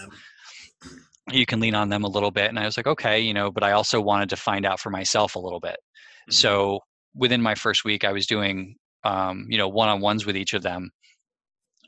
You 1.30 1.46
can 1.46 1.60
lean 1.60 1.76
on 1.76 1.90
them 1.90 2.04
a 2.04 2.10
little 2.10 2.32
bit, 2.32 2.50
and 2.50 2.58
I 2.58 2.66
was 2.66 2.78
like, 2.78 2.88
okay, 2.88 3.20
you 3.20 3.34
know, 3.34 3.52
but 3.52 3.64
I 3.64 3.74
also 3.74 4.00
wanted 4.00 4.30
to 4.30 4.38
find 4.38 4.66
out 4.66 4.80
for 4.80 4.90
myself 4.90 5.36
a 5.36 5.40
little 5.40 5.60
bit. 5.60 5.78
Mm-hmm. 5.78 6.34
So 6.34 6.80
within 7.14 7.42
my 7.42 7.56
first 7.56 7.84
week, 7.84 8.06
I 8.06 8.14
was 8.14 8.26
doing 8.26 8.76
um, 9.04 9.46
you 9.50 9.58
know 9.58 9.68
one 9.68 9.90
on 9.90 10.02
ones 10.02 10.26
with 10.26 10.38
each 10.38 10.54
of 10.54 10.64
them 10.64 10.90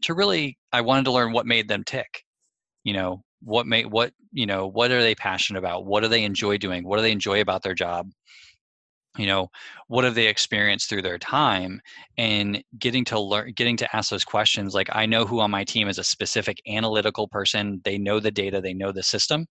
to 0.01 0.13
really 0.13 0.57
I 0.71 0.81
wanted 0.81 1.05
to 1.05 1.11
learn 1.11 1.33
what 1.33 1.45
made 1.45 1.67
them 1.67 1.83
tick 1.85 2.23
you 2.83 2.93
know 2.93 3.23
what 3.41 3.67
may 3.67 3.85
what 3.85 4.11
you 4.31 4.45
know 4.45 4.67
what 4.67 4.91
are 4.91 5.01
they 5.01 5.15
passionate 5.15 5.59
about 5.59 5.85
what 5.85 6.01
do 6.01 6.09
they 6.09 6.23
enjoy 6.23 6.57
doing 6.57 6.83
what 6.83 6.97
do 6.97 7.01
they 7.01 7.11
enjoy 7.11 7.41
about 7.41 7.63
their 7.63 7.73
job 7.73 8.07
you 9.17 9.25
know 9.25 9.47
what 9.87 10.03
have 10.03 10.15
they 10.15 10.27
experienced 10.27 10.87
through 10.87 11.01
their 11.01 11.17
time 11.17 11.81
and 12.17 12.63
getting 12.77 13.03
to 13.03 13.19
learn 13.19 13.51
getting 13.55 13.75
to 13.75 13.95
ask 13.95 14.09
those 14.09 14.23
questions 14.23 14.73
like 14.73 14.89
i 14.91 15.05
know 15.05 15.25
who 15.25 15.39
on 15.39 15.49
my 15.49 15.63
team 15.63 15.87
is 15.87 15.97
a 15.97 16.03
specific 16.03 16.57
analytical 16.67 17.27
person 17.27 17.81
they 17.83 17.97
know 17.97 18.19
the 18.19 18.31
data 18.31 18.61
they 18.61 18.73
know 18.73 18.91
the 18.91 19.01
system 19.01 19.47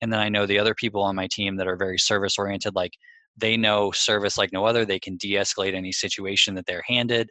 and 0.00 0.12
then 0.12 0.20
i 0.20 0.28
know 0.28 0.46
the 0.46 0.58
other 0.58 0.74
people 0.74 1.02
on 1.02 1.14
my 1.14 1.28
team 1.30 1.56
that 1.56 1.66
are 1.66 1.76
very 1.76 1.98
service 1.98 2.38
oriented 2.38 2.74
like 2.74 2.92
they 3.36 3.56
know 3.56 3.90
service 3.90 4.38
like 4.38 4.52
no 4.52 4.64
other 4.64 4.84
they 4.84 4.98
can 4.98 5.16
de-escalate 5.16 5.74
any 5.74 5.92
situation 5.92 6.54
that 6.54 6.64
they're 6.66 6.84
handed 6.86 7.28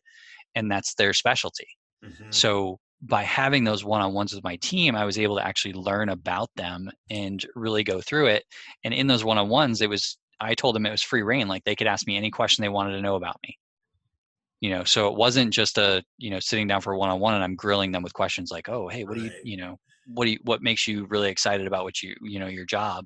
and 0.55 0.69
that's 0.69 0.93
their 0.95 1.13
specialty 1.13 1.67
mm-hmm. 2.05 2.29
so 2.29 2.77
by 3.03 3.23
having 3.23 3.63
those 3.63 3.83
one-on-ones 3.83 4.33
with 4.33 4.43
my 4.43 4.55
team 4.57 4.95
i 4.95 5.03
was 5.03 5.17
able 5.17 5.35
to 5.35 5.45
actually 5.45 5.73
learn 5.73 6.09
about 6.09 6.49
them 6.55 6.89
and 7.09 7.45
really 7.55 7.83
go 7.83 8.01
through 8.01 8.27
it 8.27 8.43
and 8.83 8.93
in 8.93 9.07
those 9.07 9.23
one-on-ones 9.23 9.81
it 9.81 9.89
was 9.89 10.17
i 10.41 10.53
told 10.53 10.75
them 10.75 10.85
it 10.85 10.91
was 10.91 11.01
free 11.01 11.21
reign 11.21 11.47
like 11.47 11.63
they 11.63 11.75
could 11.75 11.87
ask 11.87 12.07
me 12.07 12.17
any 12.17 12.31
question 12.31 12.61
they 12.61 12.69
wanted 12.69 12.93
to 12.93 13.01
know 13.01 13.15
about 13.15 13.37
me. 13.45 13.57
You 14.59 14.69
know 14.71 14.83
so 14.83 15.07
it 15.07 15.15
wasn't 15.15 15.53
just 15.53 15.77
a 15.77 16.03
you 16.17 16.29
know 16.29 16.39
sitting 16.39 16.67
down 16.67 16.81
for 16.81 16.95
one-on-one 16.95 17.33
and 17.33 17.43
i'm 17.43 17.55
grilling 17.55 17.91
them 17.91 18.03
with 18.03 18.13
questions 18.13 18.51
like 18.51 18.69
oh 18.69 18.87
hey 18.87 19.03
what 19.03 19.17
right. 19.17 19.23
do 19.23 19.25
you 19.25 19.31
you 19.43 19.57
know 19.57 19.77
what 20.05 20.25
do 20.25 20.31
you 20.31 20.39
what 20.43 20.61
makes 20.61 20.87
you 20.87 21.07
really 21.09 21.29
excited 21.29 21.65
about 21.65 21.83
what 21.83 22.03
you 22.03 22.15
you 22.21 22.39
know 22.39 22.47
your 22.47 22.65
job? 22.65 23.05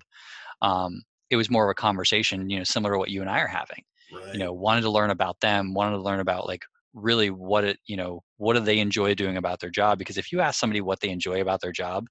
Um 0.62 1.04
it 1.30 1.38
was 1.38 1.50
more 1.50 1.66
of 1.66 1.72
a 1.72 1.76
conversation 1.76 2.50
you 2.50 2.58
know 2.58 2.64
similar 2.64 2.96
to 2.96 3.00
what 3.00 3.10
you 3.10 3.22
and 3.22 3.30
i 3.30 3.40
are 3.40 3.48
having. 3.48 3.84
Right. 4.14 4.34
you 4.34 4.40
know 4.40 4.52
wanted 4.54 4.82
to 4.82 4.92
learn 4.92 5.12
about 5.12 5.40
them 5.40 5.74
wanted 5.74 5.96
to 5.98 6.04
learn 6.04 6.20
about 6.20 6.46
like 6.46 6.64
really 6.94 7.30
what 7.30 7.64
it 7.64 7.78
you 7.86 7.98
know 7.98 8.22
what 8.38 8.54
do 8.56 8.60
they 8.60 8.80
enjoy 8.80 9.14
doing 9.14 9.38
about 9.38 9.60
their 9.60 9.70
job? 9.70 9.98
Because 9.98 10.18
if 10.18 10.32
you 10.32 10.42
ask 10.42 10.60
somebody 10.60 10.82
what 10.82 11.00
they 11.00 11.10
enjoy 11.10 11.42
about 11.42 11.62
their 11.62 11.72
job 11.72 12.08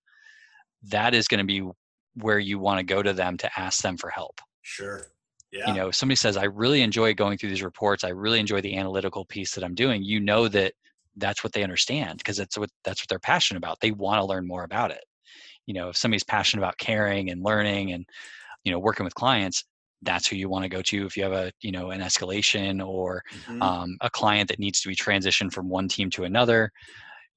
that 0.84 1.14
is 1.14 1.28
going 1.28 1.38
to 1.38 1.44
be 1.44 1.68
where 2.14 2.38
you 2.38 2.58
want 2.58 2.78
to 2.78 2.84
go 2.84 3.02
to 3.02 3.12
them 3.12 3.36
to 3.38 3.50
ask 3.58 3.82
them 3.82 3.96
for 3.96 4.10
help. 4.10 4.40
Sure 4.62 5.06
yeah. 5.54 5.68
you 5.68 5.74
know 5.74 5.90
somebody 5.90 6.16
says 6.16 6.36
i 6.36 6.44
really 6.44 6.82
enjoy 6.82 7.14
going 7.14 7.38
through 7.38 7.48
these 7.48 7.62
reports 7.62 8.04
i 8.04 8.08
really 8.08 8.40
enjoy 8.40 8.60
the 8.60 8.76
analytical 8.76 9.24
piece 9.24 9.54
that 9.54 9.64
i'm 9.64 9.74
doing 9.74 10.02
you 10.02 10.20
know 10.20 10.48
that 10.48 10.72
that's 11.16 11.44
what 11.44 11.52
they 11.52 11.62
understand 11.62 12.18
because 12.18 12.36
that's 12.36 12.58
what 12.58 12.70
that's 12.82 13.00
what 13.00 13.08
they're 13.08 13.18
passionate 13.18 13.58
about 13.58 13.78
they 13.80 13.92
want 13.92 14.20
to 14.20 14.26
learn 14.26 14.46
more 14.46 14.64
about 14.64 14.90
it 14.90 15.04
you 15.66 15.74
know 15.74 15.90
if 15.90 15.96
somebody's 15.96 16.24
passionate 16.24 16.60
about 16.60 16.76
caring 16.78 17.30
and 17.30 17.42
learning 17.42 17.92
and 17.92 18.04
you 18.64 18.72
know 18.72 18.78
working 18.78 19.04
with 19.04 19.14
clients 19.14 19.64
that's 20.02 20.26
who 20.26 20.36
you 20.36 20.48
want 20.48 20.64
to 20.64 20.68
go 20.68 20.82
to 20.82 21.06
if 21.06 21.16
you 21.16 21.22
have 21.22 21.32
a 21.32 21.52
you 21.60 21.70
know 21.70 21.90
an 21.90 22.00
escalation 22.00 22.84
or 22.84 23.22
mm-hmm. 23.46 23.62
um, 23.62 23.96
a 24.00 24.10
client 24.10 24.48
that 24.48 24.58
needs 24.58 24.80
to 24.80 24.88
be 24.88 24.96
transitioned 24.96 25.52
from 25.52 25.68
one 25.68 25.88
team 25.88 26.10
to 26.10 26.24
another 26.24 26.70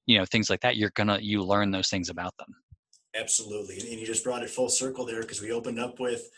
you 0.06 0.18
know 0.18 0.24
things 0.24 0.50
like 0.50 0.60
that 0.60 0.76
you're 0.76 0.92
gonna 0.94 1.18
you 1.20 1.42
learn 1.42 1.70
those 1.70 1.88
things 1.88 2.08
about 2.08 2.36
them 2.38 2.48
absolutely 3.14 3.76
and 3.76 4.00
you 4.00 4.04
just 4.04 4.24
brought 4.24 4.42
it 4.42 4.50
full 4.50 4.68
circle 4.68 5.06
there 5.06 5.20
because 5.20 5.40
we 5.40 5.52
opened 5.52 5.78
up 5.78 6.00
with 6.00 6.28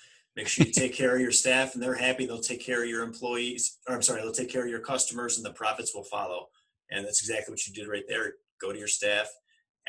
make 0.40 0.48
sure 0.48 0.66
you 0.66 0.72
take 0.72 0.94
care 0.94 1.14
of 1.14 1.20
your 1.20 1.32
staff 1.32 1.74
and 1.74 1.82
they're 1.82 1.94
happy. 1.94 2.26
They'll 2.26 2.40
take 2.40 2.64
care 2.64 2.82
of 2.82 2.88
your 2.88 3.02
employees 3.02 3.78
or 3.86 3.94
i'm 3.94 4.02
sorry 4.02 4.22
they'll 4.22 4.32
take 4.32 4.50
care 4.50 4.64
of 4.64 4.70
your 4.70 4.80
customers 4.80 5.36
and 5.36 5.44
the 5.44 5.52
profits 5.52 5.94
will 5.94 6.04
follow. 6.04 6.46
And 6.90 7.04
that's 7.04 7.20
exactly 7.20 7.52
what 7.52 7.66
you 7.66 7.74
did 7.74 7.88
right 7.88 8.04
there. 8.08 8.32
Go 8.60 8.72
to 8.72 8.78
your 8.78 8.88
staff 8.88 9.28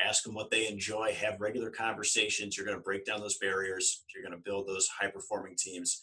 ask 0.00 0.24
them 0.24 0.34
what 0.34 0.50
they 0.50 0.68
enjoy 0.68 1.12
have 1.12 1.40
regular 1.40 1.70
conversations. 1.70 2.56
You're 2.56 2.66
going 2.66 2.78
to 2.78 2.82
break 2.82 3.04
down 3.04 3.20
those 3.20 3.38
barriers. 3.38 4.04
You're 4.14 4.24
going 4.24 4.36
to 4.36 4.42
build 4.42 4.66
those 4.66 4.88
high 4.88 5.08
performing 5.08 5.54
teams. 5.56 6.00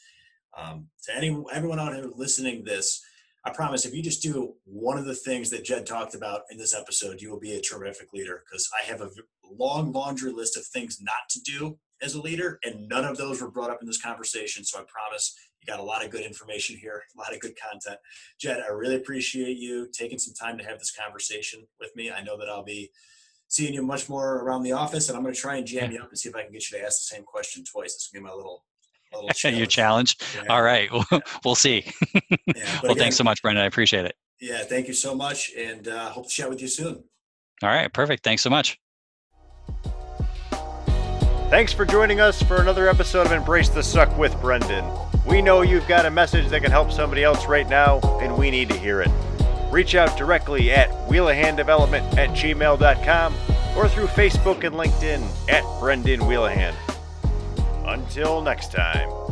Um, 0.58 0.88
to 1.06 1.16
any 1.16 1.36
everyone 1.54 1.80
out 1.80 1.95
here 1.95 2.10
listening 2.16 2.64
this, 2.64 3.04
I 3.45 3.52
promise 3.52 3.86
if 3.86 3.93
you 3.93 4.04
just 4.04 4.22
do 4.22 4.56
one 4.66 4.97
of 4.97 5.06
the 5.06 5.16
things 5.16 5.50
that 5.52 5.64
Jed 5.64 5.86
talked 5.86 6.16
about 6.16 6.41
in 6.52 6.58
this 6.58 6.74
episode, 6.74 7.22
you 7.22 7.30
will 7.30 7.39
be 7.39 7.54
a 7.54 7.62
terrific 7.62 8.14
leader. 8.14 8.43
Because 8.45 8.70
I 8.80 8.86
have 8.86 9.02
a 9.02 9.10
long 9.58 9.91
laundry 9.91 10.32
list 10.32 10.58
of 10.58 10.66
things 10.66 11.00
not 11.02 11.30
to 11.30 11.39
do 11.41 11.78
as 12.02 12.16
a 12.16 12.22
leader, 12.22 12.60
and 12.64 12.88
none 12.88 13.06
of 13.06 13.18
those 13.18 13.41
were 13.41 13.52
brought 13.52 13.70
up 13.70 13.80
in 13.82 13.88
this 13.88 14.02
conversation. 14.02 14.64
So 14.64 14.80
I 14.80 14.84
promise 14.88 15.36
You 15.62 15.68
got 15.68 15.80
a 15.80 15.84
lot 15.84 16.04
of 16.04 16.12
good 16.12 16.22
information 16.22 16.78
here, 16.78 17.04
a 17.16 17.20
lot 17.20 17.34
of 17.34 17.39
good 17.39 17.56
content. 17.60 17.97
Jed, 18.39 18.62
I 18.66 18.72
really 18.72 18.95
appreciate 18.95 19.58
you 19.58 19.89
taking 19.91 20.18
some 20.18 20.34
time 20.34 20.58
to 20.58 20.64
have 20.64 20.80
this 20.80 20.91
conversation 20.91 21.68
with 21.80 21.95
me. 21.95 22.12
I 22.12 22.24
know 22.24 22.38
that 22.38 22.47
I'll 22.50 22.64
be 22.64 22.91
seeing 23.50 23.74
you 23.74 23.82
much 23.82 24.08
more 24.08 24.38
around 24.39 24.64
the 24.64 24.72
office, 24.72 25.10
and 25.10 25.18
I'm 25.18 25.24
going 25.24 25.34
to 25.34 25.39
try 25.39 25.58
and 25.58 25.66
jam 25.68 25.91
you 25.91 26.00
up 26.02 26.10
and 26.10 26.18
see 26.18 26.30
if 26.30 26.36
I 26.36 26.43
can 26.43 26.52
get 26.52 26.70
you 26.70 26.78
to 26.78 26.86
ask 26.86 27.00
the 27.00 27.16
same 27.16 27.24
question 27.24 27.64
twice. 27.66 27.95
This 27.95 28.08
to 28.08 28.14
be 28.14 28.24
my 28.24 28.32
little, 28.32 28.64
little 29.12 29.26
Your 29.52 29.66
challenge. 29.66 30.18
challenge. 30.18 30.18
Yeah. 30.36 30.54
All 30.54 30.62
right. 30.62 30.89
We'll, 31.12 31.22
we'll 31.43 31.56
see. 31.56 31.86
Yeah, 32.56 32.80
well, 32.84 32.91
again, 32.91 33.04
thanks 33.04 33.16
so 33.18 33.24
much, 33.24 33.41
Brendan. 33.41 33.64
I 33.64 33.68
appreciate 33.68 34.06
it. 34.06 34.16
Yeah, 34.39 34.64
thank 34.64 34.88
you 34.88 34.93
so 34.93 35.14
much, 35.14 35.52
and 35.58 35.88
uh, 35.88 36.10
hope 36.10 36.28
to 36.28 36.34
chat 36.34 36.50
with 36.50 36.62
you 36.62 36.68
soon. 36.68 37.04
All 37.62 37.70
right. 37.70 37.91
Perfect. 37.91 38.24
Thanks 38.24 38.41
so 38.41 38.50
much. 38.50 38.80
Thanks 41.50 41.74
for 41.74 41.84
joining 41.84 42.20
us 42.20 42.43
for 42.43 42.62
another 42.62 42.88
episode 42.88 43.26
of 43.26 43.32
Embrace 43.32 43.70
the 43.70 43.82
Suck 43.82 44.16
with 44.20 44.39
Brendan. 44.39 44.86
We 45.26 45.41
know 45.41 45.64
you've 45.64 45.88
got 45.88 46.06
a 46.06 46.12
message 46.12 46.47
that 46.50 46.62
can 46.62 46.70
help 46.70 46.91
somebody 46.91 47.24
else 47.24 47.47
right 47.47 47.68
now, 47.68 48.00
and 48.22 48.38
we 48.38 48.52
need 48.52 48.70
to 48.70 48.78
hear 48.78 49.02
it. 49.02 49.10
Reach 49.72 49.95
out 49.95 50.16
directly 50.16 50.72
at 50.72 50.91
wheelahanddevelopment 51.08 52.18
at 52.20 52.30
gmail.com 52.30 53.34
or 53.76 53.89
through 53.89 54.06
Facebook 54.06 54.64
and 54.64 54.76
LinkedIn 54.76 55.28
at 55.50 55.64
Brendan 55.80 56.28
Wheelahan. 56.28 56.76
Until 57.88 58.41
next 58.41 58.72
time. 58.72 59.29